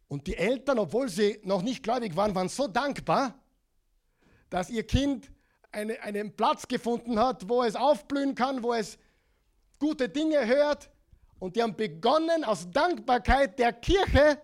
Und 0.06 0.28
die 0.28 0.36
Eltern, 0.36 0.78
obwohl 0.78 1.08
sie 1.08 1.40
noch 1.42 1.62
nicht 1.62 1.82
gläubig 1.82 2.14
waren, 2.14 2.32
waren 2.34 2.48
so 2.48 2.68
dankbar, 2.68 3.41
dass 4.52 4.68
ihr 4.68 4.86
Kind 4.86 5.32
eine, 5.70 5.98
einen 6.02 6.36
Platz 6.36 6.68
gefunden 6.68 7.18
hat, 7.18 7.48
wo 7.48 7.62
es 7.62 7.74
aufblühen 7.74 8.34
kann, 8.34 8.62
wo 8.62 8.74
es 8.74 8.98
gute 9.78 10.10
Dinge 10.10 10.46
hört. 10.46 10.90
Und 11.38 11.56
die 11.56 11.62
haben 11.62 11.74
begonnen, 11.74 12.44
aus 12.44 12.70
Dankbarkeit 12.70 13.58
der 13.58 13.72
Kirche 13.72 14.40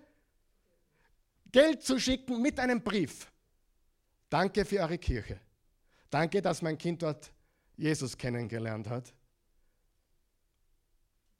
Geld 1.52 1.82
zu 1.82 2.00
schicken 2.00 2.40
mit 2.40 2.58
einem 2.58 2.82
Brief. 2.82 3.30
Danke 4.30 4.64
für 4.64 4.80
eure 4.80 4.96
Kirche. 4.96 5.38
Danke, 6.08 6.40
dass 6.40 6.62
mein 6.62 6.78
Kind 6.78 7.02
dort 7.02 7.30
Jesus 7.76 8.16
kennengelernt 8.16 8.88
hat. 8.88 9.12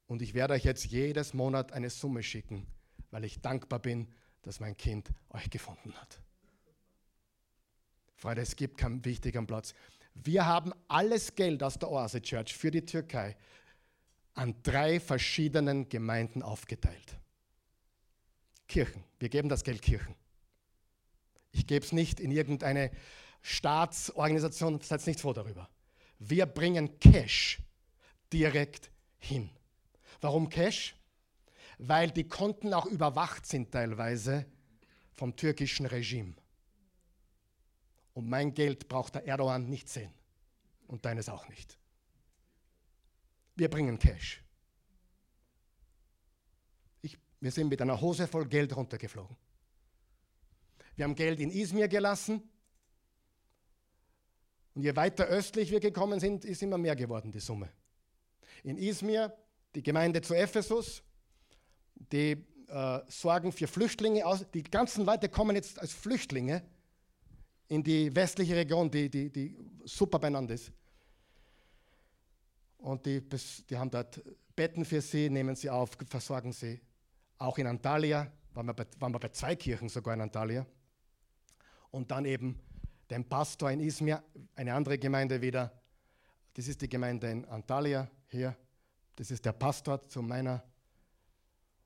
Und 0.07 0.21
ich 0.21 0.35
werde 0.35 0.55
euch 0.55 0.65
jetzt 0.65 0.85
jedes 0.85 1.33
Monat 1.33 1.73
eine 1.73 1.89
Summe 1.89 2.23
schicken, 2.23 2.67
weil 3.11 3.25
ich 3.25 3.41
dankbar 3.41 3.79
bin, 3.79 4.09
dass 4.43 4.61
mein 4.61 4.77
Kind 4.77 5.11
euch 5.31 5.49
gefunden 5.49 5.95
hat. 5.95 6.21
Freunde, 8.19 8.43
es 8.43 8.57
gibt 8.57 8.79
keinen 8.79 9.05
wichtigen 9.05 9.47
Platz. 9.47 9.75
Wir 10.13 10.45
haben 10.45 10.73
alles 10.89 11.37
Geld 11.37 11.63
aus 11.63 11.79
der 11.79 11.89
Oase 11.89 12.21
Church 12.21 12.53
für 12.53 12.73
die 12.73 12.85
Türkei 12.85 13.37
an 14.35 14.57
drei 14.65 14.99
verschiedenen 14.99 15.89
Gemeinden 15.89 16.43
aufgeteilt. 16.43 17.17
Kirchen. 18.67 19.05
Wir 19.21 19.29
geben 19.29 19.49
das 19.49 19.63
Geld 19.63 19.83
Kirchen. 19.83 20.17
Ich 21.53 21.69
gebe 21.69 21.85
es 21.85 21.93
nicht 21.93 22.19
in 22.19 22.33
irgendeine 22.33 22.91
Staatsorganisation, 23.43 24.81
seid 24.81 25.07
nicht 25.07 25.21
froh 25.21 25.33
darüber. 25.33 25.69
Wir 26.19 26.47
bringen 26.47 26.99
Cash 26.99 27.61
direkt 28.33 28.91
hin. 29.19 29.49
Warum 30.21 30.49
Cash? 30.49 30.97
Weil 31.79 32.11
die 32.11 32.27
Konten 32.27 32.75
auch 32.75 32.87
überwacht 32.87 33.47
sind 33.47 33.71
teilweise 33.71 34.45
vom 35.15 35.37
türkischen 35.37 35.87
Regime. 35.87 36.35
Und 38.19 38.29
mein 38.29 38.53
Geld 38.53 38.89
braucht 38.89 39.15
der 39.15 39.29
Erdogan 39.29 39.71
nicht 39.71 39.89
sehen. 39.89 40.13
Und 40.89 41.05
deines 41.05 41.29
auch 41.29 41.49
nicht. 41.49 41.79
Wir 43.55 43.71
bringen 43.71 43.97
Cash. 43.97 44.43
Ich, 47.01 47.17
wir 47.39 47.53
sind 47.53 47.69
mit 47.69 47.81
einer 47.81 48.01
Hose 48.01 48.27
voll 48.27 48.49
Geld 48.49 48.75
runtergeflogen. 48.75 49.37
Wir 50.97 51.05
haben 51.05 51.15
Geld 51.15 51.39
in 51.39 51.53
Izmir 51.53 51.87
gelassen. 51.87 52.43
Und 54.75 54.83
je 54.83 54.97
weiter 54.97 55.27
östlich 55.27 55.71
wir 55.71 55.79
gekommen 55.79 56.19
sind, 56.19 56.45
ist 56.45 56.61
immer 56.61 56.77
mehr 56.77 56.97
geworden 56.97 57.31
die 57.31 57.39
Summe. 57.39 57.71
In 58.65 58.79
Izmir, 58.79 59.33
die 59.77 59.83
Gemeinde 59.85 60.23
zu 60.23 60.35
Ephesus, 60.35 61.05
die 61.95 62.45
äh, 62.67 63.01
sorgen 63.07 63.53
für 63.53 63.69
Flüchtlinge 63.69 64.27
aus. 64.27 64.45
Die 64.55 64.65
ganzen 64.65 65.05
Leute 65.05 65.29
kommen 65.29 65.55
jetzt 65.55 65.79
als 65.79 65.93
Flüchtlinge 65.93 66.69
in 67.69 67.83
die 67.83 68.15
westliche 68.15 68.57
Region, 68.57 68.91
die, 68.91 69.09
die, 69.09 69.31
die 69.31 69.57
super 69.85 70.19
beieinander 70.19 70.55
ist. 70.55 70.73
Und 72.79 73.05
die, 73.05 73.23
die 73.69 73.77
haben 73.77 73.91
dort 73.91 74.23
Betten 74.55 74.85
für 74.85 75.01
sie, 75.01 75.29
nehmen 75.29 75.55
sie 75.55 75.69
auf, 75.71 75.91
versorgen 76.09 76.53
sie. 76.53 76.81
Auch 77.39 77.59
in 77.59 77.67
Antalya, 77.67 78.31
waren 78.55 78.67
wir 78.67 78.75
bei, 78.75 78.87
waren 78.99 79.13
wir 79.13 79.21
bei 79.21 79.29
zwei 79.29 79.55
Kirchen 79.55 79.89
sogar 79.89 80.15
in 80.15 80.21
Antalya 80.21 80.67
und 81.91 82.11
dann 82.11 82.25
eben 82.25 82.59
den 83.11 83.29
Pastor 83.29 83.71
in 83.71 83.81
Izmir, 83.81 84.23
eine 84.55 84.75
andere 84.75 84.99
Gemeinde 84.99 85.41
wieder. 85.41 85.73
Das 86.55 86.69
ist 86.69 86.81
die 86.83 86.89
Gemeinde 86.89 87.31
in 87.31 87.45
Antalya 87.47 88.09
hier. 88.29 88.57
Das 89.17 89.31
ist 89.31 89.45
der 89.45 89.53
Pastor 89.53 90.07
zu 90.09 90.23
meiner 90.23 90.63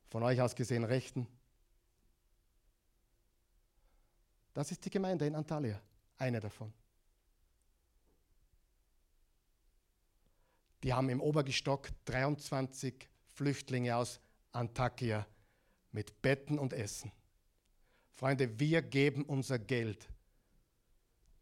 von 0.09 0.22
euch 0.22 0.41
aus 0.41 0.55
gesehen 0.55 0.85
Rechten. 0.85 1.26
Das 4.55 4.70
ist 4.70 4.84
die 4.84 4.90
Gemeinde 4.90 5.26
in 5.26 5.34
Antalya, 5.34 5.80
eine 6.18 6.40
davon. 6.40 6.72
Die 10.82 10.92
haben 10.92 11.09
im 11.09 11.20
Obergestock 11.20 11.88
23 12.05 13.09
Flüchtlinge 13.34 13.96
aus 13.96 14.20
Antakya 14.53 15.26
mit 15.92 16.20
Betten 16.20 16.59
und 16.59 16.72
Essen. 16.72 17.12
Freunde, 18.11 18.59
wir 18.59 18.82
geben 18.82 19.24
unser 19.24 19.59
Geld 19.59 20.09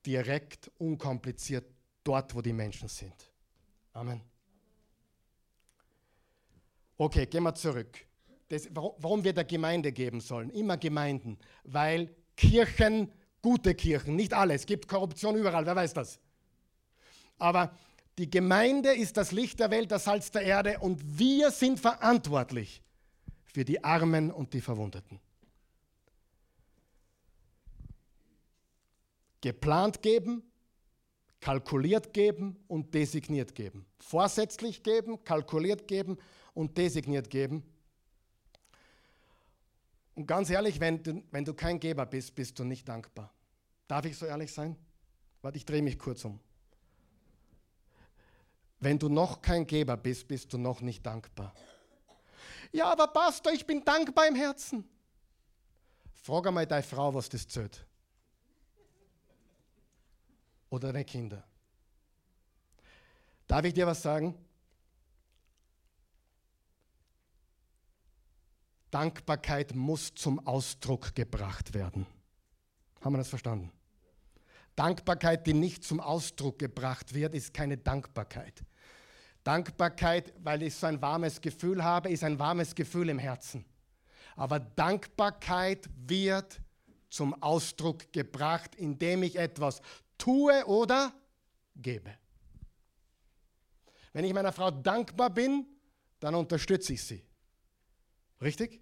direkt, 0.06 0.70
unkompliziert 0.78 1.66
dort, 2.04 2.34
wo 2.34 2.40
die 2.40 2.52
Menschen 2.52 2.88
sind. 2.88 3.14
Amen. 3.92 4.20
Okay, 6.96 7.26
gehen 7.26 7.42
wir 7.42 7.54
zurück. 7.54 8.06
Das, 8.48 8.68
warum 8.72 9.24
wir 9.24 9.32
der 9.32 9.44
Gemeinde 9.44 9.92
geben 9.92 10.20
sollen? 10.20 10.50
Immer 10.50 10.76
Gemeinden, 10.76 11.38
weil 11.64 12.14
Kirchen, 12.40 13.12
gute 13.42 13.74
Kirchen, 13.74 14.16
nicht 14.16 14.32
alle, 14.32 14.54
es 14.54 14.64
gibt 14.64 14.88
Korruption 14.88 15.36
überall, 15.36 15.66
wer 15.66 15.76
weiß 15.76 15.92
das. 15.92 16.18
Aber 17.38 17.76
die 18.16 18.30
Gemeinde 18.30 18.94
ist 18.94 19.18
das 19.18 19.30
Licht 19.30 19.60
der 19.60 19.70
Welt, 19.70 19.90
das 19.90 20.04
Salz 20.04 20.30
der 20.30 20.42
Erde 20.42 20.78
und 20.78 21.18
wir 21.18 21.50
sind 21.50 21.78
verantwortlich 21.78 22.82
für 23.44 23.62
die 23.66 23.84
Armen 23.84 24.30
und 24.30 24.54
die 24.54 24.62
Verwundeten. 24.62 25.20
Geplant 29.42 30.00
geben, 30.00 30.42
kalkuliert 31.40 32.14
geben 32.14 32.56
und 32.68 32.94
designiert 32.94 33.54
geben. 33.54 33.84
Vorsätzlich 33.98 34.82
geben, 34.82 35.22
kalkuliert 35.24 35.86
geben 35.86 36.16
und 36.54 36.78
designiert 36.78 37.28
geben. 37.28 37.64
Und 40.14 40.26
ganz 40.26 40.50
ehrlich, 40.50 40.80
wenn 40.80 41.02
du, 41.02 41.22
wenn 41.30 41.44
du 41.44 41.54
kein 41.54 41.80
Geber 41.80 42.06
bist, 42.06 42.34
bist 42.34 42.58
du 42.58 42.64
nicht 42.64 42.88
dankbar. 42.88 43.32
Darf 43.86 44.04
ich 44.04 44.16
so 44.16 44.26
ehrlich 44.26 44.52
sein? 44.52 44.76
Warte, 45.42 45.56
ich 45.56 45.64
drehe 45.64 45.82
mich 45.82 45.98
kurz 45.98 46.24
um. 46.24 46.38
Wenn 48.78 48.98
du 48.98 49.08
noch 49.08 49.42
kein 49.42 49.66
Geber 49.66 49.96
bist, 49.96 50.26
bist 50.28 50.52
du 50.52 50.58
noch 50.58 50.80
nicht 50.80 51.04
dankbar. 51.04 51.54
Ja, 52.72 52.90
aber 52.92 53.08
Pastor, 53.08 53.52
ich 53.52 53.66
bin 53.66 53.84
dankbar 53.84 54.26
im 54.26 54.34
Herzen. 54.34 54.88
Frag 56.14 56.46
einmal 56.46 56.66
deine 56.66 56.82
Frau, 56.82 57.12
was 57.12 57.28
das 57.28 57.48
zählt. 57.48 57.84
Oder 60.68 60.92
deine 60.92 61.04
Kinder. 61.04 61.42
Darf 63.46 63.64
ich 63.64 63.74
dir 63.74 63.86
was 63.86 64.00
sagen? 64.00 64.34
Dankbarkeit 68.90 69.74
muss 69.74 70.14
zum 70.14 70.44
Ausdruck 70.46 71.14
gebracht 71.14 71.74
werden. 71.74 72.06
Haben 73.00 73.14
wir 73.14 73.18
das 73.18 73.28
verstanden? 73.28 73.70
Dankbarkeit, 74.76 75.46
die 75.46 75.54
nicht 75.54 75.84
zum 75.84 76.00
Ausdruck 76.00 76.58
gebracht 76.58 77.14
wird, 77.14 77.34
ist 77.34 77.52
keine 77.52 77.76
Dankbarkeit. 77.76 78.64
Dankbarkeit, 79.44 80.32
weil 80.42 80.62
ich 80.62 80.74
so 80.74 80.86
ein 80.86 81.00
warmes 81.00 81.40
Gefühl 81.40 81.82
habe, 81.82 82.10
ist 82.10 82.24
ein 82.24 82.38
warmes 82.38 82.74
Gefühl 82.74 83.08
im 83.08 83.18
Herzen. 83.18 83.64
Aber 84.36 84.60
Dankbarkeit 84.60 85.88
wird 85.96 86.60
zum 87.08 87.40
Ausdruck 87.42 88.12
gebracht, 88.12 88.74
indem 88.74 89.22
ich 89.22 89.36
etwas 89.36 89.80
tue 90.16 90.64
oder 90.66 91.12
gebe. 91.76 92.14
Wenn 94.12 94.24
ich 94.24 94.34
meiner 94.34 94.52
Frau 94.52 94.70
dankbar 94.70 95.30
bin, 95.30 95.66
dann 96.20 96.34
unterstütze 96.34 96.92
ich 96.92 97.02
sie. 97.02 97.24
Richtig? 98.40 98.80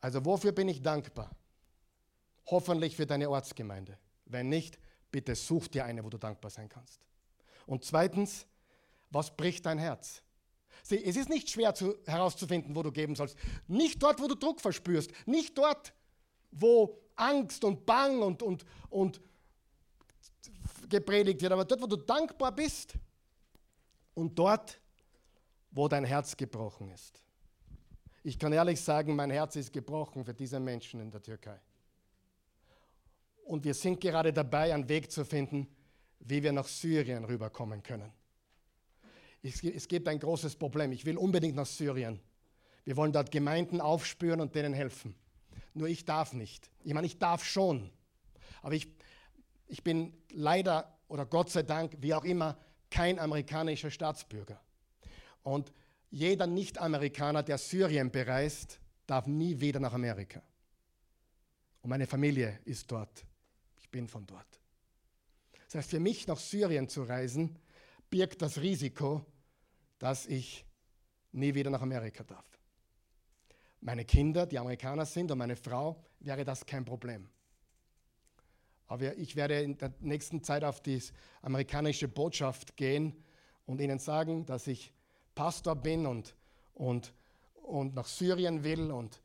Also 0.00 0.24
wofür 0.24 0.52
bin 0.52 0.68
ich 0.68 0.82
dankbar? 0.82 1.30
Hoffentlich 2.46 2.96
für 2.96 3.06
deine 3.06 3.28
Ortsgemeinde. 3.28 3.98
Wenn 4.26 4.48
nicht, 4.48 4.78
bitte 5.10 5.34
such 5.34 5.68
dir 5.68 5.84
eine, 5.84 6.04
wo 6.04 6.10
du 6.10 6.18
dankbar 6.18 6.50
sein 6.50 6.68
kannst. 6.68 7.00
Und 7.66 7.84
zweitens, 7.84 8.46
was 9.10 9.36
bricht 9.36 9.66
dein 9.66 9.78
Herz? 9.78 10.22
Sieh, 10.82 11.02
es 11.02 11.16
ist 11.16 11.28
nicht 11.28 11.50
schwer 11.50 11.74
zu, 11.74 11.98
herauszufinden, 12.06 12.74
wo 12.74 12.82
du 12.82 12.92
geben 12.92 13.16
sollst. 13.16 13.36
Nicht 13.66 14.02
dort, 14.02 14.20
wo 14.20 14.28
du 14.28 14.34
Druck 14.34 14.60
verspürst. 14.60 15.10
Nicht 15.26 15.58
dort, 15.58 15.92
wo 16.50 17.02
Angst 17.16 17.64
und 17.64 17.84
Bang 17.84 18.22
und, 18.22 18.42
und, 18.42 18.64
und 18.88 19.20
gepredigt 20.88 21.42
wird, 21.42 21.52
aber 21.52 21.64
dort, 21.64 21.82
wo 21.82 21.86
du 21.86 21.96
dankbar 21.96 22.52
bist. 22.52 22.94
Und 24.14 24.38
dort, 24.38 24.80
wo 25.78 25.86
dein 25.86 26.04
Herz 26.04 26.36
gebrochen 26.36 26.90
ist. 26.90 27.22
Ich 28.24 28.36
kann 28.36 28.52
ehrlich 28.52 28.80
sagen, 28.80 29.14
mein 29.14 29.30
Herz 29.30 29.54
ist 29.54 29.72
gebrochen 29.72 30.24
für 30.24 30.34
diese 30.34 30.58
Menschen 30.58 30.98
in 30.98 31.08
der 31.08 31.22
Türkei. 31.22 31.56
Und 33.44 33.62
wir 33.62 33.74
sind 33.74 34.00
gerade 34.00 34.32
dabei, 34.32 34.74
einen 34.74 34.88
Weg 34.88 35.12
zu 35.12 35.24
finden, 35.24 35.68
wie 36.18 36.42
wir 36.42 36.50
nach 36.50 36.66
Syrien 36.66 37.24
rüberkommen 37.24 37.80
können. 37.80 38.12
Es 39.40 39.86
gibt 39.86 40.08
ein 40.08 40.18
großes 40.18 40.56
Problem. 40.56 40.90
Ich 40.90 41.04
will 41.04 41.16
unbedingt 41.16 41.54
nach 41.54 41.66
Syrien. 41.66 42.18
Wir 42.82 42.96
wollen 42.96 43.12
dort 43.12 43.30
Gemeinden 43.30 43.80
aufspüren 43.80 44.40
und 44.40 44.56
denen 44.56 44.74
helfen. 44.74 45.14
Nur 45.74 45.86
ich 45.86 46.04
darf 46.04 46.32
nicht. 46.32 46.72
Ich 46.82 46.92
meine, 46.92 47.06
ich 47.06 47.20
darf 47.20 47.44
schon. 47.44 47.92
Aber 48.62 48.74
ich, 48.74 48.88
ich 49.68 49.84
bin 49.84 50.12
leider 50.32 50.98
oder 51.06 51.24
Gott 51.24 51.50
sei 51.50 51.62
Dank, 51.62 51.98
wie 52.00 52.14
auch 52.14 52.24
immer, 52.24 52.58
kein 52.90 53.20
amerikanischer 53.20 53.92
Staatsbürger. 53.92 54.60
Und 55.42 55.72
jeder 56.10 56.46
Nicht-Amerikaner, 56.46 57.42
der 57.42 57.58
Syrien 57.58 58.10
bereist, 58.10 58.80
darf 59.06 59.26
nie 59.26 59.58
wieder 59.60 59.80
nach 59.80 59.92
Amerika. 59.92 60.42
Und 61.82 61.90
meine 61.90 62.06
Familie 62.06 62.60
ist 62.64 62.90
dort. 62.90 63.24
Ich 63.80 63.88
bin 63.88 64.08
von 64.08 64.26
dort. 64.26 64.60
Das 65.66 65.76
heißt, 65.76 65.90
für 65.90 66.00
mich 66.00 66.26
nach 66.26 66.38
Syrien 66.38 66.88
zu 66.88 67.02
reisen, 67.02 67.58
birgt 68.10 68.40
das 68.42 68.60
Risiko, 68.60 69.24
dass 69.98 70.26
ich 70.26 70.64
nie 71.32 71.54
wieder 71.54 71.70
nach 71.70 71.82
Amerika 71.82 72.24
darf. 72.24 72.46
Meine 73.80 74.04
Kinder, 74.04 74.46
die 74.46 74.58
Amerikaner 74.58 75.06
sind, 75.06 75.30
und 75.30 75.38
meine 75.38 75.56
Frau, 75.56 76.02
wäre 76.20 76.44
das 76.44 76.66
kein 76.66 76.84
Problem. 76.84 77.28
Aber 78.86 79.16
ich 79.16 79.36
werde 79.36 79.60
in 79.60 79.76
der 79.76 79.92
nächsten 80.00 80.42
Zeit 80.42 80.64
auf 80.64 80.80
die 80.80 81.00
amerikanische 81.42 82.08
Botschaft 82.08 82.76
gehen 82.76 83.22
und 83.66 83.80
ihnen 83.80 83.98
sagen, 83.98 84.46
dass 84.46 84.66
ich 84.66 84.92
Pastor 85.38 85.76
bin 85.76 86.04
und, 86.04 86.34
und, 86.74 87.14
und 87.62 87.94
nach 87.94 88.08
Syrien 88.08 88.64
will 88.64 88.90
und, 88.90 89.22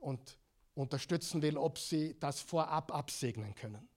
und 0.00 0.38
unterstützen 0.74 1.40
will, 1.40 1.56
ob 1.56 1.78
sie 1.78 2.14
das 2.20 2.42
vorab 2.42 2.92
absegnen 2.92 3.54
können. 3.54 3.88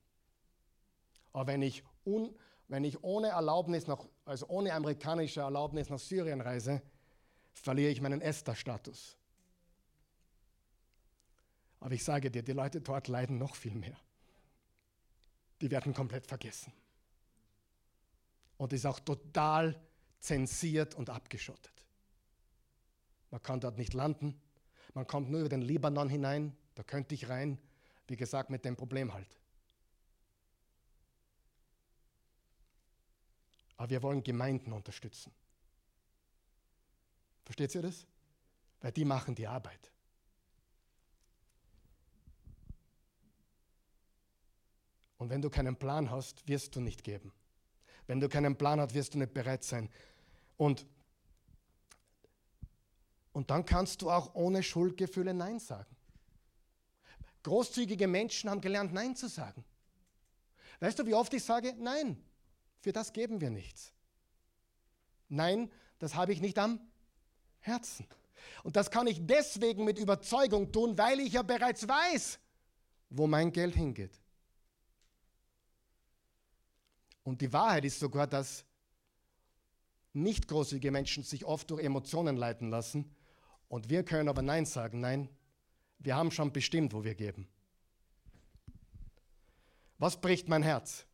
Aber 1.34 1.48
wenn 1.48 1.60
ich, 1.60 1.84
un, 2.06 2.34
wenn 2.68 2.82
ich 2.82 3.04
ohne 3.04 3.28
Erlaubnis, 3.28 3.86
nach, 3.86 4.06
also 4.24 4.48
ohne 4.48 4.72
amerikanische 4.72 5.40
Erlaubnis 5.40 5.90
nach 5.90 5.98
Syrien 5.98 6.40
reise, 6.40 6.80
verliere 7.52 7.90
ich 7.90 8.00
meinen 8.00 8.22
Esther-Status. 8.22 9.18
Aber 11.80 11.92
ich 11.92 12.02
sage 12.02 12.30
dir, 12.30 12.42
die 12.42 12.52
Leute 12.52 12.80
dort 12.80 13.06
leiden 13.06 13.36
noch 13.36 13.54
viel 13.54 13.74
mehr. 13.74 13.98
Die 15.60 15.70
werden 15.70 15.92
komplett 15.92 16.26
vergessen. 16.26 16.72
Und 18.56 18.72
ist 18.72 18.86
auch 18.86 19.00
total 19.00 19.78
zensiert 20.20 20.94
und 20.94 21.10
abgeschottet. 21.10 21.72
Man 23.30 23.42
kann 23.42 23.60
dort 23.60 23.78
nicht 23.78 23.94
landen. 23.94 24.40
Man 24.94 25.06
kommt 25.06 25.30
nur 25.30 25.40
über 25.40 25.48
den 25.48 25.62
Libanon 25.62 26.08
hinein. 26.08 26.56
Da 26.74 26.82
könnte 26.82 27.14
ich 27.14 27.28
rein. 27.28 27.58
Wie 28.06 28.16
gesagt, 28.16 28.50
mit 28.50 28.64
dem 28.64 28.76
Problem 28.76 29.12
halt. 29.12 29.38
Aber 33.76 33.88
wir 33.90 34.02
wollen 34.02 34.22
Gemeinden 34.22 34.72
unterstützen. 34.72 35.32
Versteht 37.44 37.74
ihr 37.74 37.82
das? 37.82 38.06
Weil 38.80 38.92
die 38.92 39.04
machen 39.04 39.34
die 39.34 39.46
Arbeit. 39.46 39.90
Und 45.18 45.30
wenn 45.30 45.42
du 45.42 45.50
keinen 45.50 45.76
Plan 45.76 46.10
hast, 46.10 46.46
wirst 46.48 46.76
du 46.76 46.80
nicht 46.80 47.04
geben. 47.04 47.32
Wenn 48.10 48.18
du 48.18 48.28
keinen 48.28 48.56
Plan 48.56 48.80
hast, 48.80 48.92
wirst 48.92 49.14
du 49.14 49.18
nicht 49.18 49.32
bereit 49.32 49.62
sein. 49.62 49.88
Und, 50.56 50.84
und 53.32 53.50
dann 53.50 53.64
kannst 53.64 54.02
du 54.02 54.10
auch 54.10 54.34
ohne 54.34 54.64
Schuldgefühle 54.64 55.32
Nein 55.32 55.60
sagen. 55.60 55.94
Großzügige 57.44 58.08
Menschen 58.08 58.50
haben 58.50 58.60
gelernt, 58.60 58.92
Nein 58.92 59.14
zu 59.14 59.28
sagen. 59.28 59.64
Weißt 60.80 60.98
du, 60.98 61.06
wie 61.06 61.14
oft 61.14 61.32
ich 61.34 61.44
sage, 61.44 61.72
nein, 61.78 62.20
für 62.80 62.92
das 62.92 63.12
geben 63.12 63.40
wir 63.40 63.50
nichts. 63.50 63.92
Nein, 65.28 65.70
das 66.00 66.16
habe 66.16 66.32
ich 66.32 66.40
nicht 66.40 66.58
am 66.58 66.80
Herzen. 67.60 68.08
Und 68.64 68.74
das 68.74 68.90
kann 68.90 69.06
ich 69.06 69.24
deswegen 69.24 69.84
mit 69.84 70.00
Überzeugung 70.00 70.72
tun, 70.72 70.98
weil 70.98 71.20
ich 71.20 71.34
ja 71.34 71.42
bereits 71.42 71.86
weiß, 71.86 72.40
wo 73.10 73.28
mein 73.28 73.52
Geld 73.52 73.76
hingeht. 73.76 74.20
Und 77.22 77.40
die 77.40 77.52
Wahrheit 77.52 77.84
ist 77.84 78.00
sogar, 78.00 78.26
dass 78.26 78.64
nicht 80.12 80.48
großzügige 80.48 80.90
Menschen 80.90 81.22
sich 81.22 81.44
oft 81.44 81.70
durch 81.70 81.82
Emotionen 81.82 82.36
leiten 82.36 82.70
lassen. 82.70 83.14
Und 83.68 83.88
wir 83.88 84.04
können 84.04 84.28
aber 84.28 84.42
Nein 84.42 84.66
sagen. 84.66 85.00
Nein, 85.00 85.28
wir 85.98 86.16
haben 86.16 86.30
schon 86.30 86.52
bestimmt, 86.52 86.92
wo 86.92 87.04
wir 87.04 87.14
geben. 87.14 87.48
Was 89.98 90.20
bricht 90.20 90.48
mein 90.48 90.62
Herz? 90.62 91.04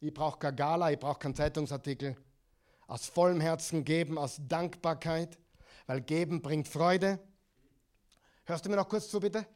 Ich 0.00 0.12
brauche 0.12 0.38
kein 0.38 0.56
Gala, 0.56 0.90
ich 0.90 0.98
brauche 0.98 1.18
keinen 1.18 1.34
Zeitungsartikel. 1.34 2.16
Aus 2.86 3.06
vollem 3.06 3.40
Herzen 3.40 3.84
geben, 3.84 4.18
aus 4.18 4.40
Dankbarkeit, 4.46 5.38
weil 5.86 6.00
geben 6.00 6.42
bringt 6.42 6.68
Freude. 6.68 7.18
Hörst 8.44 8.64
du 8.64 8.70
mir 8.70 8.76
noch 8.76 8.88
kurz 8.88 9.08
zu, 9.08 9.20
bitte? 9.20 9.46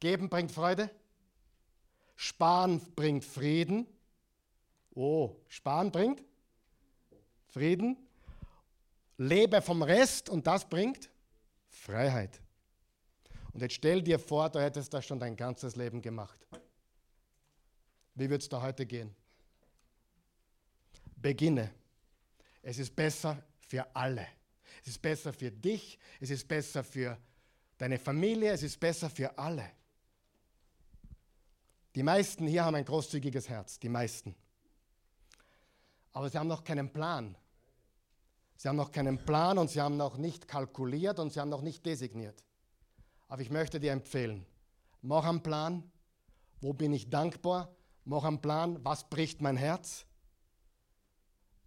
Geben 0.00 0.28
bringt 0.28 0.52
Freude. 0.52 0.90
Sparen 2.16 2.80
bringt 2.94 3.24
Frieden. 3.24 3.86
Oh, 4.94 5.36
Sparen 5.48 5.90
bringt 5.90 6.24
Frieden. 7.48 7.96
Lebe 9.16 9.60
vom 9.62 9.82
Rest 9.82 10.28
und 10.28 10.46
das 10.46 10.68
bringt 10.68 11.10
Freiheit. 11.68 12.40
Und 13.52 13.62
jetzt 13.62 13.74
stell 13.74 14.02
dir 14.02 14.18
vor, 14.18 14.48
du 14.48 14.60
hättest 14.60 14.94
das 14.94 15.04
schon 15.04 15.18
dein 15.18 15.34
ganzes 15.34 15.74
Leben 15.74 16.00
gemacht. 16.00 16.38
Wie 18.14 18.30
würde 18.30 18.42
es 18.42 18.48
da 18.48 18.62
heute 18.62 18.86
gehen? 18.86 19.14
Beginne. 21.16 21.72
Es 22.62 22.78
ist 22.78 22.94
besser 22.94 23.42
für 23.58 23.84
alle. 23.94 24.26
Es 24.82 24.88
ist 24.88 25.02
besser 25.02 25.32
für 25.32 25.50
dich, 25.50 25.98
es 26.20 26.30
ist 26.30 26.46
besser 26.46 26.84
für 26.84 27.18
deine 27.76 27.98
Familie, 27.98 28.52
es 28.52 28.62
ist 28.62 28.78
besser 28.78 29.10
für 29.10 29.36
alle. 29.36 29.70
Die 31.94 32.02
meisten 32.02 32.46
hier 32.46 32.64
haben 32.64 32.76
ein 32.76 32.84
großzügiges 32.84 33.48
Herz, 33.48 33.78
die 33.80 33.88
meisten. 33.88 34.34
Aber 36.18 36.28
sie 36.28 36.36
haben 36.36 36.48
noch 36.48 36.64
keinen 36.64 36.92
Plan. 36.92 37.36
Sie 38.56 38.66
haben 38.66 38.74
noch 38.74 38.90
keinen 38.90 39.24
Plan 39.24 39.56
und 39.56 39.70
sie 39.70 39.80
haben 39.80 39.96
noch 39.96 40.16
nicht 40.18 40.48
kalkuliert 40.48 41.20
und 41.20 41.32
sie 41.32 41.38
haben 41.38 41.48
noch 41.48 41.62
nicht 41.62 41.86
designiert. 41.86 42.42
Aber 43.28 43.40
ich 43.40 43.50
möchte 43.50 43.78
dir 43.78 43.92
empfehlen, 43.92 44.44
mach 45.00 45.24
einen 45.24 45.44
Plan, 45.44 45.88
wo 46.60 46.72
bin 46.72 46.92
ich 46.92 47.08
dankbar, 47.08 47.72
mach 48.04 48.24
einen 48.24 48.40
Plan, 48.40 48.84
was 48.84 49.08
bricht 49.08 49.40
mein 49.40 49.56
Herz. 49.56 50.06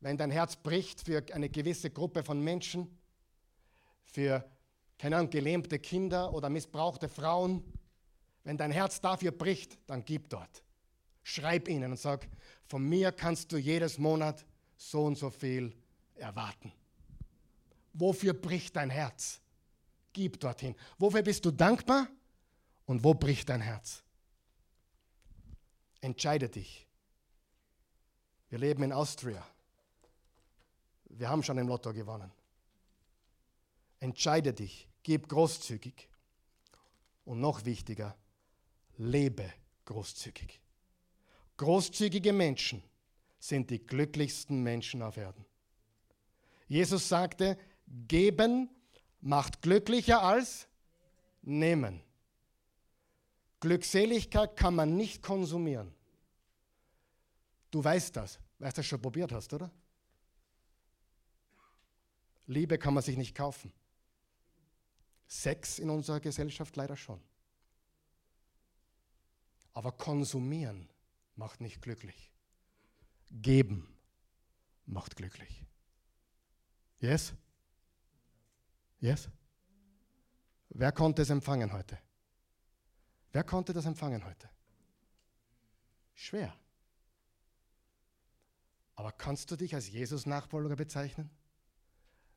Wenn 0.01 0.17
dein 0.17 0.31
Herz 0.31 0.57
bricht 0.57 1.05
für 1.05 1.23
eine 1.31 1.47
gewisse 1.47 1.89
Gruppe 1.89 2.21
von 2.21 2.41
Menschen, 2.41 2.99
für, 4.03 4.43
keine 4.97 5.15
Ahnung, 5.15 5.29
gelähmte 5.29 5.79
Kinder 5.79 6.33
oder 6.33 6.49
missbrauchte 6.49 7.07
Frauen, 7.07 7.63
wenn 8.43 8.57
dein 8.57 8.71
Herz 8.71 8.99
dafür 8.99 9.31
bricht, 9.31 9.79
dann 9.87 10.03
gib 10.03 10.29
dort. 10.29 10.61
Schreib 11.23 11.67
ihnen 11.67 11.91
und 11.91 11.97
sag, 11.97 12.27
von 12.67 12.87
mir 12.87 13.11
kannst 13.11 13.51
du 13.51 13.57
jedes 13.57 13.97
Monat 13.97 14.45
so 14.77 15.05
und 15.05 15.17
so 15.17 15.29
viel 15.29 15.75
erwarten. 16.15 16.71
Wofür 17.93 18.33
bricht 18.33 18.75
dein 18.75 18.89
Herz? 18.89 19.41
Gib 20.13 20.39
dorthin. 20.39 20.75
Wofür 20.97 21.21
bist 21.21 21.45
du 21.45 21.51
dankbar 21.51 22.07
und 22.85 23.03
wo 23.03 23.13
bricht 23.13 23.49
dein 23.49 23.61
Herz? 23.61 24.03
Entscheide 25.99 26.49
dich. 26.49 26.87
Wir 28.49 28.59
leben 28.59 28.83
in 28.83 28.91
Austria. 28.91 29.45
Wir 31.05 31.29
haben 31.29 31.43
schon 31.43 31.57
im 31.57 31.67
Lotto 31.67 31.93
gewonnen. 31.93 32.31
Entscheide 33.99 34.53
dich, 34.53 34.87
gib 35.03 35.27
großzügig. 35.27 36.09
Und 37.23 37.39
noch 37.39 37.65
wichtiger, 37.65 38.17
lebe 38.97 39.53
großzügig. 39.85 40.60
Großzügige 41.61 42.33
Menschen 42.33 42.81
sind 43.37 43.69
die 43.69 43.77
glücklichsten 43.77 44.63
Menschen 44.63 45.03
auf 45.03 45.15
Erden. 45.15 45.45
Jesus 46.67 47.07
sagte, 47.07 47.55
geben 48.07 48.67
macht 49.19 49.61
glücklicher 49.61 50.23
als 50.23 50.67
nehmen. 51.43 52.01
Glückseligkeit 53.59 54.55
kann 54.55 54.73
man 54.73 54.97
nicht 54.97 55.21
konsumieren. 55.21 55.93
Du 57.69 57.83
weißt 57.83 58.15
das, 58.15 58.39
weil 58.57 58.71
du 58.71 58.77
das 58.77 58.85
schon 58.87 58.99
probiert 58.99 59.31
hast, 59.31 59.53
oder? 59.53 59.69
Liebe 62.47 62.79
kann 62.79 62.95
man 62.95 63.03
sich 63.03 63.17
nicht 63.17 63.35
kaufen. 63.35 63.71
Sex 65.27 65.77
in 65.77 65.91
unserer 65.91 66.21
Gesellschaft 66.21 66.75
leider 66.75 66.97
schon. 66.97 67.21
Aber 69.75 69.91
konsumieren 69.91 70.89
macht 71.41 71.59
nicht 71.59 71.81
glücklich. 71.81 72.31
Geben 73.31 73.87
macht 74.85 75.15
glücklich. 75.15 75.65
Yes? 76.99 77.33
Yes? 78.99 79.27
Wer 80.69 80.91
konnte 80.91 81.23
es 81.23 81.31
empfangen 81.31 81.73
heute? 81.73 81.97
Wer 83.31 83.43
konnte 83.43 83.73
das 83.73 83.87
empfangen 83.87 84.23
heute? 84.23 84.51
Schwer. 86.13 86.55
Aber 88.93 89.11
kannst 89.11 89.49
du 89.49 89.55
dich 89.55 89.73
als 89.73 89.89
Jesus-Nachfolger 89.89 90.75
bezeichnen, 90.75 91.31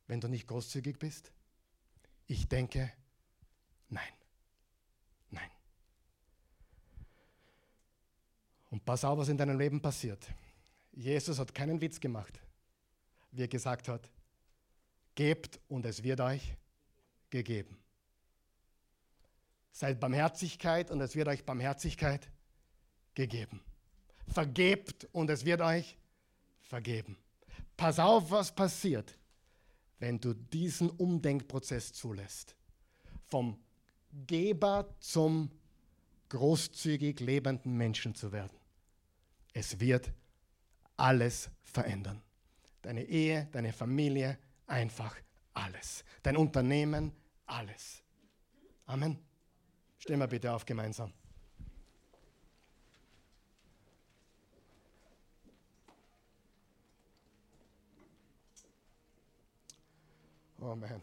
wenn 0.06 0.22
du 0.22 0.28
nicht 0.28 0.46
großzügig 0.46 0.98
bist? 0.98 1.30
Ich 2.24 2.48
denke, 2.48 2.90
nein. 3.90 4.14
Und 8.74 8.84
pass 8.84 9.04
auf, 9.04 9.16
was 9.16 9.28
in 9.28 9.38
deinem 9.38 9.56
Leben 9.56 9.80
passiert. 9.80 10.26
Jesus 10.90 11.38
hat 11.38 11.54
keinen 11.54 11.80
Witz 11.80 12.00
gemacht, 12.00 12.40
wie 13.30 13.42
er 13.42 13.46
gesagt 13.46 13.86
hat, 13.86 14.10
gebt 15.14 15.60
und 15.68 15.86
es 15.86 16.02
wird 16.02 16.20
euch 16.20 16.56
gegeben. 17.30 17.78
Seid 19.70 20.00
Barmherzigkeit 20.00 20.90
und 20.90 21.00
es 21.00 21.14
wird 21.14 21.28
euch 21.28 21.44
Barmherzigkeit 21.44 22.28
gegeben. 23.14 23.62
Vergebt 24.26 25.06
und 25.12 25.30
es 25.30 25.44
wird 25.44 25.60
euch 25.60 25.96
vergeben. 26.58 27.16
Pass 27.76 28.00
auf, 28.00 28.28
was 28.32 28.52
passiert, 28.52 29.16
wenn 30.00 30.18
du 30.18 30.34
diesen 30.34 30.90
Umdenkprozess 30.90 31.92
zulässt. 31.92 32.56
Vom 33.28 33.56
Geber 34.26 34.92
zum 34.98 35.52
großzügig 36.28 37.20
lebenden 37.20 37.76
Menschen 37.76 38.16
zu 38.16 38.32
werden. 38.32 38.63
Es 39.56 39.78
wird 39.78 40.12
alles 40.96 41.48
verändern. 41.62 42.20
Deine 42.82 43.04
Ehe, 43.04 43.48
deine 43.52 43.72
Familie, 43.72 44.36
einfach 44.66 45.16
alles. 45.54 46.04
Dein 46.22 46.36
Unternehmen, 46.36 47.12
alles. 47.46 48.02
Amen. 48.86 49.16
Stehen 49.96 50.18
wir 50.18 50.26
bitte 50.26 50.52
auf 50.52 50.66
gemeinsam. 50.66 51.12
Oh 60.60 60.74
man. 60.74 61.00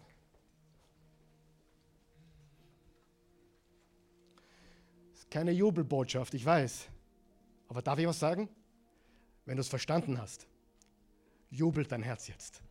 Keine 5.29 5.51
Jubelbotschaft, 5.51 6.33
ich 6.33 6.45
weiß. 6.45 6.89
Aber 7.71 7.81
darf 7.81 7.97
ich 7.99 8.05
was 8.05 8.19
sagen? 8.19 8.49
Wenn 9.45 9.55
du 9.55 9.61
es 9.61 9.69
verstanden 9.69 10.19
hast, 10.19 10.45
jubelt 11.49 11.89
dein 11.89 12.03
Herz 12.03 12.27
jetzt. 12.27 12.61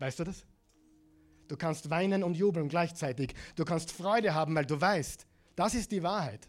Weißt 0.00 0.18
du 0.18 0.24
das? 0.24 0.44
Du 1.48 1.56
kannst 1.56 1.88
weinen 1.88 2.22
und 2.22 2.34
jubeln 2.34 2.68
gleichzeitig. 2.68 3.34
Du 3.56 3.64
kannst 3.64 3.90
Freude 3.90 4.34
haben, 4.34 4.54
weil 4.54 4.66
du 4.66 4.78
weißt, 4.78 5.26
das 5.56 5.72
ist 5.72 5.90
die 5.92 6.02
Wahrheit. 6.02 6.46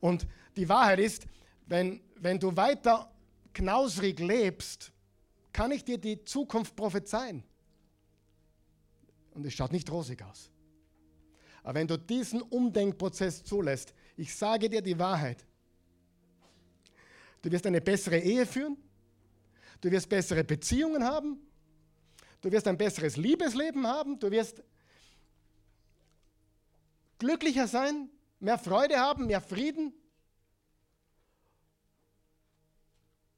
Und 0.00 0.26
die 0.56 0.66
Wahrheit 0.70 1.00
ist, 1.00 1.26
wenn, 1.66 2.00
wenn 2.16 2.40
du 2.40 2.56
weiter 2.56 3.12
knausrig 3.52 4.18
lebst, 4.18 4.90
kann 5.52 5.70
ich 5.70 5.84
dir 5.84 5.98
die 5.98 6.24
Zukunft 6.24 6.74
prophezeien. 6.74 7.44
Und 9.34 9.44
es 9.44 9.52
schaut 9.52 9.72
nicht 9.72 9.92
rosig 9.92 10.22
aus. 10.22 10.50
Aber 11.62 11.74
wenn 11.74 11.88
du 11.88 11.98
diesen 11.98 12.40
Umdenkprozess 12.40 13.44
zulässt, 13.44 13.92
ich 14.16 14.34
sage 14.34 14.70
dir 14.70 14.80
die 14.80 14.98
Wahrheit, 14.98 15.44
du 17.42 17.50
wirst 17.50 17.66
eine 17.66 17.80
bessere 17.80 18.18
Ehe 18.18 18.46
führen, 18.46 18.76
du 19.80 19.90
wirst 19.90 20.08
bessere 20.08 20.44
Beziehungen 20.44 21.04
haben, 21.04 21.38
du 22.40 22.50
wirst 22.50 22.66
ein 22.66 22.78
besseres 22.78 23.16
Liebesleben 23.16 23.86
haben, 23.86 24.18
du 24.18 24.30
wirst 24.30 24.62
glücklicher 27.18 27.66
sein, 27.66 28.08
mehr 28.40 28.58
Freude 28.58 28.98
haben, 28.98 29.26
mehr 29.26 29.40
Frieden. 29.40 29.92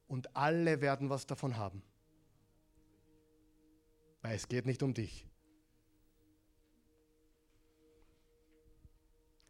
Und 0.07 0.35
alle 0.37 0.81
werden 0.81 1.11
was 1.11 1.27
davon 1.27 1.57
haben. 1.57 1.83
Weil 4.23 4.37
es 4.37 4.49
geht 4.49 4.65
nicht 4.65 4.83
um 4.83 4.95
dich. 4.95 5.27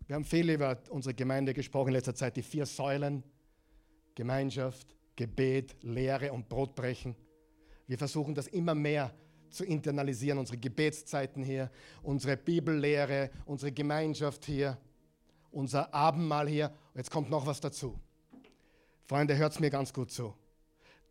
Wir 0.07 0.16
haben 0.16 0.24
viel 0.24 0.50
über 0.50 0.82
unsere 0.90 1.14
Gemeinde 1.14 1.55
gesprochen 1.55 1.88
in 1.88 1.94
letzter 1.94 2.14
Zeit, 2.14 2.36
die 2.36 2.42
vier 2.42 2.66
Säulen, 2.66 3.22
Gemeinschaft, 4.14 4.96
Gebet, 5.16 5.76
Lehre 5.82 6.32
und 6.32 6.48
Brotbrechen. 6.48 7.14
Wir 7.86 7.98
versuchen 7.98 8.34
das 8.34 8.46
immer 8.48 8.74
mehr 8.74 9.14
zu 9.50 9.64
internalisieren, 9.64 10.38
unsere 10.38 10.58
Gebetszeiten 10.58 11.42
hier, 11.42 11.70
unsere 12.02 12.36
Bibellehre, 12.36 13.30
unsere 13.46 13.72
Gemeinschaft 13.72 14.44
hier, 14.44 14.76
unser 15.50 15.92
Abendmahl 15.94 16.48
hier. 16.48 16.72
Jetzt 16.94 17.10
kommt 17.10 17.30
noch 17.30 17.46
was 17.46 17.60
dazu. 17.60 17.98
Freunde, 19.06 19.36
hört 19.36 19.52
es 19.52 19.60
mir 19.60 19.70
ganz 19.70 19.92
gut 19.92 20.10
zu. 20.10 20.34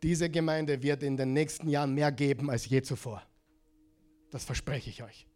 Diese 0.02 0.30
Gemeinde 0.30 0.82
wird 0.84 1.04
in 1.04 1.16
den 1.16 1.32
nächsten 1.32 1.70
Jahren 1.70 1.94
mehr 1.94 2.12
geben 2.12 2.50
als 2.50 2.66
je 2.66 2.82
zuvor. 2.82 3.24
Das 4.32 4.44
verspreche 4.44 4.90
ich 4.90 5.04
euch. 5.04 5.28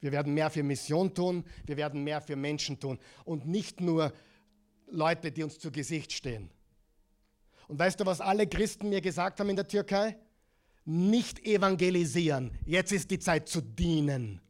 Wir 0.00 0.12
werden 0.12 0.34
mehr 0.34 0.50
für 0.50 0.62
Mission 0.62 1.14
tun, 1.14 1.44
wir 1.66 1.76
werden 1.76 2.02
mehr 2.02 2.20
für 2.20 2.36
Menschen 2.36 2.80
tun 2.80 2.98
und 3.24 3.46
nicht 3.46 3.80
nur 3.80 4.12
Leute, 4.90 5.32
die 5.32 5.42
uns 5.42 5.58
zu 5.58 5.70
Gesicht 5.70 6.12
stehen. 6.12 6.50
Und 7.68 7.78
weißt 7.78 8.00
du, 8.00 8.06
was 8.06 8.20
alle 8.20 8.46
Christen 8.46 8.88
mir 8.88 9.00
gesagt 9.00 9.40
haben 9.40 9.50
in 9.50 9.56
der 9.56 9.68
Türkei? 9.68 10.16
Nicht 10.84 11.44
evangelisieren. 11.44 12.52
Jetzt 12.64 12.92
ist 12.92 13.10
die 13.10 13.18
Zeit 13.18 13.48
zu 13.48 13.60
dienen. 13.60 14.40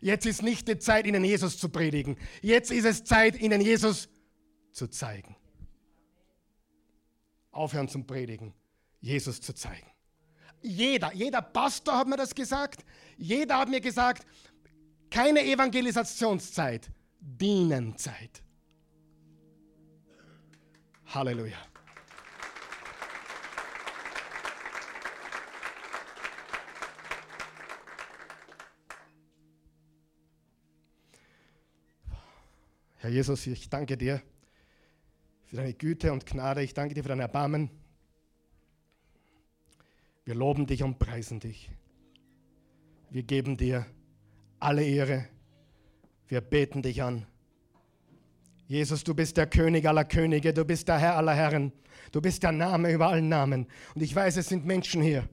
Jetzt 0.00 0.26
ist 0.26 0.42
nicht 0.42 0.68
die 0.68 0.78
Zeit, 0.78 1.06
ihnen 1.06 1.24
Jesus 1.24 1.58
zu 1.58 1.68
predigen. 1.68 2.16
Jetzt 2.42 2.70
ist 2.70 2.84
es 2.84 3.04
Zeit, 3.04 3.40
ihnen 3.40 3.60
Jesus 3.60 4.08
zu 4.72 4.88
zeigen. 4.88 5.36
Aufhören 7.50 7.88
zum 7.88 8.06
Predigen, 8.06 8.54
Jesus 9.00 9.40
zu 9.40 9.52
zeigen. 9.54 9.86
Jeder, 10.60 11.12
jeder 11.14 11.42
Pastor 11.42 11.96
hat 11.96 12.08
mir 12.08 12.16
das 12.16 12.34
gesagt. 12.34 12.84
Jeder 13.16 13.58
hat 13.58 13.68
mir 13.68 13.80
gesagt, 13.80 14.26
keine 15.10 15.44
Evangelisationszeit, 15.44 16.90
Dienenzeit. 17.20 18.42
Halleluja. 21.14 21.56
Herr 32.98 33.10
Jesus, 33.10 33.46
ich 33.46 33.70
danke 33.70 33.96
dir 33.96 34.20
für 35.46 35.56
deine 35.56 35.72
Güte 35.72 36.12
und 36.12 36.26
Gnade. 36.26 36.62
Ich 36.62 36.74
danke 36.74 36.94
dir 36.94 37.02
für 37.02 37.08
dein 37.08 37.20
Erbarmen. 37.20 37.70
Wir 40.26 40.34
loben 40.34 40.66
dich 40.66 40.82
und 40.82 40.98
preisen 40.98 41.40
dich. 41.40 41.70
Wir 43.08 43.22
geben 43.22 43.56
dir 43.56 43.86
alle 44.60 44.84
Ehre. 44.84 45.26
Wir 46.26 46.42
beten 46.42 46.82
dich 46.82 47.02
an. 47.02 47.26
Jesus, 48.68 49.02
du 49.02 49.14
bist 49.14 49.38
der 49.38 49.46
König 49.46 49.88
aller 49.88 50.04
Könige, 50.04 50.52
du 50.52 50.62
bist 50.62 50.88
der 50.88 50.98
Herr 50.98 51.16
aller 51.16 51.32
Herren, 51.32 51.72
du 52.12 52.20
bist 52.20 52.42
der 52.42 52.52
Name 52.52 52.92
über 52.92 53.08
allen 53.08 53.30
Namen. 53.30 53.66
Und 53.94 54.02
ich 54.02 54.14
weiß, 54.14 54.36
es 54.36 54.50
sind 54.50 54.66
Menschen 54.66 55.00
hier, 55.00 55.26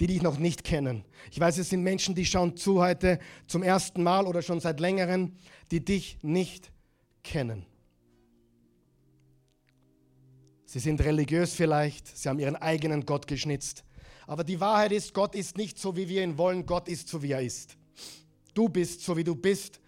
die 0.00 0.08
dich 0.08 0.20
noch 0.20 0.36
nicht 0.36 0.64
kennen. 0.64 1.04
Ich 1.30 1.38
weiß, 1.38 1.58
es 1.58 1.70
sind 1.70 1.84
Menschen, 1.84 2.16
die 2.16 2.26
schauen 2.26 2.56
zu 2.56 2.82
heute 2.82 3.20
zum 3.46 3.62
ersten 3.62 4.02
Mal 4.02 4.26
oder 4.26 4.42
schon 4.42 4.58
seit 4.58 4.80
längerem, 4.80 5.36
die 5.70 5.84
dich 5.84 6.18
nicht 6.22 6.72
kennen. 7.22 7.64
Sie 10.64 10.80
sind 10.80 11.00
religiös 11.02 11.54
vielleicht, 11.54 12.18
sie 12.18 12.28
haben 12.28 12.40
ihren 12.40 12.56
eigenen 12.56 13.06
Gott 13.06 13.28
geschnitzt. 13.28 13.84
Aber 14.26 14.42
die 14.42 14.58
Wahrheit 14.58 14.90
ist, 14.90 15.14
Gott 15.14 15.36
ist 15.36 15.56
nicht 15.56 15.78
so, 15.78 15.96
wie 15.96 16.08
wir 16.08 16.24
ihn 16.24 16.36
wollen, 16.36 16.66
Gott 16.66 16.88
ist 16.88 17.08
so, 17.08 17.22
wie 17.22 17.30
er 17.30 17.42
ist. 17.42 17.76
Du 18.54 18.68
bist 18.68 19.02
so, 19.02 19.16
wie 19.16 19.22
du 19.22 19.36
bist 19.36 19.80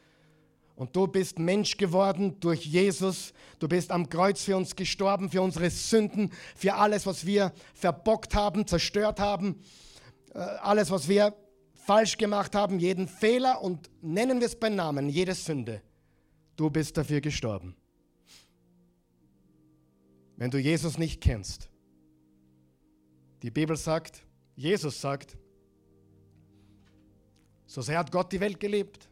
und 0.79 0.95
du 0.95 1.09
bist 1.09 1.41
Mensch 1.41 1.77
geworden 1.77 2.39
durch 2.39 2.65
Jesus. 2.65 3.35
Du 3.59 3.67
bist 3.67 3.91
am 3.91 4.09
Kreuz 4.09 4.45
für 4.45 4.57
uns 4.57 4.77
gestorben, 4.77 5.29
für 5.29 5.43
unsere 5.43 5.71
Sünden, 5.71 6.31
für 6.55 6.75
alles, 6.75 7.05
was 7.05 7.27
wir 7.27 7.53
verbockt 7.75 8.37
haben, 8.37 8.65
zerstört 8.65 9.19
haben, 9.19 9.61
äh, 10.35 10.39
alles, 10.39 10.93
was 10.93 11.09
wir 11.09 11.35
falsch 11.75 12.17
gemacht 12.17 12.55
haben, 12.55 12.79
jeden 12.79 13.09
Fehler 13.09 13.61
und 13.61 13.91
nennen 14.03 14.39
wir 14.39 14.47
es 14.47 14.55
beim 14.55 14.77
Namen, 14.77 15.09
jede 15.09 15.35
Sünde. 15.35 15.83
Du 16.55 16.71
bist 16.71 16.97
dafür 16.97 17.21
gestorben. 17.21 17.75
Wenn 20.37 20.53
du 20.53 20.59
Jesus 20.59 20.97
nicht 20.97 21.21
kennst, 21.21 21.69
die 23.43 23.51
Bibel 23.51 23.77
sagt, 23.77 24.23
Jesus 24.55 25.01
sagt, 25.01 25.37
so 27.67 27.83
sehr 27.83 27.99
hat 27.99 28.13
Gott 28.13 28.31
die 28.31 28.39
Welt 28.39 28.61
gelebt, 28.61 29.09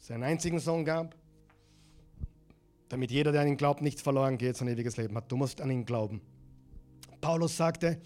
seinen 0.00 0.24
einzigen 0.24 0.58
Sohn 0.58 0.84
gab, 0.84 1.14
damit 2.88 3.12
jeder, 3.12 3.30
der 3.30 3.42
an 3.42 3.48
ihn 3.48 3.56
glaubt, 3.56 3.82
nicht 3.82 4.00
verloren 4.00 4.36
geht, 4.36 4.56
sein 4.56 4.66
ewiges 4.66 4.96
Leben 4.96 5.16
hat. 5.16 5.30
Du 5.30 5.36
musst 5.36 5.60
an 5.60 5.70
ihn 5.70 5.84
glauben. 5.84 6.20
Paulus 7.20 7.56
sagte 7.56 8.00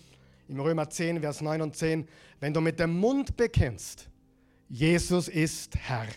im 0.49 0.61
Römer 0.61 0.91
10, 0.91 1.21
Vers 1.21 1.41
9 1.41 1.63
und 1.63 1.75
10, 1.75 2.07
wenn 2.41 2.53
du 2.53 2.61
mit 2.61 2.79
dem 2.79 2.99
Mund 2.99 3.37
bekennst, 3.37 4.11
Jesus 4.69 5.29
ist 5.29 5.77
Herr, 5.77 6.09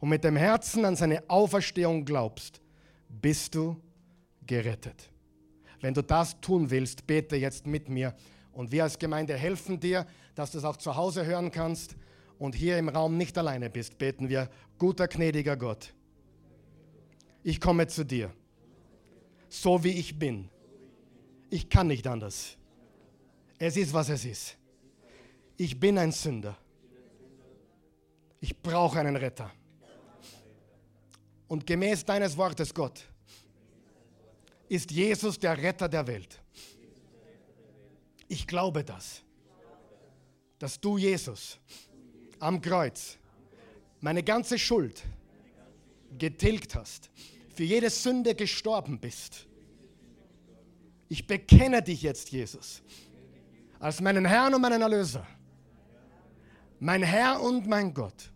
und 0.00 0.08
mit 0.08 0.22
dem 0.22 0.36
Herzen 0.36 0.84
an 0.84 0.94
seine 0.94 1.28
Auferstehung 1.28 2.04
glaubst, 2.04 2.60
bist 3.08 3.54
du 3.54 3.76
gerettet. 4.46 5.10
Wenn 5.80 5.92
du 5.92 6.02
das 6.02 6.40
tun 6.40 6.70
willst, 6.70 7.06
bete 7.06 7.36
jetzt 7.36 7.66
mit 7.66 7.88
mir. 7.88 8.14
Und 8.52 8.70
wir 8.70 8.84
als 8.84 8.98
Gemeinde 8.98 9.36
helfen 9.36 9.80
dir, 9.80 10.06
dass 10.36 10.52
du 10.52 10.58
es 10.58 10.64
auch 10.64 10.76
zu 10.76 10.94
Hause 10.94 11.26
hören 11.26 11.50
kannst 11.50 11.96
und 12.38 12.54
hier 12.54 12.78
im 12.78 12.88
Raum 12.88 13.16
nicht 13.16 13.36
alleine 13.36 13.70
bist, 13.70 13.98
beten 13.98 14.28
wir, 14.28 14.48
guter, 14.78 15.08
gnädiger 15.08 15.56
Gott, 15.56 15.92
ich 17.42 17.60
komme 17.60 17.86
zu 17.86 18.04
dir, 18.04 18.32
so 19.48 19.82
wie 19.82 19.92
ich 19.92 20.18
bin. 20.18 20.48
Ich 21.50 21.68
kann 21.68 21.86
nicht 21.86 22.06
anders. 22.06 22.56
Es 23.58 23.76
ist, 23.76 23.92
was 23.92 24.08
es 24.10 24.24
ist. 24.24 24.56
Ich 25.56 25.78
bin 25.78 25.98
ein 25.98 26.12
Sünder. 26.12 26.56
Ich 28.40 28.56
brauche 28.56 29.00
einen 29.00 29.16
Retter. 29.16 29.50
Und 31.48 31.66
gemäß 31.66 32.04
deines 32.04 32.36
Wortes, 32.36 32.74
Gott, 32.74 33.02
ist 34.68 34.90
Jesus 34.90 35.38
der 35.38 35.56
Retter 35.56 35.88
der 35.88 36.06
Welt. 36.06 36.40
Ich 38.28 38.46
glaube 38.46 38.84
das, 38.84 39.22
dass 40.58 40.78
du, 40.78 40.98
Jesus, 40.98 41.58
am 42.40 42.60
Kreuz 42.60 43.18
meine 44.00 44.22
ganze 44.22 44.58
Schuld 44.58 45.04
getilgt 46.16 46.74
hast, 46.74 47.10
für 47.54 47.64
jede 47.64 47.90
Sünde 47.90 48.34
gestorben 48.34 48.98
bist. 48.98 49.46
Ich 51.08 51.26
bekenne 51.26 51.82
dich 51.82 52.02
jetzt, 52.02 52.30
Jesus, 52.30 52.82
als 53.78 54.00
meinen 54.00 54.24
Herrn 54.24 54.54
und 54.54 54.60
meinen 54.60 54.82
Erlöser, 54.82 55.26
mein 56.78 57.02
Herr 57.02 57.40
und 57.40 57.66
mein 57.66 57.92
Gott. 57.92 58.30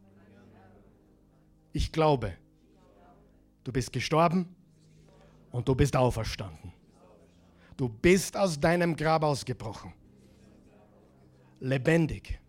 Ich 1.73 1.91
glaube, 1.93 2.37
du 3.65 3.73
bist 3.73 3.93
gestorben 3.93 4.55
und 5.51 5.69
du 5.69 5.75
bist 5.75 5.97
auferstanden. 5.97 6.73
Du 7.77 7.89
bist 7.89 8.37
aus 8.37 8.59
deinem 8.59 8.95
Grab 8.95 9.23
ausgebrochen. 9.23 9.93
Lebendig 11.61 12.42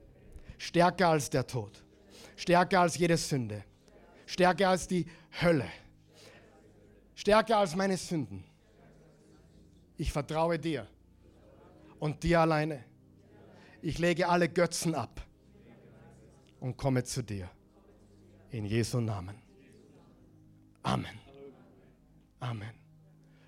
Stärker 0.57 1.09
als 1.09 1.29
der 1.29 1.45
Tod. 1.45 1.83
Stärker 2.35 2.81
als 2.81 2.97
jede 2.97 3.17
Sünde. 3.17 3.63
Stärker 4.25 4.69
als 4.69 4.87
die 4.87 5.05
Hölle. 5.41 5.69
Stärker 7.15 7.57
als 7.57 7.75
meine 7.75 7.97
Sünden. 7.97 8.43
Ich 9.97 10.11
vertraue 10.11 10.57
dir 10.57 10.87
und 11.99 12.23
dir 12.23 12.41
alleine. 12.41 12.83
Ich 13.81 13.99
lege 13.99 14.27
alle 14.27 14.49
Götzen 14.49 14.95
ab 14.95 15.25
und 16.59 16.75
komme 16.77 17.03
zu 17.03 17.21
dir. 17.21 17.49
In 18.49 18.65
Jesu 18.65 18.99
Namen. 18.99 19.35
Amen. 20.83 21.19
Amen. 22.39 22.73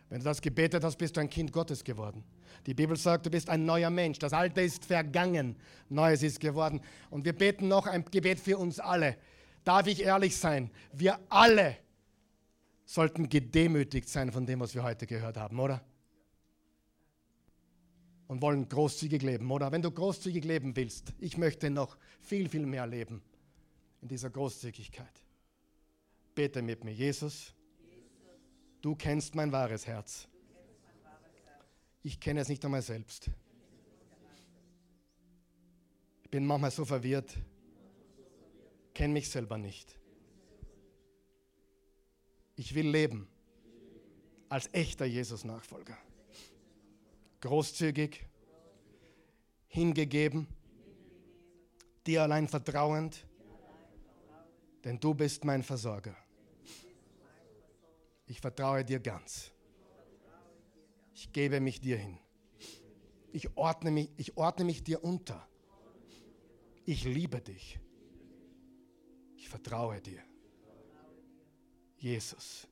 Wenn 0.10 0.20
du 0.20 0.26
das 0.26 0.42
gebetet 0.42 0.84
hast, 0.84 0.98
bist 0.98 1.16
du 1.18 1.22
ein 1.22 1.30
Kind 1.30 1.52
Gottes 1.52 1.84
geworden. 1.84 2.24
Die 2.66 2.74
Bibel 2.74 2.98
sagt, 2.98 3.26
du 3.26 3.30
bist 3.30 3.50
ein 3.50 3.66
neuer 3.66 3.90
Mensch. 3.90 4.20
Das 4.20 4.34
Alte 4.34 4.62
ist 4.62 4.86
vergangen, 4.86 5.56
Neues 5.90 6.24
ist 6.24 6.40
geworden. 6.40 6.82
Und 7.10 7.26
wir 7.26 7.34
beten 7.34 7.68
noch 7.68 7.88
ein 7.88 8.06
Gebet 8.06 8.40
für 8.40 8.58
uns 8.58 8.80
alle. 8.80 9.18
Darf 9.64 9.88
ich 9.88 10.02
ehrlich 10.02 10.38
sein? 10.38 10.72
Wir 10.94 11.20
alle 11.30 11.78
sollten 12.86 13.30
gedemütigt 13.30 14.08
sein 14.08 14.32
von 14.32 14.46
dem, 14.46 14.60
was 14.60 14.76
wir 14.76 14.84
heute 14.84 15.08
gehört 15.08 15.38
haben, 15.38 15.60
oder? 15.60 15.84
Und 18.28 18.42
wollen 18.42 18.68
großzügig 18.68 19.22
leben, 19.22 19.50
oder? 19.52 19.72
Wenn 19.72 19.82
du 19.82 19.92
großzügig 19.92 20.44
leben 20.44 20.76
willst, 20.76 21.14
ich 21.20 21.38
möchte 21.38 21.70
noch 21.70 21.98
viel, 22.22 22.50
viel 22.50 22.66
mehr 22.66 22.88
leben 22.88 23.22
in 24.02 24.08
dieser 24.08 24.30
Großzügigkeit. 24.30 25.24
Bete 26.36 26.62
mit 26.62 26.84
mir, 26.84 26.94
Jesus. 26.94 27.54
Du 28.82 28.96
kennst 28.96 29.34
mein 29.34 29.52
wahres 29.52 29.88
Herz. 29.88 30.28
Ich 32.06 32.20
kenne 32.20 32.42
es 32.42 32.50
nicht 32.50 32.64
einmal 32.64 32.84
selbst. 32.84 33.32
Ich 36.22 36.30
bin 36.30 36.46
manchmal 36.46 36.70
so 36.70 36.86
verwirrt, 36.86 37.36
kenne 38.94 39.14
mich 39.14 39.28
selber 39.28 39.58
nicht. 39.58 39.98
Ich 42.58 42.76
will 42.76 42.88
leben 42.88 43.28
als 44.50 44.70
echter 44.72 45.06
Jesus-Nachfolger. 45.06 45.98
Großzügig, 47.42 48.24
hingegeben, 49.66 50.46
dir 52.06 52.22
allein 52.22 52.48
vertrauend, 52.48 53.26
denn 54.84 55.00
du 55.00 55.16
bist 55.16 55.44
mein 55.44 55.64
Versorger. 55.64 56.16
Ich 58.28 58.40
vertraue 58.40 58.86
dir 58.86 59.00
ganz. 59.00 59.55
Ich 61.16 61.32
gebe 61.32 61.62
mich 61.62 61.80
dir 61.80 61.98
hin. 61.98 62.20
Ich 63.32 63.56
ordne 63.56 63.90
mich, 63.90 64.10
ich 64.18 64.36
ordne 64.36 64.66
mich 64.66 64.84
dir 64.84 65.02
unter. 65.02 65.48
Ich 66.86 67.06
liebe 67.06 67.40
dich. 67.40 67.80
Ich 69.38 69.48
vertraue 69.48 70.02
dir. 70.02 70.22
Jesus, 71.98 72.68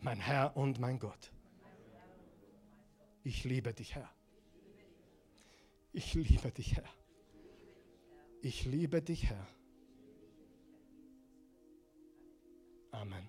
mein 0.00 0.18
Herr 0.18 0.56
und 0.56 0.80
mein 0.80 0.98
Gott. 0.98 1.30
Ich 3.22 3.44
liebe 3.44 3.74
dich, 3.74 3.94
Herr. 3.94 4.10
Ich 5.92 6.14
liebe 6.14 6.50
dich, 6.50 6.74
Herr. 6.74 6.88
Ich 8.40 8.64
liebe 8.64 9.02
dich, 9.02 9.24
Herr. 9.24 9.46
Amen. 12.92 13.28